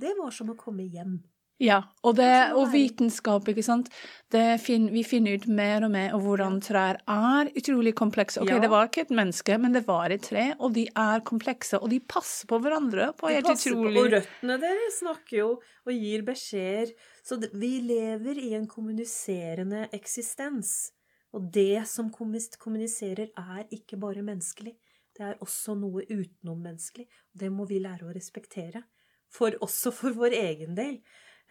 Det 0.00 0.12
var 0.18 0.34
som 0.34 0.50
å 0.52 0.58
komme 0.58 0.88
hjem. 0.90 1.18
Ja, 1.62 1.78
og, 2.04 2.18
det, 2.18 2.52
og 2.52 2.66
vitenskap, 2.68 3.46
ikke 3.48 3.62
sant. 3.64 3.86
Det 4.32 4.58
fin, 4.60 4.90
vi 4.92 5.00
finner 5.08 5.38
ut 5.38 5.46
mer 5.48 5.86
og 5.86 5.92
mer 5.94 6.12
om 6.12 6.20
hvordan 6.20 6.58
trær 6.60 6.98
er 7.00 7.48
utrolig 7.56 7.94
komplekse. 7.96 8.42
Ok, 8.42 8.50
Ja. 8.50 8.58
det 8.60 8.68
var 8.68 8.90
ikke 8.90 9.06
et 9.06 9.14
menneske, 9.16 9.56
men 9.58 9.72
det 9.72 9.86
var 9.86 10.12
et 10.12 10.26
tre, 10.26 10.50
og 10.60 10.74
de 10.76 10.84
er 10.92 11.24
komplekse, 11.24 11.80
og 11.80 11.88
de 11.88 12.00
passer 12.00 12.46
på 12.50 12.60
hverandre 12.60 13.08
på 13.16 13.32
helt 13.32 13.48
utrolig 13.48 13.96
på, 13.96 14.04
og 14.04 14.12
røttene 14.18 14.58
deres 14.60 15.00
snakker 15.00 15.38
jo 15.38 15.48
og 15.86 15.92
gir 15.94 16.26
beskjeder. 16.28 16.92
Så 17.24 17.40
vi 17.54 17.80
lever 17.80 18.36
i 18.36 18.52
en 18.54 18.66
kommuniserende 18.68 19.88
eksistens. 19.96 20.92
Og 21.32 21.50
det 21.52 21.86
som 21.88 22.10
kommuniserer, 22.12 23.30
er 23.32 23.64
ikke 23.72 23.96
bare 24.00 24.22
menneskelig. 24.22 24.76
Det 25.16 25.24
er 25.24 25.38
også 25.40 25.74
noe 25.78 26.04
utenom-menneskelig. 26.04 27.06
Det 27.32 27.48
må 27.52 27.66
vi 27.68 27.80
lære 27.80 28.04
å 28.04 28.14
respektere. 28.14 28.84
For 29.32 29.56
også 29.64 29.92
for 29.92 30.16
vår 30.16 30.36
egen 30.36 30.76
del. 30.76 31.00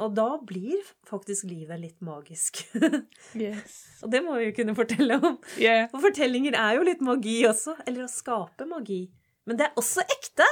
Og 0.04 0.12
da 0.12 0.28
blir 0.44 0.82
faktisk 1.08 1.48
livet 1.48 1.80
litt 1.80 2.02
magisk. 2.04 2.64
Yes. 3.36 4.02
Og 4.04 4.12
det 4.12 4.22
må 4.24 4.36
vi 4.40 4.50
jo 4.50 4.56
kunne 4.56 4.76
fortelle 4.76 5.18
om. 5.20 5.38
Yeah. 5.60 5.90
Og 5.92 6.04
fortellinger 6.04 6.56
er 6.60 6.78
jo 6.78 6.86
litt 6.88 7.02
magi 7.04 7.42
også. 7.48 7.78
Eller 7.88 8.06
å 8.06 8.12
skape 8.12 8.68
magi. 8.70 9.06
Men 9.46 9.60
det 9.60 9.68
er 9.68 9.80
også 9.80 10.04
ekte! 10.04 10.48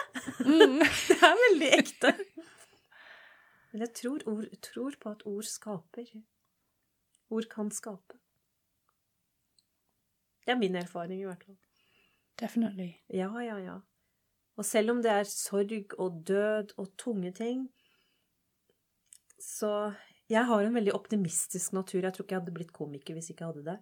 Mm. 0.45 0.81
Det 1.09 1.17
er 1.17 1.39
veldig 1.39 1.69
ekte. 1.79 2.11
Men 3.71 3.85
jeg 3.87 3.93
tror, 3.97 4.25
ord, 4.29 4.49
tror 4.61 4.97
på 5.01 5.13
at 5.15 5.23
ord 5.29 5.47
skaper. 5.49 6.11
Ord 7.33 7.47
kan 7.49 7.71
skape. 7.73 8.19
Det 10.43 10.53
er 10.53 10.59
min 10.59 10.75
erfaring, 10.75 11.23
i 11.23 11.25
hvert 11.25 11.43
fall. 11.47 11.57
Definitely. 12.39 12.91
Ja, 13.09 13.31
ja, 13.41 13.57
ja. 13.63 13.79
Og 14.59 14.67
selv 14.67 14.93
om 14.93 15.01
det 15.01 15.11
er 15.11 15.29
sorg 15.29 15.95
og 15.97 16.21
død 16.27 16.75
og 16.77 16.91
tunge 16.99 17.31
ting, 17.33 17.69
så 19.43 19.69
Jeg 20.31 20.45
har 20.47 20.63
en 20.63 20.73
veldig 20.77 20.93
optimistisk 20.95 21.73
natur. 21.75 22.01
Jeg 22.05 22.13
tror 22.15 22.23
ikke 22.25 22.35
jeg 22.37 22.41
hadde 22.41 22.53
blitt 22.55 22.71
komiker 22.73 23.13
hvis 23.17 23.27
jeg 23.29 23.35
ikke 23.35 23.49
hadde 23.51 23.65
det. 23.67 23.75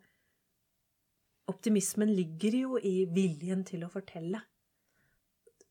Optimismen 1.52 2.10
ligger 2.16 2.56
jo 2.58 2.80
i 2.82 3.06
viljen 3.14 3.62
til 3.68 3.84
å 3.86 3.90
fortelle. 3.92 4.42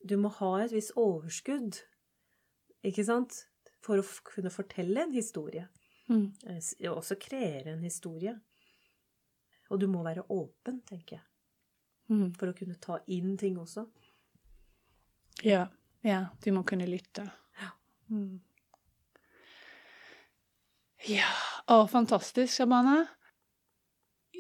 Du 0.07 0.14
må 0.16 0.30
ha 0.38 0.53
et 0.64 0.72
visst 0.72 0.95
overskudd, 0.97 1.76
ikke 2.86 3.05
sant, 3.05 3.34
for 3.84 4.01
å 4.01 4.05
kunne 4.24 4.53
fortelle 4.53 5.03
en 5.05 5.12
historie. 5.12 5.66
Mm. 6.09 6.30
Eh, 6.47 6.61
Og 6.91 7.03
også 7.03 7.18
kreere 7.20 7.74
en 7.74 7.82
historie. 7.84 8.36
Og 9.70 9.80
du 9.80 9.86
må 9.86 10.03
være 10.07 10.24
åpen, 10.28 10.80
tenker 10.86 11.16
jeg, 11.18 11.26
Mm. 12.11 12.32
for 12.36 12.49
å 12.49 12.55
kunne 12.57 12.74
ta 12.80 12.99
inn 13.07 13.36
ting 13.36 13.57
også. 13.59 13.86
Ja. 15.45 15.68
ja, 16.03 16.26
du 16.43 16.51
må 16.53 16.64
kunne 16.66 16.86
lytte. 16.86 17.30
Mm. 18.11 18.41
Ja, 21.09 21.28
å, 21.72 21.86
fantastisk, 21.88 22.53
Shabana. 22.53 23.05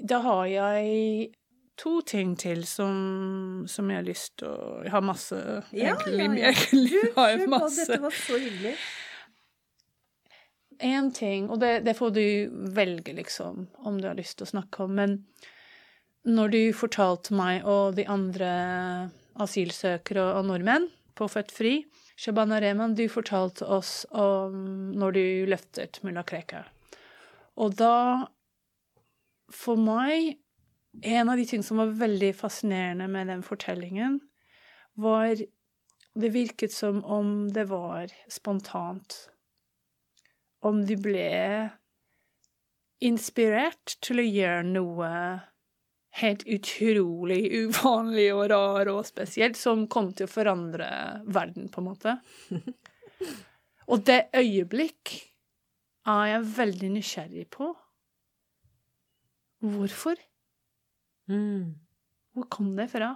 Da 0.00 0.18
har 0.24 0.46
jeg 0.48 1.30
to 1.80 2.00
ting 2.04 2.34
til 2.36 2.66
som, 2.68 3.64
som 3.68 3.88
jeg 3.88 4.02
har 4.02 4.04
lyst 4.04 4.34
til 4.40 4.50
å 4.50 4.82
Jeg 4.84 4.92
har 4.92 5.04
masse, 5.04 5.38
egentlig. 5.72 6.26
Egentlig 6.50 7.04
har 7.16 7.30
jeg 7.32 7.48
masse. 7.48 7.86
Dette 7.88 8.02
var 8.04 8.16
så 8.16 8.40
hyggelig. 8.40 8.74
En 10.90 11.10
ting, 11.12 11.48
og 11.52 11.60
det, 11.60 11.72
det 11.84 11.96
får 11.96 12.12
du 12.16 12.24
velge, 12.76 13.12
liksom, 13.16 13.66
om 13.84 14.00
du 14.00 14.08
har 14.08 14.16
lyst 14.16 14.38
til 14.38 14.48
å 14.48 14.52
snakke 14.54 14.86
om, 14.86 14.94
men 14.96 15.18
når 16.28 16.52
du 16.52 16.60
fortalte 16.76 17.36
meg 17.36 17.66
og 17.68 17.96
de 17.96 18.06
andre 18.08 18.48
asylsøkere 19.40 20.24
og 20.38 20.48
nordmenn 20.48 20.88
på 21.16 21.28
Født 21.28 21.52
Fri, 21.52 21.74
Shabana 22.20 22.60
Rehman, 22.60 22.94
du 22.94 23.06
fortalte 23.08 23.64
oss 23.64 24.04
om 24.10 24.90
når 24.92 25.16
du 25.16 25.24
løftet 25.48 26.02
mulla 26.04 26.20
Krekar. 26.26 26.66
Og 27.56 27.72
da, 27.78 28.26
for 29.48 29.80
meg, 29.80 30.36
en 31.00 31.32
av 31.32 31.40
de 31.40 31.46
ting 31.48 31.64
som 31.64 31.80
var 31.80 31.94
veldig 31.96 32.34
fascinerende 32.36 33.08
med 33.08 33.32
den 33.32 33.46
fortellingen, 33.46 34.20
var 35.00 35.40
Det 36.20 36.32
virket 36.34 36.72
som 36.74 37.04
om 37.04 37.52
det 37.54 37.68
var 37.70 38.10
spontant 38.28 39.30
om 40.66 40.80
du 40.84 40.96
ble 40.98 41.70
inspirert 43.00 43.94
til 44.02 44.18
å 44.18 44.26
gjøre 44.26 44.64
noe 44.66 45.10
helt 46.18 46.42
utrolig 46.50 47.42
uvanlig 47.54 48.28
og 48.34 48.44
rar 48.50 48.90
og 48.92 49.04
spesielt, 49.06 49.58
som 49.58 49.86
kom 49.90 50.10
til 50.16 50.26
å 50.26 50.32
forandre 50.32 50.88
verden, 51.30 51.68
på 51.70 51.82
en 51.82 51.90
måte. 51.90 52.16
Og 53.90 54.04
det 54.06 54.28
øyeblikk 54.36 55.16
er 56.10 56.26
jeg 56.30 56.50
veldig 56.56 56.90
nysgjerrig 56.94 57.46
på. 57.50 57.72
Hvorfor? 59.60 60.20
Mm. 61.30 61.74
Hvor 62.34 62.46
kom 62.54 62.70
det 62.78 62.86
fra? 62.92 63.10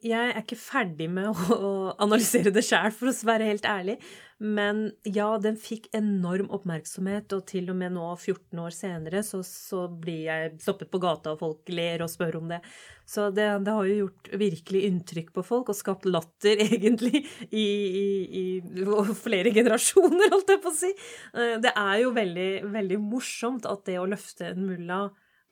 Jeg 0.00 0.30
er 0.32 0.38
ikke 0.40 0.56
ferdig 0.56 1.10
med 1.12 1.28
å, 1.52 1.92
analysere 2.00 2.52
det 2.54 2.64
sjæl, 2.64 2.88
for 2.96 3.10
å 3.10 3.14
være 3.28 3.48
helt 3.50 3.66
ærlig. 3.68 3.98
Men 4.40 4.86
ja, 5.04 5.34
den 5.36 5.58
fikk 5.60 5.90
enorm 5.92 6.46
oppmerksomhet, 6.56 7.28
og 7.36 7.42
til 7.50 7.66
og 7.68 7.76
med 7.76 7.92
nå, 7.92 8.06
14 8.16 8.62
år 8.62 8.72
senere, 8.72 9.20
så, 9.26 9.42
så 9.44 9.82
blir 9.92 10.22
jeg 10.30 10.54
stoppet 10.64 10.88
på 10.88 11.00
gata, 11.02 11.34
og 11.34 11.42
folk 11.42 11.72
ler 11.76 12.00
og 12.00 12.08
spør 12.08 12.38
om 12.38 12.48
det. 12.54 12.62
Så 13.04 13.26
det, 13.36 13.44
det 13.66 13.74
har 13.76 13.90
jo 13.90 13.98
gjort 14.06 14.30
virkelig 14.40 14.82
inntrykk 14.88 15.34
på 15.36 15.44
folk, 15.44 15.68
og 15.68 15.76
skapt 15.76 16.08
latter, 16.08 16.62
egentlig, 16.70 17.26
i, 17.50 17.66
i, 18.00 18.04
i 18.40 19.16
flere 19.20 19.52
generasjoner, 19.52 20.30
holdt 20.32 20.54
jeg 20.54 20.62
på 20.64 20.72
å 20.72 20.78
si. 20.78 20.94
Eh, 21.34 21.58
Det 21.60 21.74
er 21.74 21.98
jo 22.06 22.14
veldig, 22.16 22.52
veldig 22.72 23.00
morsomt 23.04 23.68
at 23.68 23.84
det 23.90 23.98
å 24.00 24.08
løfte 24.08 24.54
en 24.54 24.64
mulla 24.64 25.02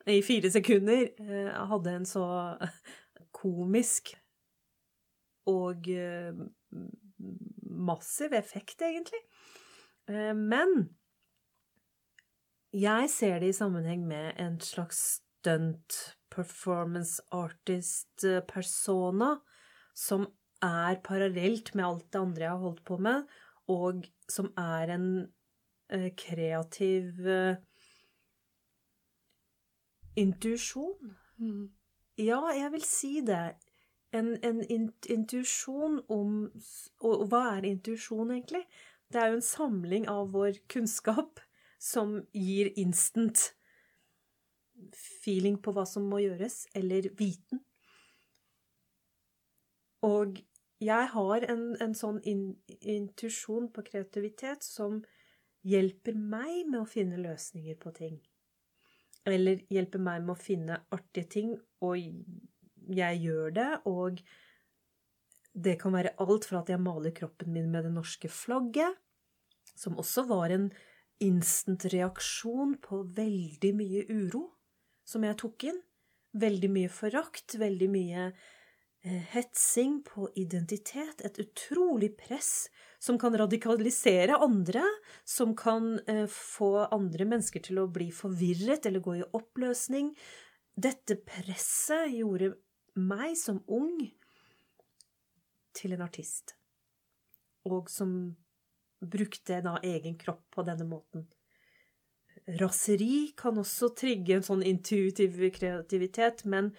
i 0.09 0.23
fire 0.25 0.49
sekunder 0.49 1.05
eh, 1.21 1.53
hadde 1.69 1.93
en 1.99 2.09
så 2.09 2.25
komisk 3.43 4.15
og 5.49 5.89
eh, 5.89 6.33
massiv 7.89 8.33
effekt, 8.37 8.81
egentlig. 8.85 9.21
Eh, 10.09 10.33
Men 10.37 10.89
jeg 12.73 13.09
ser 13.09 13.39
det 13.41 13.49
i 13.49 13.57
sammenheng 13.57 14.05
med 14.07 14.37
en 14.37 14.59
slags 14.61 14.99
stunt 15.39 15.95
performance 16.29 17.23
artist-persona 17.33 19.31
som 19.97 20.27
er 20.61 20.99
parallelt 21.03 21.73
med 21.75 21.85
alt 21.85 22.11
det 22.13 22.19
andre 22.19 22.45
jeg 22.45 22.51
har 22.51 22.63
holdt 22.63 22.83
på 22.85 22.97
med, 23.01 23.25
og 23.71 24.05
som 24.29 24.51
er 24.57 24.93
en 24.93 25.07
eh, 25.89 26.11
kreativ 26.17 27.25
eh, 27.25 27.57
intuisjon. 30.19 31.15
Ja, 32.19 32.41
jeg 32.53 32.71
vil 32.75 32.85
si 32.85 33.13
det. 33.25 33.55
En, 34.11 34.31
en 34.41 34.63
intuisjon 34.65 35.99
om 36.09 36.31
og, 37.05 37.27
hva 37.29 37.43
er 37.57 37.67
intuisjon, 37.69 38.31
egentlig? 38.33 38.63
Det 39.09 39.21
er 39.21 39.31
jo 39.31 39.39
en 39.39 39.45
samling 39.45 40.07
av 40.09 40.31
vår 40.33 40.57
kunnskap 40.69 41.41
som 41.81 42.17
gir 42.33 42.71
instant 42.77 43.51
feeling 44.95 45.59
på 45.61 45.73
hva 45.75 45.85
som 45.87 46.07
må 46.09 46.21
gjøres, 46.23 46.63
eller 46.77 47.09
viten. 47.19 47.61
Og 50.05 50.39
jeg 50.79 51.07
har 51.13 51.45
en, 51.51 51.63
en 51.83 51.95
sånn 51.97 52.21
in, 52.29 52.43
intuisjon 52.79 53.67
på 53.75 53.83
kreativitet 53.89 54.63
som 54.63 55.01
hjelper 55.67 56.15
meg 56.15 56.69
med 56.69 56.79
å 56.81 56.87
finne 56.87 57.19
løsninger 57.19 57.75
på 57.81 57.91
ting. 57.97 58.19
Eller 59.27 59.65
hjelper 59.69 59.99
meg 59.99 60.23
med 60.23 60.37
å 60.37 60.39
finne 60.39 60.79
artige 60.95 61.27
ting, 61.35 61.51
og 61.83 61.99
jeg 62.93 63.21
gjør 63.23 63.55
det, 63.55 63.71
og 63.89 64.21
det 65.53 65.75
kan 65.81 65.95
være 65.95 66.15
alt 66.21 66.47
fra 66.47 66.61
at 66.61 66.69
jeg 66.71 66.81
maler 66.81 67.13
kroppen 67.15 67.51
min 67.53 67.71
med 67.71 67.87
det 67.87 67.93
norske 67.95 68.29
flagget, 68.31 68.97
som 69.75 69.97
også 69.99 70.25
var 70.29 70.53
en 70.53 70.69
instant 71.23 71.85
reaksjon 71.91 72.77
på 72.83 73.03
veldig 73.15 73.73
mye 73.75 74.05
uro 74.09 74.45
som 75.07 75.25
jeg 75.25 75.37
tok 75.41 75.69
inn. 75.71 75.83
Veldig 76.39 76.69
mye 76.69 76.89
forakt, 76.93 77.55
veldig 77.57 77.87
mye 77.89 78.25
eh, 78.29 79.23
hetsing 79.33 79.99
på 80.05 80.27
identitet. 80.37 81.23
Et 81.25 81.39
utrolig 81.41 82.11
press 82.19 82.69
som 83.01 83.17
kan 83.19 83.35
radikalisere 83.39 84.37
andre, 84.37 84.83
som 85.25 85.55
kan 85.57 85.95
eh, 86.05 86.27
få 86.29 86.85
andre 86.85 87.25
mennesker 87.31 87.65
til 87.65 87.81
å 87.81 87.89
bli 87.91 88.11
forvirret 88.13 88.85
eller 88.85 89.03
gå 89.03 89.17
i 89.17 89.25
oppløsning. 89.25 90.13
Dette 90.79 91.17
presset 91.25 92.13
gjorde 92.13 92.53
meg 92.99 93.35
som 93.39 93.61
ung 93.67 93.97
til 95.75 95.95
en 95.95 96.03
artist, 96.05 96.55
og 97.67 97.89
som 97.91 98.13
brukte 98.99 99.61
da 99.63 99.77
egen 99.85 100.17
kropp 100.19 100.45
på 100.55 100.65
denne 100.67 100.87
måten. 100.89 101.27
Raseri 102.59 103.31
kan 103.37 103.59
også 103.61 103.91
trigge 103.97 104.37
en 104.37 104.45
sånn 104.45 104.63
intuitiv 104.65 105.37
kreativitet, 105.55 106.43
men 106.49 106.71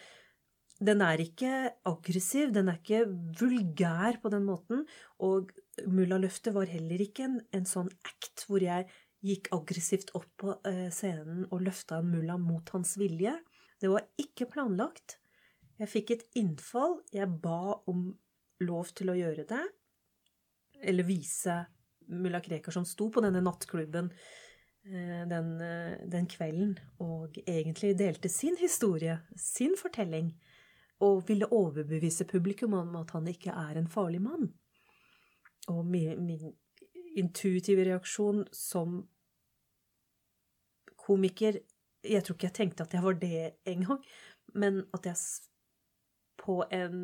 den 0.80 1.02
er 1.04 1.20
ikke 1.20 1.52
aggressiv, 1.88 2.54
den 2.56 2.70
er 2.72 2.80
ikke 2.80 3.04
vulgær 3.40 4.18
på 4.22 4.32
den 4.32 4.46
måten, 4.48 4.86
og 5.20 5.52
Mullaløftet 5.88 6.52
var 6.56 6.68
heller 6.68 7.00
ikke 7.00 7.24
en, 7.28 7.38
en 7.56 7.66
sånn 7.68 7.88
act 8.08 8.44
hvor 8.48 8.60
jeg 8.64 8.88
gikk 9.24 9.50
aggressivt 9.54 10.12
opp 10.16 10.28
på 10.40 10.56
eh, 10.68 10.88
scenen 10.92 11.46
og 11.50 11.64
løfta 11.66 12.00
en 12.00 12.10
mulla 12.12 12.36
mot 12.40 12.68
hans 12.74 12.96
vilje. 13.00 13.34
Det 13.80 13.88
var 13.92 14.04
ikke 14.20 14.48
planlagt. 14.50 15.19
Jeg 15.80 15.88
fikk 15.88 16.12
et 16.12 16.24
innfall. 16.36 16.98
Jeg 17.12 17.40
ba 17.40 17.80
om 17.88 18.10
lov 18.60 18.92
til 18.96 19.12
å 19.12 19.16
gjøre 19.16 19.46
det, 19.48 19.62
eller 20.84 21.08
vise 21.08 21.56
mulla 22.10 22.40
Krekar 22.44 22.74
som 22.74 22.84
sto 22.84 23.08
på 23.12 23.22
denne 23.24 23.40
nattklubben 23.44 24.10
eh, 24.10 25.22
den, 25.30 25.50
eh, 25.64 26.00
den 26.10 26.26
kvelden 26.28 26.74
og 27.00 27.38
egentlig 27.46 27.94
delte 27.96 28.28
sin 28.28 28.58
historie, 28.60 29.20
sin 29.36 29.76
fortelling, 29.80 30.34
og 31.00 31.22
ville 31.30 31.48
overbevise 31.56 32.26
publikum 32.28 32.74
om 32.76 32.98
at 33.00 33.14
han 33.16 33.28
ikke 33.30 33.54
er 33.56 33.78
en 33.80 33.88
farlig 33.88 34.20
mann. 34.20 34.50
Og 35.72 35.86
min, 35.86 36.26
min 36.26 36.50
intuitive 37.16 37.86
reaksjon 37.88 38.44
som 38.52 39.00
komiker 41.00 41.62
Jeg 42.04 42.24
tror 42.24 42.36
ikke 42.36 42.46
jeg 42.46 42.56
tenkte 42.56 42.84
at 42.84 42.94
jeg 42.96 43.04
var 43.04 43.16
det 43.20 43.40
engang, 43.68 43.98
men 44.56 44.78
at 44.96 45.04
jeg 45.04 45.18
på 46.40 46.62
en 46.70 46.96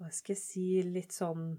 Hva 0.00 0.10
skal 0.10 0.34
jeg 0.34 0.42
si 0.42 0.66
Litt 0.88 1.14
sånn 1.14 1.52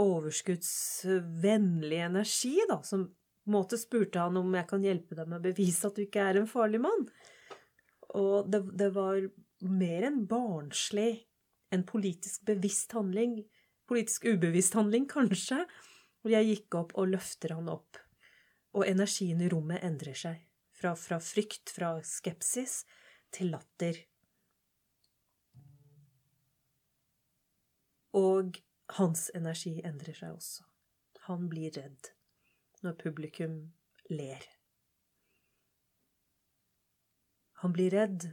overskuddsvennlig 0.00 2.00
energi, 2.02 2.56
da, 2.68 2.80
som 2.82 3.04
på 3.06 3.50
en 3.50 3.54
måte 3.54 3.78
spurte 3.78 4.18
han 4.18 4.36
om 4.40 4.54
jeg 4.56 4.66
kan 4.70 4.82
hjelpe 4.82 5.14
deg 5.14 5.28
med 5.28 5.38
å 5.38 5.44
bevise 5.44 5.86
at 5.86 5.94
du 5.94 6.02
ikke 6.02 6.24
er 6.30 6.40
en 6.40 6.48
farlig 6.50 6.80
mann. 6.82 7.04
Og 8.14 8.50
det, 8.50 8.60
det 8.78 8.90
var 8.94 9.20
mer 9.64 10.06
en 10.08 10.22
barnslig, 10.30 11.26
en 11.74 11.84
politisk 11.86 12.44
bevisst 12.48 12.94
handling, 12.96 13.42
politisk 13.90 14.26
ubevisst 14.26 14.76
handling 14.78 15.06
kanskje, 15.10 15.64
hvor 16.22 16.32
jeg 16.32 16.50
gikk 16.50 16.78
opp 16.80 16.94
og 16.98 17.12
løfter 17.12 17.56
han 17.56 17.70
opp. 17.72 18.00
Og 18.74 18.86
energien 18.88 19.42
i 19.44 19.50
rommet 19.52 19.84
endrer 19.86 20.18
seg. 20.18 20.40
Fra, 20.84 20.96
fra 20.96 21.16
frykt, 21.20 21.70
fra 21.72 21.94
skepsis, 22.04 22.82
til 23.32 23.54
latter. 23.54 23.96
Og 28.12 28.58
hans 28.98 29.30
energi 29.32 29.78
endrer 29.80 30.18
seg 30.18 30.34
også. 30.34 30.66
Han 31.24 31.46
blir 31.48 31.72
redd 31.72 32.10
når 32.84 32.98
publikum 33.00 33.54
ler. 34.12 34.44
Han 37.62 37.72
blir 37.72 37.96
redd 37.96 38.28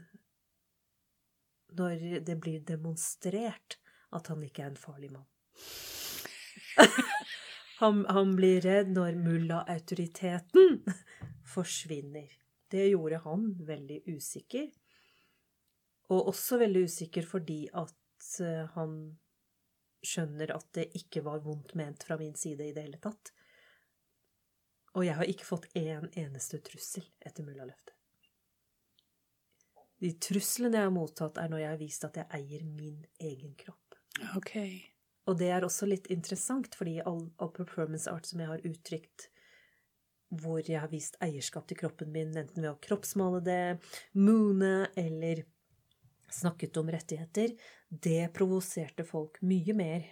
når 1.79 2.19
det 2.27 2.35
blir 2.43 2.67
demonstrert 2.67 3.79
at 4.11 4.27
han 4.27 4.43
ikke 4.43 4.67
er 4.67 4.73
en 4.73 4.83
farlig 4.89 5.13
mann. 5.15 5.31
han, 7.85 8.03
han 8.11 8.35
blir 8.35 8.59
redd 8.67 8.91
når 8.99 9.23
mulla-autoriteten 9.23 10.83
forsvinner. 11.55 12.40
Det 12.71 12.87
gjorde 12.87 13.19
han 13.25 13.49
veldig 13.67 14.01
usikker. 14.07 14.69
Og 16.11 16.31
også 16.31 16.59
veldig 16.61 16.85
usikker 16.87 17.27
fordi 17.27 17.65
at 17.77 18.31
eh, 18.43 18.65
han 18.75 18.95
skjønner 20.01 20.53
at 20.55 20.67
det 20.75 20.89
ikke 20.97 21.23
var 21.25 21.43
vondt 21.45 21.75
ment 21.77 22.03
fra 22.03 22.17
min 22.19 22.35
side 22.35 22.67
i 22.67 22.75
det 22.75 22.85
hele 22.87 22.99
tatt. 23.01 23.33
Og 24.97 25.05
jeg 25.07 25.15
har 25.15 25.29
ikke 25.29 25.47
fått 25.47 25.69
én 25.77 26.09
eneste 26.19 26.59
trussel 26.65 27.05
etter 27.23 27.45
mullaløftet. 27.47 27.95
De 30.01 30.09
truslene 30.17 30.79
jeg 30.79 30.89
har 30.89 30.95
mottatt, 30.95 31.37
er 31.37 31.51
når 31.51 31.61
jeg 31.61 31.69
har 31.69 31.79
vist 31.79 32.05
at 32.07 32.17
jeg 32.17 32.27
eier 32.33 32.63
min 32.65 33.03
egen 33.21 33.53
kropp. 33.59 33.99
Ok. 34.35 34.55
Og 35.29 35.37
det 35.37 35.51
er 35.53 35.63
også 35.63 35.85
litt 35.85 36.09
interessant, 36.11 36.73
fordi 36.75 36.97
all, 37.05 37.27
all 37.37 37.51
performance 37.53 38.09
art 38.09 38.25
som 38.27 38.41
jeg 38.41 38.49
har 38.49 38.65
uttrykt 38.67 39.27
hvor 40.31 40.61
jeg 40.63 40.79
har 40.79 40.91
vist 40.91 41.17
eierskap 41.23 41.67
til 41.67 41.79
kroppen 41.81 42.11
min, 42.13 42.31
enten 42.39 42.63
ved 42.63 42.71
å 42.71 42.79
kroppsmale 42.83 43.41
det, 43.43 43.63
moone 44.15 44.87
eller 44.99 45.43
snakket 46.31 46.77
om 46.79 46.91
rettigheter, 46.93 47.53
det 47.91 48.31
provoserte 48.35 49.03
folk 49.07 49.41
mye 49.43 49.75
mer 49.75 50.07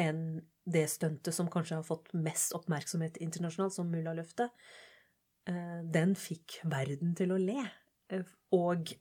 enn 0.00 0.40
det 0.64 0.86
stuntet 0.88 1.34
som 1.34 1.50
kanskje 1.52 1.80
har 1.80 1.86
fått 1.86 2.12
mest 2.16 2.54
oppmerksomhet 2.56 3.18
internasjonalt, 3.20 3.74
som 3.74 3.90
Mullaløftet. 3.90 4.52
Eh, 5.48 5.80
Den 5.84 6.14
fikk 6.16 6.60
verden 6.64 7.16
til 7.18 7.34
å 7.34 7.40
le. 7.40 7.64
Eh, 8.08 8.22
Og 8.52 8.92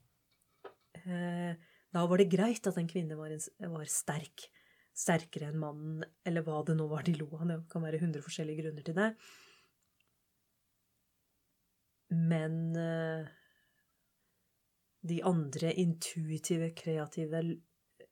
eh, 1.05 1.53
da 1.91 2.07
var 2.07 2.17
det 2.17 2.31
greit 2.31 2.67
at 2.67 2.77
en 2.79 2.89
kvinne 2.89 3.17
var, 3.19 3.85
sterk. 3.87 4.47
Sterkere 4.91 5.51
enn 5.51 5.59
mannen, 5.59 6.03
eller 6.27 6.43
hva 6.43 6.63
det 6.67 6.75
nå 6.75 6.87
var 6.91 7.03
de 7.07 7.13
lo 7.15 7.29
av. 7.37 7.47
Det 7.47 7.59
kan 7.71 7.83
være 7.83 8.01
hundre 8.01 8.23
forskjellige 8.25 8.63
grunner 8.63 8.83
til 8.87 8.97
det. 8.97 9.09
Men 12.11 12.75
eh, 12.75 13.27
de 15.01 15.21
andre 15.23 15.73
intuitive, 15.73 16.73
kreative 16.75 17.41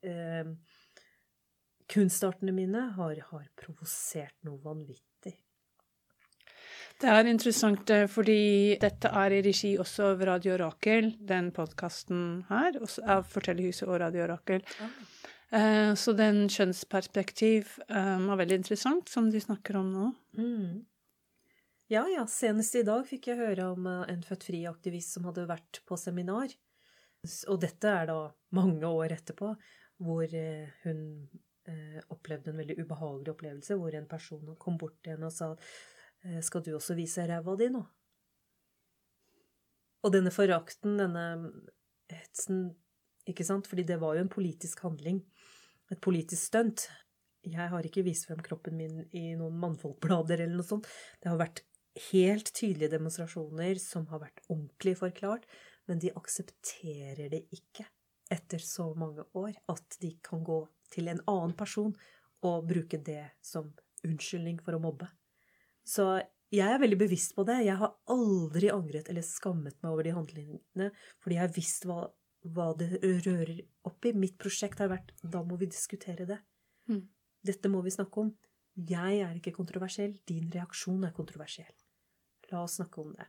eh, 0.01 0.53
kunstartene 1.89 2.53
mine 2.55 2.85
har, 2.95 3.21
har 3.31 3.45
provosert 3.59 4.35
noe 4.47 4.59
vanvittig. 4.63 5.35
Det 6.99 7.07
er 7.11 7.29
interessant 7.31 7.91
eh, 7.95 8.07
fordi 8.11 8.75
dette 8.81 9.11
er 9.21 9.35
i 9.37 9.43
regi 9.45 9.75
også 9.79 10.13
av 10.13 10.23
Radio 10.31 10.57
Rakel, 10.59 11.13
den 11.19 11.51
podkasten 11.55 12.45
her, 12.49 12.79
av 13.07 13.27
Fortellerhuset 13.31 13.87
og 13.87 13.99
Radio 14.03 14.27
Rakel. 14.31 14.63
Eh, 15.51 15.93
Så 15.95 16.13
den 16.13 16.47
kjønnsperspektiv 16.51 17.77
eh, 17.87 18.17
var 18.27 18.41
veldig 18.41 18.59
interessant, 18.61 19.09
som 19.09 19.31
de 19.31 19.41
snakker 19.41 19.79
om 19.79 19.93
nå. 19.93 20.09
Mm. 20.37 20.85
Ja, 21.91 22.03
ja, 22.09 22.27
senest 22.29 22.75
i 22.77 22.83
dag 22.85 23.01
fikk 23.09 23.31
jeg 23.31 23.39
høre 23.39 23.71
om 23.73 23.87
eh, 23.89 24.03
en 24.13 24.19
Født 24.21 24.43
Fri-aktivist 24.45 25.15
som 25.15 25.23
hadde 25.25 25.47
vært 25.49 25.79
på 25.89 25.97
seminar. 25.97 26.51
Og 27.49 27.57
dette 27.63 27.89
er 27.89 28.03
da 28.05 28.17
mange 28.53 28.85
år 28.85 29.15
etterpå, 29.15 29.47
hvor 30.05 30.35
eh, 30.37 30.67
hun 30.83 30.99
eh, 31.65 31.95
opplevde 32.13 32.51
en 32.51 32.59
veldig 32.61 32.75
ubehagelig 32.83 33.33
opplevelse, 33.33 33.77
hvor 33.81 33.97
en 33.97 34.05
person 34.11 34.51
kom 34.61 34.77
bort 34.77 34.99
til 35.01 35.15
henne 35.15 35.31
og 35.31 35.33
sa 35.33 35.55
skal 36.43 36.61
du 36.61 36.73
også 36.75 36.97
vise 36.97 37.23
ræva 37.25 37.53
di 37.57 37.69
nå? 37.71 37.81
Og 40.03 40.13
denne 40.13 40.33
forakten, 40.35 40.97
denne 40.99 41.23
hetsen, 42.11 42.65
ikke 43.31 43.45
sant, 43.47 43.69
fordi 43.71 43.85
det 43.87 43.97
var 44.01 44.17
jo 44.17 44.25
en 44.25 44.31
politisk 44.33 44.83
handling, 44.83 45.23
et 45.89 46.01
politisk 46.03 46.51
stunt. 46.51 46.89
Jeg 47.47 47.71
har 47.71 47.87
ikke 47.87 48.03
vist 48.03 48.27
frem 48.27 48.43
kroppen 48.43 48.77
min 48.77 48.99
i 49.15 49.31
noen 49.39 49.57
mannfolkblader 49.63 50.43
eller 50.43 50.59
noe 50.59 50.67
sånt. 50.67 50.91
Det 51.23 51.31
har 51.31 51.39
vært 51.39 51.63
helt 52.09 52.51
tydelige 52.55 52.93
demonstrasjoner 52.95 53.79
som 53.81 54.07
har 54.11 54.23
vært 54.23 54.41
ordentlig 54.47 54.95
forklart, 54.99 55.45
men 55.89 56.01
de 56.01 56.13
aksepterer 56.15 57.31
det 57.31 57.45
ikke 57.55 57.87
etter 58.29 58.61
så 58.61 58.91
mange 58.97 59.25
år 59.37 59.55
at 59.71 59.97
de 60.01 60.13
kan 60.25 60.43
gå 60.45 60.61
til 60.93 61.09
en 61.09 61.21
annen 61.29 61.55
person 61.57 61.93
og 62.45 62.67
bruke 62.69 62.99
det 63.05 63.23
som 63.45 63.71
unnskyldning 64.05 64.59
for 64.63 64.77
å 64.77 64.83
mobbe. 64.83 65.09
Så 65.83 66.05
jeg 66.53 66.65
er 66.65 66.81
veldig 66.81 66.97
bevisst 66.97 67.35
på 67.37 67.45
det. 67.45 67.59
Jeg 67.65 67.77
har 67.81 67.95
aldri 68.09 68.71
angret 68.73 69.09
eller 69.11 69.25
skammet 69.25 69.77
meg 69.83 69.91
over 69.91 70.05
de 70.05 70.13
handlingene, 70.15 70.89
fordi 71.21 71.37
jeg 71.37 71.43
har 71.43 71.55
visst 71.55 71.85
hva, 71.89 71.99
hva 72.55 72.71
det 72.77 73.01
rører 73.03 73.59
opp 73.89 74.07
i. 74.09 74.15
Mitt 74.17 74.37
prosjekt 74.41 74.81
har 74.81 74.91
vært 74.93 75.13
da 75.21 75.43
må 75.45 75.59
vi 75.61 75.69
diskutere 75.69 76.25
det. 76.29 76.39
Mm. 76.89 77.03
Dette 77.45 77.71
må 77.71 77.83
vi 77.85 77.93
snakke 77.93 78.25
om. 78.25 78.31
Jeg 78.89 79.21
er 79.25 79.35
ikke 79.35 79.57
kontroversiell, 79.57 80.15
din 80.29 80.49
reaksjon 80.53 81.03
er 81.05 81.13
kontroversiell. 81.15 81.73
La 82.51 82.63
oss 82.65 82.79
snakke 82.79 83.01
om 83.03 83.11
det. 83.15 83.27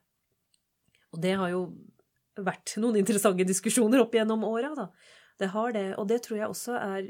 Og 1.14 1.22
det 1.22 1.34
har 1.40 1.50
jo 1.52 1.64
vært 2.40 2.76
noen 2.80 3.00
interessante 3.00 3.44
diskusjoner 3.46 4.02
opp 4.02 4.14
gjennom 4.14 4.46
åra, 4.48 4.72
da. 4.76 4.88
Det 5.40 5.48
har 5.54 5.72
det, 5.72 5.86
og 5.96 6.04
det 6.10 6.18
tror 6.26 6.36
jeg 6.36 6.52
også 6.52 6.74
er 6.76 7.06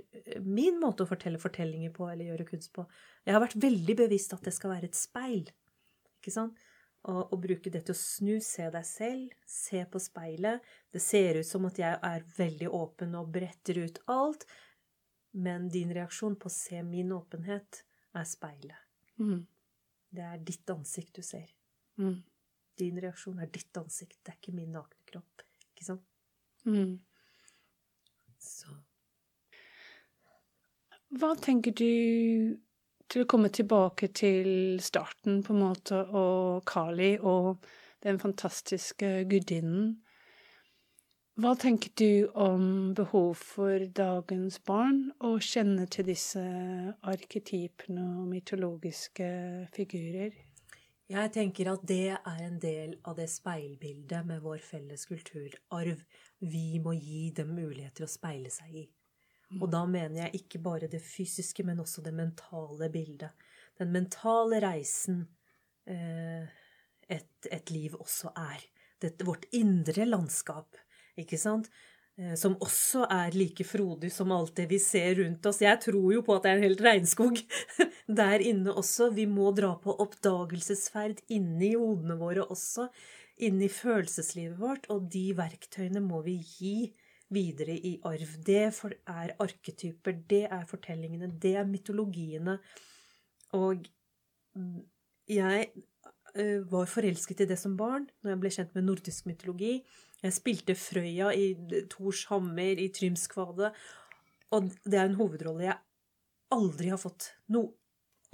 min 0.47 0.77
måte 0.79 1.03
å 1.03 1.11
fortelle 1.11 1.41
fortellinger 1.43 1.91
på, 1.95 2.07
eller 2.07 2.29
gjøre 2.29 2.47
kunst 2.53 2.71
på. 2.77 2.85
Jeg 3.27 3.35
har 3.35 3.43
vært 3.43 3.59
veldig 3.59 3.97
bevisst 4.05 4.37
at 4.37 4.45
det 4.47 4.55
skal 4.55 4.71
være 4.71 4.87
et 4.87 4.99
speil, 4.99 5.49
ikke 6.21 6.35
sant? 6.35 6.61
Og, 7.11 7.33
og 7.33 7.41
bruke 7.43 7.73
det 7.73 7.83
til 7.89 7.97
å 7.97 7.99
snu, 7.99 8.35
se 8.45 8.69
deg 8.71 8.87
selv, 8.87 9.35
se 9.49 9.83
på 9.89 10.03
speilet. 10.05 10.63
Det 10.93 11.03
ser 11.03 11.41
ut 11.41 11.49
som 11.49 11.67
at 11.67 11.81
jeg 11.81 11.99
er 12.07 12.27
veldig 12.37 12.71
åpen 12.77 13.17
og 13.19 13.33
bretter 13.35 13.81
ut 13.83 13.99
alt, 14.13 14.47
men 15.35 15.67
din 15.73 15.91
reaksjon 15.97 16.37
på 16.39 16.51
å 16.51 16.55
se 16.55 16.85
min 16.87 17.11
åpenhet 17.17 17.83
er 18.15 18.29
speilet. 18.29 18.87
Mm. 19.19 19.43
Det 20.11 20.27
er 20.27 20.45
ditt 20.45 20.71
ansikt 20.71 21.19
du 21.19 21.27
ser. 21.27 21.49
Mm. 21.99 22.21
Din 22.79 23.01
reaksjon 23.03 23.41
er 23.43 23.51
ditt 23.53 23.77
ansikt, 23.77 24.21
det 24.25 24.33
er 24.33 24.39
ikke 24.39 24.57
min 24.57 24.73
nakne 24.73 25.07
kropp. 25.11 25.45
Ikke 25.73 25.87
sant? 25.91 26.07
Mm. 26.65 26.99
Så 28.41 28.73
Hva 31.21 31.35
tenker 31.43 31.75
du 31.75 32.57
til 33.11 33.25
å 33.25 33.29
komme 33.29 33.51
tilbake 33.51 34.13
til 34.15 34.79
starten, 34.83 35.41
på 35.43 35.55
en 35.55 35.65
måte, 35.65 35.99
og 36.15 36.63
Kali 36.71 37.17
og 37.19 37.67
den 38.05 38.21
fantastiske 38.23 39.25
gudinnen? 39.29 39.97
Hva 41.41 41.55
tenker 41.57 41.91
du 41.97 42.29
om 42.37 42.93
behov 42.95 43.39
for 43.41 43.87
dagens 43.97 44.59
barn 44.67 45.07
å 45.25 45.39
kjenne 45.41 45.87
til 45.89 46.05
disse 46.11 46.43
arketypene 47.01 48.05
og 48.21 48.27
mytologiske 48.29 49.29
figurer? 49.73 50.35
Jeg 51.11 51.33
tenker 51.35 51.73
at 51.73 51.83
det 51.91 52.13
er 52.15 52.43
en 52.45 52.59
del 52.63 52.93
av 53.11 53.17
det 53.19 53.27
speilbildet 53.33 54.27
med 54.29 54.45
vår 54.45 54.61
felles 54.63 55.09
kulturarv 55.11 56.05
vi 56.39 56.79
må 56.79 56.93
gi 56.95 57.33
dem 57.35 57.51
muligheter 57.57 58.07
å 58.07 58.11
speile 58.11 58.53
seg 58.55 58.77
i. 58.85 58.85
Og 59.59 59.67
da 59.73 59.81
mener 59.91 60.21
jeg 60.21 60.45
ikke 60.45 60.61
bare 60.63 60.87
det 60.91 61.01
fysiske, 61.03 61.65
men 61.67 61.83
også 61.83 62.05
det 62.07 62.15
mentale 62.15 62.91
bildet. 62.95 63.35
den 63.79 63.91
mentale 63.91 64.61
reisen 64.61 65.25
eh, 65.87 66.47
et, 67.09 67.47
et 67.51 67.71
liv 67.71 67.95
også 67.99 68.31
er. 68.37 68.63
Dette, 69.01 69.25
vårt 69.25 69.49
indre 69.51 70.05
landskap, 70.05 70.77
ikke 71.19 71.39
sant? 71.41 71.71
Eh, 72.21 72.35
som 72.37 72.57
også 72.61 73.07
er 73.09 73.33
like 73.39 73.65
frodig 73.65 74.11
som 74.13 74.33
alt 74.35 74.53
det 74.59 74.67
vi 74.71 74.79
ser 74.83 75.15
rundt 75.23 75.47
oss. 75.49 75.63
Jeg 75.65 75.81
tror 75.87 76.11
jo 76.13 76.23
på 76.27 76.37
at 76.37 76.45
det 76.45 76.51
er 76.51 76.59
en 76.59 76.67
helt 76.67 76.83
regnskog 76.85 77.41
der 78.21 78.45
inne 78.45 78.75
også. 78.77 79.09
Vi 79.17 79.25
må 79.31 79.53
dra 79.57 79.73
på 79.81 79.95
oppdagelsesferd 80.05 81.23
inni 81.33 81.73
hodene 81.79 82.19
våre 82.21 82.45
også, 82.45 82.91
inni 83.41 83.71
følelseslivet 83.73 84.59
vårt, 84.61 84.91
og 84.93 85.09
de 85.13 85.31
verktøyene 85.39 86.03
må 86.05 86.21
vi 86.27 86.37
gi 86.45 86.75
videre 87.33 87.79
i 87.79 87.95
arv. 88.05 88.37
Det 88.45 88.67
er 88.67 89.35
arketyper, 89.41 90.21
det 90.29 90.45
er 90.51 90.67
fortellingene, 90.69 91.31
det 91.41 91.55
er 91.57 91.69
mytologiene. 91.69 92.59
Og 93.57 93.89
jeg 95.31 95.71
eh, 96.35 96.61
var 96.69 96.91
forelsket 96.91 97.47
i 97.47 97.51
det 97.55 97.59
som 97.59 97.79
barn 97.81 98.11
når 98.21 98.35
jeg 98.35 98.45
ble 98.45 98.55
kjent 98.59 98.77
med 98.77 98.89
nordisk 98.91 99.31
mytologi. 99.31 99.79
Jeg 100.21 100.37
spilte 100.37 100.77
Frøya 100.77 101.31
i 101.33 101.55
Thors 101.93 102.27
hammer, 102.29 102.77
i 102.77 102.91
Trymskvadet. 102.93 103.73
Og 104.53 104.73
det 104.85 104.99
er 104.99 105.09
en 105.09 105.19
hovedrolle 105.21 105.69
jeg 105.69 105.79
aldri 106.53 106.91
har 106.93 107.01
fått. 107.01 107.31
No, 107.55 107.69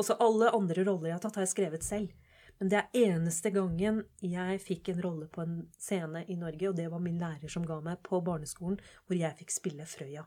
også 0.00 0.16
alle 0.22 0.52
andre 0.56 0.84
roller 0.84 1.10
jeg 1.10 1.18
har 1.18 1.24
tatt, 1.24 1.38
har 1.38 1.46
jeg 1.46 1.54
skrevet 1.54 1.86
selv. 1.86 2.14
Men 2.56 2.70
det 2.72 2.78
er 2.80 3.02
eneste 3.12 3.52
gangen 3.52 4.00
jeg 4.24 4.60
fikk 4.64 4.90
en 4.92 5.02
rolle 5.04 5.28
på 5.32 5.42
en 5.44 5.58
scene 5.76 6.24
i 6.32 6.38
Norge, 6.40 6.70
og 6.70 6.78
det 6.78 6.88
var 6.92 7.02
min 7.04 7.20
lærer 7.20 7.52
som 7.52 7.66
ga 7.68 7.78
meg 7.84 8.00
på 8.06 8.22
barneskolen, 8.24 8.80
hvor 9.04 9.18
jeg 9.18 9.36
fikk 9.42 9.52
spille 9.52 9.86
Frøya. 9.88 10.24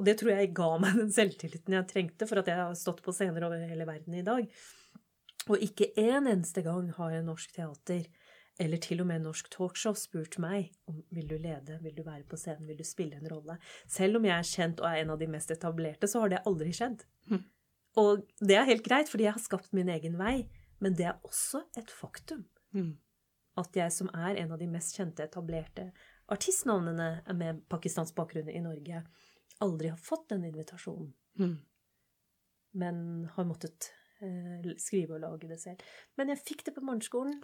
Og 0.00 0.06
det 0.08 0.16
tror 0.18 0.34
jeg 0.34 0.52
ga 0.56 0.70
meg 0.82 0.98
den 0.98 1.12
selvtilliten 1.14 1.78
jeg 1.78 1.90
trengte 1.90 2.28
for 2.28 2.42
at 2.42 2.50
jeg 2.50 2.58
har 2.58 2.78
stått 2.78 3.02
på 3.04 3.14
scener 3.14 3.46
over 3.46 3.62
hele 3.70 3.86
verden 3.88 4.18
i 4.18 4.26
dag. 4.26 4.48
Og 5.50 5.62
ikke 5.62 5.90
en 5.98 6.28
eneste 6.30 6.62
gang 6.66 6.90
har 6.98 7.14
jeg 7.16 7.26
norsk 7.26 7.54
teater, 7.54 8.04
eller 8.60 8.76
til 8.76 9.00
og 9.00 9.06
med 9.06 9.22
norsk 9.24 9.48
talkshow, 9.50 9.94
spurt 9.94 10.38
meg 10.38 10.72
om 10.86 11.02
vil 11.10 11.28
du 11.28 11.36
lede, 11.38 11.78
vil 11.82 11.94
du 11.96 12.02
være 12.02 12.24
på 12.28 12.36
scenen, 12.36 12.66
vil 12.68 12.76
du 12.78 12.84
spille 12.84 13.16
en 13.16 13.28
rolle. 13.28 13.58
Selv 13.88 14.16
om 14.16 14.24
jeg 14.24 14.36
er 14.38 14.42
kjent 14.50 14.80
og 14.80 14.86
er 14.90 15.02
en 15.02 15.10
av 15.10 15.18
de 15.18 15.26
mest 15.26 15.50
etablerte, 15.50 16.06
så 16.08 16.20
har 16.20 16.28
det 16.28 16.42
aldri 16.46 16.72
skjedd. 16.72 17.04
Mm. 17.30 17.44
Og 18.02 18.26
det 18.40 18.56
er 18.56 18.68
helt 18.68 18.84
greit, 18.84 19.08
fordi 19.08 19.24
jeg 19.24 19.32
har 19.32 19.40
skapt 19.44 19.72
min 19.72 19.88
egen 19.88 20.18
vei. 20.18 20.48
Men 20.80 20.94
det 20.98 21.06
er 21.06 21.20
også 21.24 21.64
et 21.78 21.90
faktum 21.90 22.44
Mm. 22.72 22.96
at 23.56 23.76
jeg 23.76 23.92
som 23.92 24.08
er 24.14 24.36
en 24.40 24.52
av 24.52 24.58
de 24.58 24.66
mest 24.66 24.96
kjente, 24.96 25.22
etablerte 25.22 25.92
artistnavnene 26.28 27.20
med 27.36 27.68
pakistansk 27.68 28.14
bakgrunn 28.14 28.48
i 28.48 28.60
Norge, 28.64 29.02
aldri 29.60 29.88
har 29.88 29.98
fått 29.98 30.28
den 30.28 30.44
invitasjonen, 30.44 31.12
Mm. 31.38 31.58
men 32.72 33.28
har 33.34 33.44
måttet 33.44 33.90
skrive 34.78 35.16
og 35.16 35.22
lage 35.24 35.48
det 35.50 35.58
selv. 35.60 35.82
Men 36.16 36.32
jeg 36.32 36.40
fikk 36.42 36.66
det 36.66 36.74
på 36.76 36.84
morgenskolen. 36.84 37.40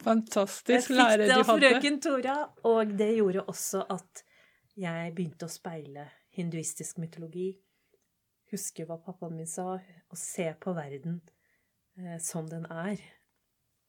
Jeg 0.71 0.85
fikk 0.87 1.01
det 1.23 1.31
av 1.35 1.47
frøken 1.49 2.01
Tora, 2.05 2.37
og 2.71 2.93
det 2.99 3.11
gjorde 3.17 3.45
også 3.51 3.85
at 3.95 4.25
jeg 4.79 5.15
begynte 5.17 5.49
å 5.49 5.51
speile 5.51 6.07
hinduistisk 6.39 7.01
mytologi, 7.03 7.51
huske 8.53 8.87
hva 8.87 8.99
pappaen 9.03 9.35
min 9.37 9.49
sa, 9.51 9.75
og 9.79 10.21
se 10.21 10.47
på 10.61 10.75
verden 10.77 11.19
eh, 11.99 12.19
som 12.23 12.47
den 12.49 12.69
er, 12.71 13.03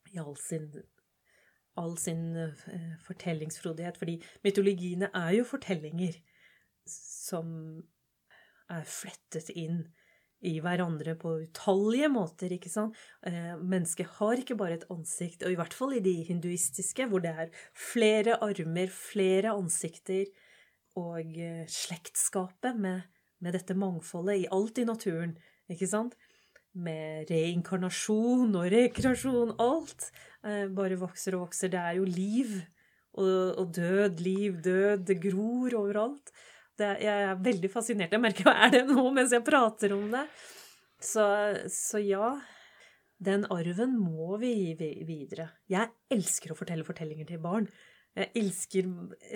i 0.10 0.18
all 0.18 0.34
sin, 0.42 0.66
all 1.78 1.94
sin 2.02 2.34
eh, 2.36 2.98
fortellingsfrodighet. 3.06 4.00
Fordi 4.02 4.18
mytologiene 4.46 5.12
er 5.14 5.36
jo 5.38 5.46
fortellinger 5.48 6.18
som 6.90 7.54
er 8.70 8.86
flettet 8.90 9.54
inn 9.54 9.84
i 10.46 10.56
hverandre 10.64 11.16
på 11.20 11.34
utallige 11.44 12.08
måter, 12.12 12.54
ikke 12.56 12.72
sant? 12.72 12.96
Eh, 13.28 13.56
mennesket 13.60 14.08
har 14.20 14.40
ikke 14.40 14.56
bare 14.60 14.78
et 14.80 14.88
ansikt, 14.94 15.44
og 15.44 15.52
i 15.52 15.58
hvert 15.60 15.76
fall 15.76 15.98
i 15.98 16.04
de 16.04 16.16
hinduistiske, 16.30 17.10
hvor 17.12 17.24
det 17.24 17.34
er 17.44 17.52
flere 17.76 18.38
armer, 18.46 18.92
flere 18.94 19.52
ansikter, 19.52 20.30
og 21.00 21.36
eh, 21.36 21.66
slektskapet 21.68 22.80
med, 22.80 23.04
med 23.44 23.56
dette 23.58 23.76
mangfoldet 23.78 24.46
i 24.46 24.50
alt 24.56 24.80
i 24.80 24.88
naturen, 24.88 25.36
ikke 25.70 25.90
sant? 25.90 26.16
Med 26.80 27.28
reinkarnasjon 27.32 28.54
og 28.56 28.68
rekreasjon, 28.72 29.56
alt 29.60 30.12
eh, 30.46 30.68
bare 30.72 31.00
vokser 31.02 31.36
og 31.36 31.50
vokser. 31.50 31.72
Det 31.74 31.82
er 31.82 32.00
jo 32.00 32.08
liv 32.08 32.60
og, 33.20 33.60
og 33.60 33.76
død, 33.76 34.24
liv, 34.24 34.62
død, 34.64 35.04
det 35.10 35.20
gror 35.24 35.76
overalt. 35.82 36.32
Det, 36.80 36.94
jeg 37.04 37.26
er 37.28 37.44
veldig 37.44 37.72
fascinert. 37.74 38.16
Jeg 38.16 38.24
merker 38.24 38.48
hva 38.48 38.56
er 38.66 38.74
det 38.78 38.86
nå 38.88 39.04
mens 39.16 39.36
jeg 39.36 39.46
prater 39.46 39.96
om 39.98 40.08
det. 40.14 40.26
Så, 41.00 41.24
så 41.72 42.02
ja, 42.04 42.34
den 43.20 43.46
arven 43.52 43.96
må 44.00 44.38
vi 44.40 44.52
gi 44.54 44.92
videre. 45.08 45.50
Jeg 45.72 45.92
elsker 46.12 46.54
å 46.54 46.60
fortelle 46.60 46.88
fortellinger 46.88 47.28
til 47.28 47.42
barn. 47.44 47.68
Jeg 48.18 48.32
elsker 48.42 48.88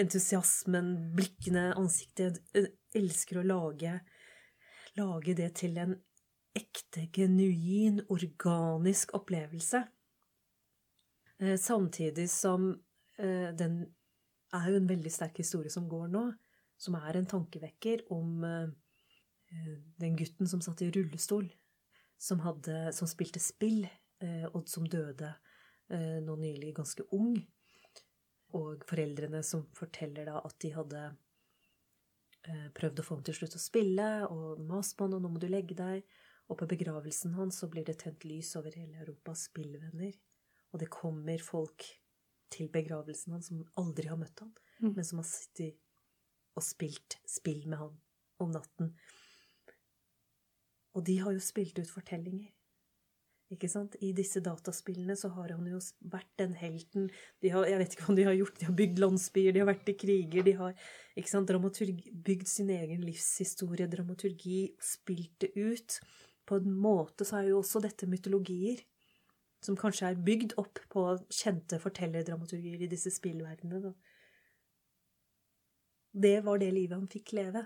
entusiasmen, 0.01 0.93
blikkene, 1.15 1.69
ansiktet. 1.79 2.41
Jeg 2.55 2.73
elsker 2.97 3.39
å 3.39 3.45
lage, 3.47 3.97
lage 4.99 5.35
det 5.37 5.51
til 5.61 5.77
en 5.79 5.95
ekte, 6.57 7.07
genuin, 7.13 8.01
organisk 8.13 9.13
opplevelse. 9.17 9.83
Eh, 11.41 11.55
Samtidig 11.59 12.29
som 12.31 12.71
eh, 13.17 13.49
den 13.57 13.81
er 14.53 14.69
jo 14.69 14.79
en 14.79 14.89
veldig 14.89 15.11
sterk 15.11 15.39
historie 15.41 15.71
som 15.73 15.87
går 15.89 16.11
nå, 16.13 16.27
som 16.83 16.97
er 16.99 17.17
en 17.17 17.29
tankevekker 17.29 18.05
om 18.13 18.43
eh, 18.47 18.69
eh, 19.53 19.75
den 20.01 20.17
gutten 20.19 20.49
som 20.49 20.61
satt 20.63 20.83
i 20.83 20.91
rullestol, 20.91 21.47
som, 22.19 22.41
hadde, 22.43 22.91
som 22.95 23.09
spilte 23.09 23.41
spill, 23.43 23.85
eh, 24.23 24.45
og 24.51 24.67
som 24.71 24.87
døde 24.87 25.35
nå 25.93 26.33
nylig 26.39 26.71
ganske 26.73 27.03
ung. 27.13 27.35
Og 28.57 28.85
foreldrene 28.87 29.41
som 29.45 29.65
forteller 29.77 30.25
da 30.25 30.39
at 30.39 30.55
de 30.63 30.71
hadde 30.73 31.01
prøvd 32.73 33.01
å 33.01 33.05
få 33.05 33.17
ham 33.17 33.25
til 33.27 33.35
slutt 33.37 33.57
å 33.59 33.61
spille, 33.61 34.07
og 34.31 34.63
mast 34.65 34.95
på 34.97 35.05
han, 35.05 35.17
og 35.19 35.21
nå 35.21 35.29
må 35.35 35.41
du 35.43 35.45
legge 35.51 35.75
deg. 35.77 36.07
Og 36.49 36.57
på 36.57 36.69
begravelsen 36.71 37.35
hans 37.37 37.59
så 37.61 37.69
blir 37.69 37.85
det 37.85 37.97
tent 38.01 38.25
lys 38.25 38.55
over 38.57 38.73
hele 38.79 39.03
Europas 39.03 39.43
spillvenner. 39.51 40.15
Og 40.71 40.81
det 40.81 40.89
kommer 40.95 41.43
folk 41.43 41.85
til 42.49 42.71
begravelsen 42.73 43.35
hans 43.35 43.51
som 43.51 43.61
aldri 43.83 44.09
har 44.09 44.17
møtt 44.17 44.41
han, 44.41 44.55
Mm. 44.81 44.95
men 44.95 45.05
som 45.05 45.19
har 45.19 45.27
sittet 45.29 45.77
og 46.53 46.65
spilt 46.65 47.19
spill 47.29 47.65
med 47.67 47.81
han 47.81 47.95
om 48.43 48.51
natten. 48.53 48.93
Og 50.93 51.05
de 51.07 51.17
har 51.23 51.33
jo 51.33 51.41
spilt 51.41 51.79
ut 51.79 51.89
fortellinger. 51.89 52.51
Ikke 53.53 53.69
sant? 53.69 53.95
I 54.01 54.13
disse 54.17 54.41
dataspillene 54.41 55.15
så 55.19 55.29
har 55.35 55.51
han 55.53 55.65
jo 55.69 55.79
vært 56.09 56.31
den 56.41 56.55
helten. 56.57 57.09
De 57.43 57.51
har, 57.53 57.67
jeg 57.69 57.81
vet 57.81 57.95
ikke 57.95 58.07
hva 58.07 58.15
de 58.17 58.25
har 58.27 58.37
gjort. 58.37 58.55
De 58.59 58.67
har 58.69 58.77
bygd 58.77 59.01
landsbyer, 59.03 59.53
de 59.53 59.61
har 59.61 59.69
vært 59.69 59.91
i 59.91 59.97
kriger, 59.99 60.45
de 60.45 60.55
har 60.57 60.87
ikke 61.19 61.29
sant, 61.29 61.53
bygd 62.29 62.49
sin 62.49 62.71
egen 62.73 63.03
livshistorie, 63.05 63.89
dramaturgi, 63.91 64.61
spilt 64.81 65.35
det 65.43 65.51
ut. 65.57 65.99
På 66.49 66.57
en 66.59 66.73
måte 66.73 67.27
så 67.27 67.39
er 67.39 67.51
jo 67.51 67.61
også 67.61 67.83
dette 67.83 68.09
mytologier 68.09 68.81
som 69.63 69.77
kanskje 69.79 70.09
er 70.09 70.23
bygd 70.25 70.57
opp 70.59 70.81
på 70.91 71.05
kjente 71.31 71.79
fortellerdramaturgier 71.79 72.83
i 72.83 72.89
disse 72.91 73.13
spillverdenene. 73.15 73.79
da. 73.85 73.93
Det 76.13 76.43
var 76.45 76.59
det 76.61 76.69
livet 76.71 76.97
han 76.97 77.09
fikk 77.09 77.33
leve, 77.33 77.65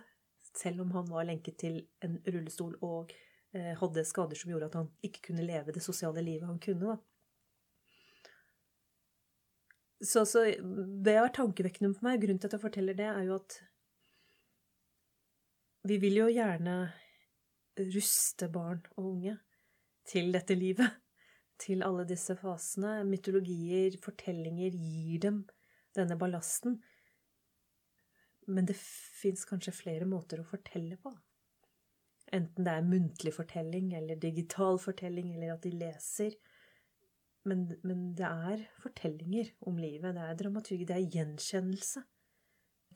selv 0.56 0.86
om 0.86 0.91
han 0.95 1.10
var 1.12 1.28
lenket 1.28 1.58
til 1.60 1.82
en 2.06 2.16
rullestol 2.24 2.78
og 2.86 3.12
eh, 3.52 3.74
hadde 3.76 4.06
skader 4.08 4.39
som 4.39 4.54
gjorde 4.54 4.70
at 4.72 4.78
han 4.80 4.88
ikke 5.04 5.26
kunne 5.30 5.45
leve 5.45 5.76
det 5.76 5.84
sosiale 5.84 6.24
livet 6.24 6.48
han 6.48 6.62
kunne. 6.64 6.95
da. 6.95 6.98
Så, 10.00 10.24
så 10.30 10.45
det 11.04 11.16
er 11.18 11.34
tankevekkende 11.34 11.95
for 11.98 12.08
meg. 12.08 12.22
Grunnen 12.22 12.39
til 12.39 12.52
at 12.52 12.56
jeg 12.56 12.64
forteller 12.64 12.98
det, 12.98 13.10
er 13.10 13.28
jo 13.28 13.36
at 13.39 13.58
vi 15.88 15.98
vil 16.02 16.22
jo 16.22 16.28
gjerne 16.30 16.78
ruste 17.93 18.50
barn 18.54 18.82
og 18.95 19.12
unge 19.12 19.38
til 20.08 20.32
dette 20.36 20.56
livet. 20.58 21.04
Til 21.58 21.82
alle 21.82 22.04
disse 22.06 22.36
fasene. 22.38 23.02
Mytologier, 23.10 23.95
fortellinger 24.04 24.76
gir 24.78 25.24
dem 25.24 25.39
denne 25.98 26.18
ballasten. 26.20 26.78
Men 28.48 28.68
det 28.70 28.78
fins 28.80 29.43
kanskje 29.48 29.76
flere 29.76 30.08
måter 30.08 30.41
å 30.41 30.48
fortelle 30.48 30.98
på. 31.02 31.12
Enten 32.36 32.68
det 32.68 32.74
er 32.74 32.88
muntlig 32.88 33.34
fortelling 33.36 33.93
eller 33.95 34.20
digital 34.20 34.80
fortelling, 34.80 35.34
eller 35.36 35.54
at 35.56 35.64
de 35.64 35.72
leser. 35.76 36.36
Men, 37.48 37.68
men 37.88 38.12
det 38.20 38.28
er 38.28 38.64
fortellinger 38.82 39.54
om 39.70 39.80
livet. 39.80 40.16
Det 40.16 40.24
er 40.26 40.39
dramaturgi. 40.41 40.88
Det 40.88 40.98
er 40.98 41.18
gjenkjennelse. 41.18 42.04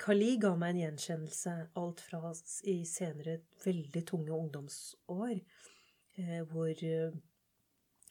Kali 0.02 0.34
ga 0.41 0.54
meg 0.58 0.74
en 0.74 0.82
gjenkjennelse 0.82 1.54
alt 1.80 2.02
fra 2.04 2.32
i 2.72 2.78
senere 2.88 3.41
veldig 3.64 4.02
tunge 4.10 4.34
ungdomsår, 4.34 5.41
eh, 6.18 6.39
hvor 6.49 6.72
eh, 6.72 7.18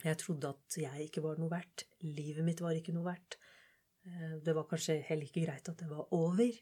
jeg 0.05 0.19
trodde 0.21 0.53
at 0.55 0.77
jeg 0.81 1.09
ikke 1.09 1.25
var 1.25 1.41
noe 1.41 1.51
verdt. 1.53 1.87
Livet 2.07 2.47
mitt 2.47 2.63
var 2.63 2.77
ikke 2.79 2.95
noe 2.97 3.09
verdt. 3.11 3.41
Eh, 4.07 4.37
Det 4.45 4.55
var 4.57 4.69
kanskje 4.71 5.01
heller 5.09 5.27
ikke 5.27 5.45
greit 5.45 5.69
at 5.69 5.83
det 5.83 5.91
var 5.91 6.07
over. 6.15 6.61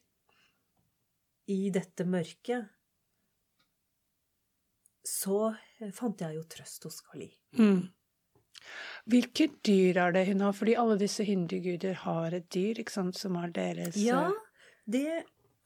I 1.49 1.71
dette 1.73 2.05
mørket 2.05 2.69
så 5.09 5.55
fant 5.97 6.21
jeg 6.21 6.37
jo 6.37 6.43
trøst 6.53 6.85
hos 6.85 6.99
Kali. 7.07 7.31
Mm. 7.57 7.87
Hvilke 9.09 9.47
dyr 9.65 9.97
er 10.03 10.13
det 10.13 10.27
hun 10.29 10.43
har? 10.45 10.53
Fordi 10.53 10.75
alle 10.77 10.99
disse 11.01 11.25
hinduguder 11.25 11.97
har 12.03 12.35
et 12.37 12.49
dyr, 12.53 12.83
ikke 12.83 12.93
sant, 12.93 13.17
som 13.17 13.39
er 13.41 13.53
deres 13.55 13.97
Ja, 13.97 14.27
eh, 14.29 14.71
det 14.85 15.09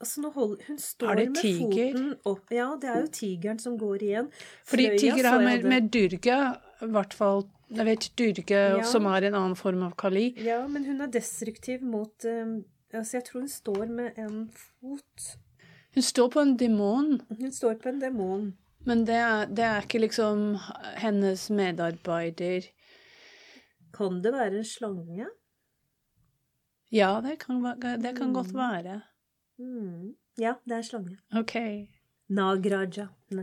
Altså, 0.02 0.32
hold, 0.34 0.56
hun 0.66 0.78
står 0.82 1.14
med 1.14 1.36
foten 1.38 2.06
opp 2.26 2.50
Ja, 2.50 2.72
det 2.80 2.88
er 2.90 3.04
jo 3.04 3.10
tigeren 3.14 3.60
som 3.62 3.76
går 3.78 4.02
igjen. 4.02 4.30
Fordi 4.66 4.86
Frøya 4.88 4.98
tiger 4.98 5.28
har 5.30 5.44
med, 5.44 5.66
med 5.70 5.90
durga, 5.94 6.38
i 6.82 6.88
hvert 6.90 7.14
fall 7.14 7.44
Jeg 7.70 7.86
vet 7.86 8.08
Durge, 8.18 8.62
Ja. 8.78 8.82
som 8.82 9.06
er 9.06 9.28
en 9.28 9.36
annen 9.38 9.54
form 9.56 9.84
av 9.86 9.94
kali. 9.96 10.32
Ja, 10.42 10.66
men 10.66 10.84
hun 10.84 11.00
er 11.00 11.12
destruktiv 11.14 11.86
mot 11.86 12.26
um, 12.26 12.64
Altså, 12.92 13.16
jeg 13.16 13.24
tror 13.28 13.40
hun 13.40 13.48
står 13.48 13.86
med 13.94 14.18
en 14.20 14.50
fot 14.52 15.30
Hun 15.94 16.02
står 16.02 16.28
på 16.32 16.40
en 16.40 16.56
demon, 16.56 17.20
Hun 17.40 17.52
står 17.52 17.74
på 17.82 17.88
en 17.88 18.00
demon. 18.00 18.52
men 18.86 19.04
det 19.06 19.14
er, 19.14 19.46
det 19.46 19.64
er 19.64 19.80
ikke 19.84 19.98
liksom 20.00 20.56
hennes 20.96 21.50
medarbeider. 21.50 22.62
Kan 23.94 24.22
det 24.24 24.32
være 24.32 24.56
en 24.58 24.64
slange? 24.64 25.26
Ja, 26.92 27.20
det 27.24 27.38
kan, 27.38 27.62
det 28.02 28.16
kan 28.16 28.32
godt 28.34 28.52
Mm. 28.52 28.58
være. 28.58 29.00
Mm. 29.58 30.14
Ja, 30.38 30.54
det 30.64 30.72
er 30.78 30.82
slange. 30.82 31.18
OK. 31.36 31.54
Nagraja. 32.28 33.08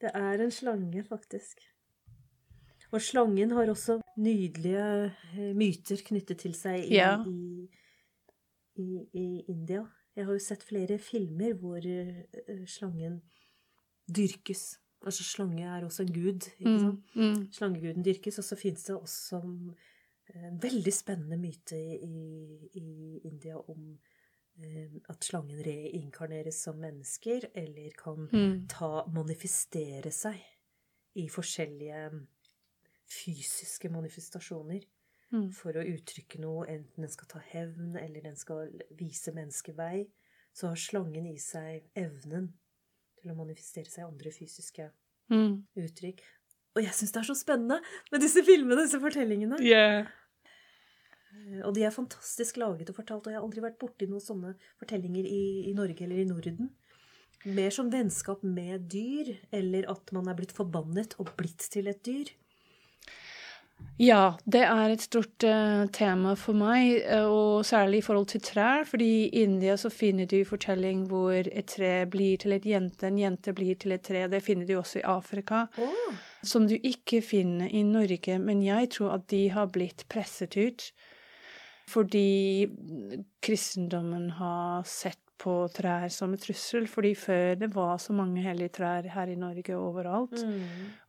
Det 0.00 0.10
er 0.14 0.38
en 0.44 0.50
slange, 0.50 1.04
faktisk. 1.04 1.58
Og 2.92 3.00
slangen 3.02 3.50
har 3.50 3.66
også 3.68 4.00
nydelige 4.16 5.04
eh, 5.34 5.54
myter 5.56 5.96
knyttet 6.06 6.38
til 6.38 6.54
seg 6.54 6.84
i, 6.86 6.94
Ja. 6.94 7.16
i, 7.26 7.68
i, 8.76 8.86
i 9.12 9.26
India. 9.48 9.82
Jeg 10.18 10.26
har 10.26 10.34
jo 10.34 10.42
sett 10.42 10.64
flere 10.66 10.96
filmer 10.98 11.54
hvor 11.60 11.78
eh, 11.86 12.24
eh, 12.48 12.64
slangen 12.66 13.20
dyrkes. 14.10 14.78
Altså 15.06 15.22
slange 15.22 15.62
er 15.62 15.84
også 15.86 16.02
en 16.02 16.12
gud. 16.12 16.48
ikke 16.58 16.72
Mm, 16.72 16.78
sant? 16.82 17.14
mm. 17.14 17.42
Slangeguden 17.54 18.04
dyrkes, 18.04 18.38
og 18.42 18.44
så 18.48 18.56
fins 18.58 18.82
det 18.88 18.96
også 18.96 19.38
en 19.44 20.58
veldig 20.60 20.92
spennende 20.92 21.38
myte 21.40 21.78
i, 21.78 22.68
i 22.74 23.20
India 23.24 23.56
om 23.70 23.84
eh, 24.58 24.90
at 25.08 25.22
slangen 25.24 25.62
reinkarneres 25.64 26.58
som 26.66 26.76
mennesker, 26.82 27.46
eller 27.54 27.94
kan 27.96 28.26
Mm. 28.32 28.66
ta, 28.68 29.04
manifestere 29.14 30.10
seg 30.10 30.42
i 31.14 31.28
forskjellige 31.30 32.02
fysiske 33.08 33.88
manifestasjoner 33.88 34.82
Mm. 35.30 35.50
for 35.52 35.76
å 35.76 35.82
uttrykke 35.84 36.38
noe, 36.40 36.66
enten 36.72 37.04
den 37.04 37.10
skal 37.12 37.26
ta 37.28 37.38
hevn, 37.52 37.96
eller 38.00 38.22
den 38.24 38.36
skal 38.36 38.70
vise 38.96 39.32
mennesket 39.36 39.76
vei, 39.76 40.06
så 40.56 40.68
har 40.70 40.76
slangen 40.80 41.26
i 41.28 41.36
seg 41.36 41.84
evnen 41.94 42.46
til 43.20 43.30
å 43.32 43.36
manifestere 43.36 43.90
seg 43.90 44.04
i 44.04 44.08
andre 44.08 44.30
fysiske 44.32 44.90
Mm. 45.30 45.66
uttrykk. 45.76 46.22
Og 46.76 46.82
jeg 46.82 46.92
syns 46.96 47.12
det 47.12 47.20
er 47.20 47.28
så 47.28 47.36
spennende 47.36 47.80
med 48.10 48.20
disse 48.22 48.40
filmene, 48.46 48.80
disse 48.86 49.00
fortellingene. 49.02 49.60
Yeah. 49.60 50.06
Eh, 51.34 51.60
Og 51.66 51.74
de 51.74 51.82
er 51.84 51.90
fantastisk 51.92 52.56
laget 52.56 52.88
og 52.90 52.96
fortalt, 52.96 53.26
og 53.26 53.32
jeg 53.32 53.36
har 53.38 53.44
aldri 53.44 53.60
vært 53.60 53.78
borti 53.78 54.08
noen 54.08 54.24
sånne 54.24 54.54
fortellinger 54.80 55.26
i, 55.28 55.68
i 55.68 55.74
Norge 55.76 56.00
eller 56.06 56.22
i 56.22 56.24
Norden. 56.28 56.70
Mer 57.44 57.70
som 57.70 57.90
vennskap 57.92 58.42
med 58.42 58.88
dyr, 58.90 59.36
eller 59.52 59.84
at 59.90 60.10
man 60.12 60.26
er 60.28 60.34
blitt 60.34 60.52
forbannet 60.56 61.14
og 61.20 61.36
blitt 61.36 61.68
til 61.70 61.86
et 61.86 62.00
dyr. 62.02 62.30
Ja, 63.98 64.36
det 64.46 64.60
er 64.62 64.92
et 64.92 65.02
stort 65.02 65.42
uh, 65.42 65.88
tema 65.90 66.36
for 66.38 66.54
meg, 66.54 67.00
eh, 67.02 67.26
og 67.26 67.64
særlig 67.66 67.98
i 67.98 68.04
forhold 68.06 68.28
til 68.30 68.40
trær. 68.46 68.84
fordi 68.86 69.26
i 69.26 69.42
India 69.42 69.76
så 69.76 69.90
finner 69.90 70.26
du 70.26 70.44
fortelling 70.44 71.08
hvor 71.10 71.34
et 71.34 71.66
tre 71.66 72.06
blir 72.06 72.38
til 72.38 72.52
et 72.52 72.66
jente, 72.66 73.06
en 73.06 73.18
jente 73.18 73.52
blir 73.52 73.74
til 73.74 73.92
et 73.92 74.02
tre. 74.02 74.28
Det 74.28 74.42
finner 74.42 74.66
du 74.66 74.76
også 74.78 75.00
i 75.00 75.02
Afrika. 75.02 75.66
Som 76.42 76.68
du 76.68 76.76
ikke 76.78 77.22
finner 77.22 77.66
i 77.66 77.82
Norge, 77.82 78.38
men 78.38 78.62
jeg 78.62 78.90
tror 78.90 79.14
at 79.18 79.26
de 79.30 79.48
har 79.50 79.66
blitt 79.66 80.06
presset 80.08 80.56
ut. 80.56 80.92
Fordi 81.88 82.68
kristendommen 83.42 84.30
har 84.30 84.84
sett 84.86 85.18
på 85.38 85.68
trær 85.74 86.08
som 86.08 86.32
en 86.32 86.38
trussel. 86.38 86.86
Fordi 86.86 87.14
før 87.14 87.54
det 87.54 87.74
var 87.74 87.98
så 87.98 88.12
mange 88.12 88.42
hellige 88.42 88.76
trær 88.78 89.08
her 89.10 89.26
i 89.26 89.34
Norge 89.34 89.76
overalt. 89.76 90.38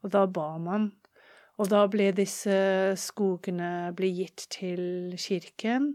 Og 0.02 0.12
da 0.12 0.26
ba 0.26 0.58
man. 0.58 0.92
Og 1.60 1.68
da 1.68 1.84
ble 1.92 2.10
disse 2.16 2.56
skogene 3.00 3.92
ble 3.96 4.10
gitt 4.22 4.48
til 4.56 5.14
kirken. 5.20 5.94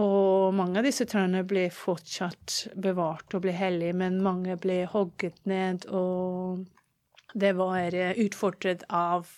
Og 0.00 0.54
mange 0.56 0.80
av 0.80 0.86
disse 0.88 1.04
trærne 1.04 1.42
ble 1.44 1.66
fortsatt 1.74 2.72
bevart 2.80 3.34
og 3.36 3.44
ble 3.44 3.52
hellige, 3.52 3.92
men 4.00 4.22
mange 4.24 4.56
ble 4.60 4.86
hogget 4.88 5.42
ned, 5.44 5.84
og 5.92 6.64
det 7.36 7.52
var 7.58 7.92
eh, 7.96 8.16
utfordret 8.24 8.86
av 8.88 9.28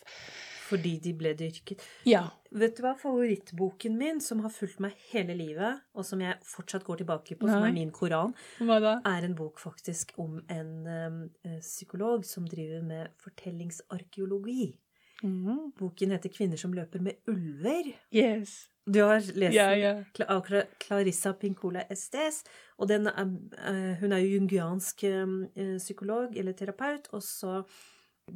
Fordi 0.65 0.95
de 1.03 1.11
ble 1.19 1.35
dyrket. 1.37 1.83
Ja. 2.09 2.23
Vet 2.55 2.79
du 2.79 2.85
hva 2.87 2.95
favorittboken 2.97 3.99
min, 3.99 4.21
som 4.23 4.41
har 4.47 4.53
fulgt 4.55 4.79
meg 4.81 4.95
hele 5.11 5.35
livet, 5.37 5.83
og 5.93 6.07
som 6.07 6.23
jeg 6.23 6.39
fortsatt 6.47 6.87
går 6.87 7.03
tilbake 7.03 7.37
på, 7.37 7.51
som 7.51 7.67
er 7.67 7.75
min 7.75 7.91
koran, 7.93 8.33
er 8.63 9.27
en 9.27 9.35
bok 9.37 9.59
faktisk 9.61 10.15
om 10.23 10.39
en 10.49 10.73
ø, 10.87 11.59
psykolog 11.59 12.25
som 12.25 12.47
driver 12.49 12.87
med 12.87 13.13
fortellingsarkeologi. 13.21 14.71
Mhm. 15.23 15.73
Boken 15.79 16.11
heter 16.11 16.29
'Kvinner 16.29 16.57
som 16.59 16.73
løper 16.73 17.01
med 17.01 17.15
ulver'. 17.29 17.95
Yes. 18.13 18.69
Du 18.87 19.01
har 19.03 19.21
lest 19.21 19.55
Ja, 19.55 19.71
den? 19.71 19.79
ja. 19.81 20.05
Cla- 20.15 20.29
av 20.29 20.43
Clarissa 20.79 21.33
Pincola 21.33 21.83
Estes. 21.91 22.45
Og 22.79 22.89
den 22.89 23.07
er, 23.07 23.21
eh, 23.59 23.95
hun 24.01 24.13
er 24.13 24.19
jo 24.19 24.39
jungiansk 24.41 25.05
eh, 25.05 25.79
psykolog 25.79 26.37
eller 26.37 26.53
terapeut, 26.53 27.09
og 27.13 27.23
så 27.23 27.65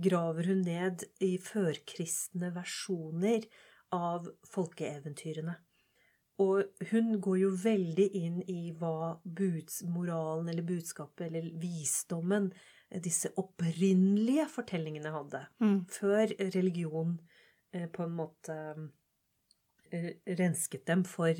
graver 0.00 0.46
hun 0.46 0.62
ned 0.62 1.04
i 1.20 1.36
førkristne 1.38 2.52
versjoner 2.54 3.44
av 3.92 4.28
folkeeventyrene. 4.46 5.56
Og 6.38 6.64
hun 6.90 7.20
går 7.20 7.38
jo 7.40 7.50
veldig 7.50 8.10
inn 8.14 8.42
i 8.48 8.70
hva 8.72 9.18
buds, 9.24 9.82
moralen 9.84 10.48
eller 10.48 10.62
budskapet 10.62 11.26
eller 11.26 11.50
visdommen 11.58 12.52
eh, 12.52 12.58
disse 13.04 13.30
opprinnelige 13.36 14.46
fortellingene 14.48 15.12
hadde 15.12 15.46
Mm. 15.60 15.80
før 15.92 16.32
religion 16.54 17.18
eh, 17.72 17.86
på 17.86 18.02
en 18.06 18.14
måte 18.16 18.56
eh, 19.92 20.14
rensket 20.38 20.86
dem 20.86 21.04
for 21.04 21.34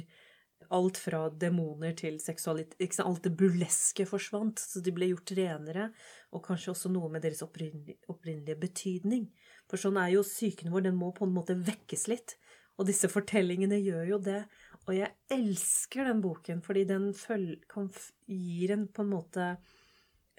alt 0.75 0.99
fra 1.01 1.29
demoner 1.31 1.95
til 1.97 2.19
seksualitet? 2.21 3.01
Alt 3.01 3.25
det 3.25 3.37
burleske 3.39 4.05
forsvant, 4.09 4.59
så 4.59 4.83
de 4.85 4.93
ble 4.93 5.09
gjort 5.13 5.33
renere, 5.39 5.89
og 6.33 6.45
kanskje 6.45 6.75
også 6.75 6.93
noe 6.93 7.09
med 7.13 7.23
deres 7.25 7.43
opprinnelige, 7.47 8.01
opprinnelige 8.09 8.59
betydning. 8.61 9.29
For 9.71 9.81
sånn 9.81 9.97
er 10.01 10.13
jo 10.17 10.27
psyken 10.27 10.73
vår, 10.73 10.89
den 10.89 10.97
må 11.01 11.13
på 11.17 11.25
en 11.29 11.37
måte 11.37 11.57
vekkes 11.57 12.09
litt. 12.09 12.37
Og 12.79 12.87
disse 12.87 13.09
fortellingene 13.11 13.81
gjør 13.83 14.05
jo 14.13 14.19
det. 14.23 14.43
Og 14.87 14.95
jeg 14.95 15.11
elsker 15.35 16.07
den 16.07 16.21
boken, 16.23 16.61
fordi 16.63 16.85
den 16.89 17.11
føl 17.17 17.57
kan 17.69 17.89
gir 18.29 18.73
en 18.77 18.87
på 18.89 19.03
en 19.03 19.11
måte 19.11 19.49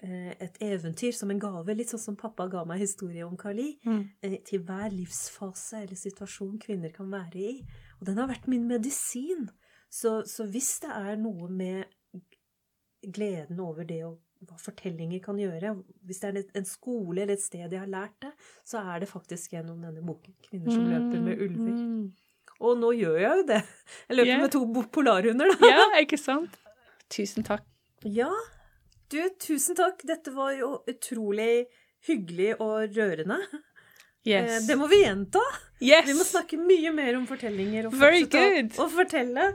et 0.02 0.56
eventyr 0.64 1.12
som 1.12 1.30
en 1.30 1.38
gave, 1.38 1.74
litt 1.76 1.90
sånn 1.92 2.00
som 2.00 2.16
pappa 2.16 2.46
ga 2.48 2.64
meg 2.64 2.80
historie 2.80 3.26
om 3.26 3.36
Kali, 3.36 3.78
Mm. 3.84 4.08
eh, 4.22 4.38
til 4.44 4.60
hver 4.64 4.90
livsfase 4.90 5.82
eller 5.82 5.96
situasjon 5.96 6.58
kvinner 6.58 6.92
kan 6.92 7.10
være 7.10 7.36
i. 7.36 7.66
Og 8.00 8.06
den 8.06 8.16
har 8.16 8.28
vært 8.28 8.48
min 8.48 8.66
medisin. 8.66 9.48
Så, 9.90 10.22
så 10.26 10.46
hvis 10.48 10.80
det 10.80 10.90
er 10.90 11.16
noe 11.16 11.48
med 11.48 11.84
gleden 13.02 13.60
over 13.60 13.84
det 13.84 14.04
og 14.04 14.18
hva 14.46 14.56
fortellinger 14.56 15.20
kan 15.20 15.36
gjøre, 15.36 15.74
hvis 16.06 16.20
det 16.22 16.30
er 16.30 16.44
en 16.56 16.64
skole 16.64 17.20
eller 17.20 17.34
et 17.34 17.42
sted 17.42 17.66
jeg 17.66 17.80
har 17.80 17.90
lært 17.90 18.16
det, 18.24 18.30
så 18.64 18.80
er 18.80 19.00
det 19.00 19.08
faktisk 19.10 19.52
gjennom 19.52 19.82
denne 19.82 20.00
boken 20.00 20.32
'Kvinner 20.40 20.72
som 20.72 20.86
løper 20.88 21.20
med 21.20 21.38
ulver'. 21.38 21.76
Mm. 21.76 22.12
Og 22.60 22.78
nå 22.78 22.92
gjør 22.92 23.18
jeg 23.20 23.36
jo 23.36 23.44
det. 23.48 23.62
Jeg 24.08 24.16
løper 24.16 24.26
yeah. 24.26 24.40
med 24.40 24.50
to 24.50 24.82
polarhunder, 24.92 25.46
da. 25.60 25.68
Ja, 25.68 25.84
ikke 26.00 26.18
sant? 26.18 26.56
Tusen 27.10 27.44
takk. 27.44 27.64
Ja, 28.04 28.30
du, 29.10 29.20
tusen 29.42 29.76
takk. 29.78 30.02
Dette 30.06 30.32
var 30.34 30.52
jo 30.56 30.78
utrolig 30.90 31.66
hyggelig 32.06 32.54
og 32.60 32.94
rørende. 32.96 33.40
Yes. 34.26 34.50
Eh, 34.50 34.66
Det 34.68 34.76
må 34.76 34.86
vi 34.90 35.02
gjenta. 35.02 35.40
yes. 35.80 36.06
Vi 36.06 36.14
må 36.18 36.24
snakke 36.28 36.58
mye 36.60 36.92
mer 36.92 37.16
om 37.16 37.26
fortellinger 37.28 37.88
og 37.88 37.94
fortsette 37.96 38.80
å, 38.80 38.84
å 38.84 38.88
fortelle. 38.92 39.46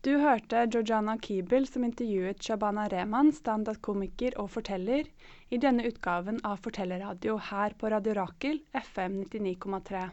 Du 0.00 0.14
hørte 0.16 0.62
Georgiana 0.72 1.18
Kiebel 1.20 1.66
som 1.68 1.84
intervjuet 1.84 2.40
Shabana 2.40 2.86
Rehman, 2.88 3.32
standup-komiker 3.36 4.38
og 4.40 4.48
forteller, 4.54 5.04
i 5.52 5.58
denne 5.60 5.84
utgaven 5.84 6.38
av 6.46 6.62
Fortellerradio 6.64 7.34
her 7.50 7.74
på 7.76 7.90
Radio 7.92 8.14
Rakel, 8.16 8.62
FM 8.72 9.18
99,3. 9.26 10.06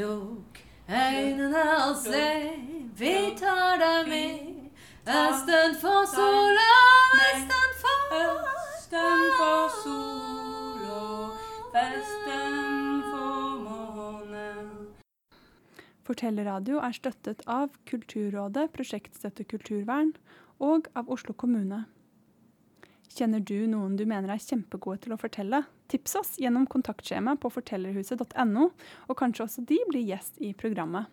Lukk 0.00 0.62
øynene 0.88 1.66
og 1.90 1.98
se, 2.00 2.24
vi 2.96 3.14
tar 3.36 3.76
deg 3.84 4.08
med. 4.14 4.67
Østen 5.08 5.72
for 5.80 6.04
sola, 6.04 6.72
Østen 7.16 7.70
for 7.80 8.16
Østen 8.16 9.22
for 9.38 9.70
sol 9.80 10.82
og 10.92 11.38
vesten 11.72 12.98
for 13.06 13.54
måne. 13.62 14.50
Fortellerradio 16.04 16.82
er 16.84 16.92
støttet 16.92 17.40
av 17.48 17.72
Kulturrådet, 17.88 18.68
Prosjektstøtte 18.76 19.48
kulturvern 19.48 20.12
og 20.60 20.92
av 20.92 21.08
Oslo 21.08 21.32
kommune. 21.32 21.86
Kjenner 23.08 23.40
du 23.40 23.64
noen 23.64 23.96
du 23.96 24.04
mener 24.04 24.34
er 24.34 24.44
kjempegode 24.44 25.06
til 25.06 25.16
å 25.16 25.22
fortelle? 25.24 25.64
Tips 25.88 26.20
oss 26.20 26.36
gjennom 26.36 26.68
kontaktskjema 26.68 27.38
på 27.40 27.48
fortellerhuset.no, 27.56 28.72
og 29.08 29.16
kanskje 29.16 29.48
også 29.48 29.64
de 29.72 29.80
blir 29.88 30.04
gjest 30.04 30.36
i 30.44 30.52
programmet. 30.52 31.08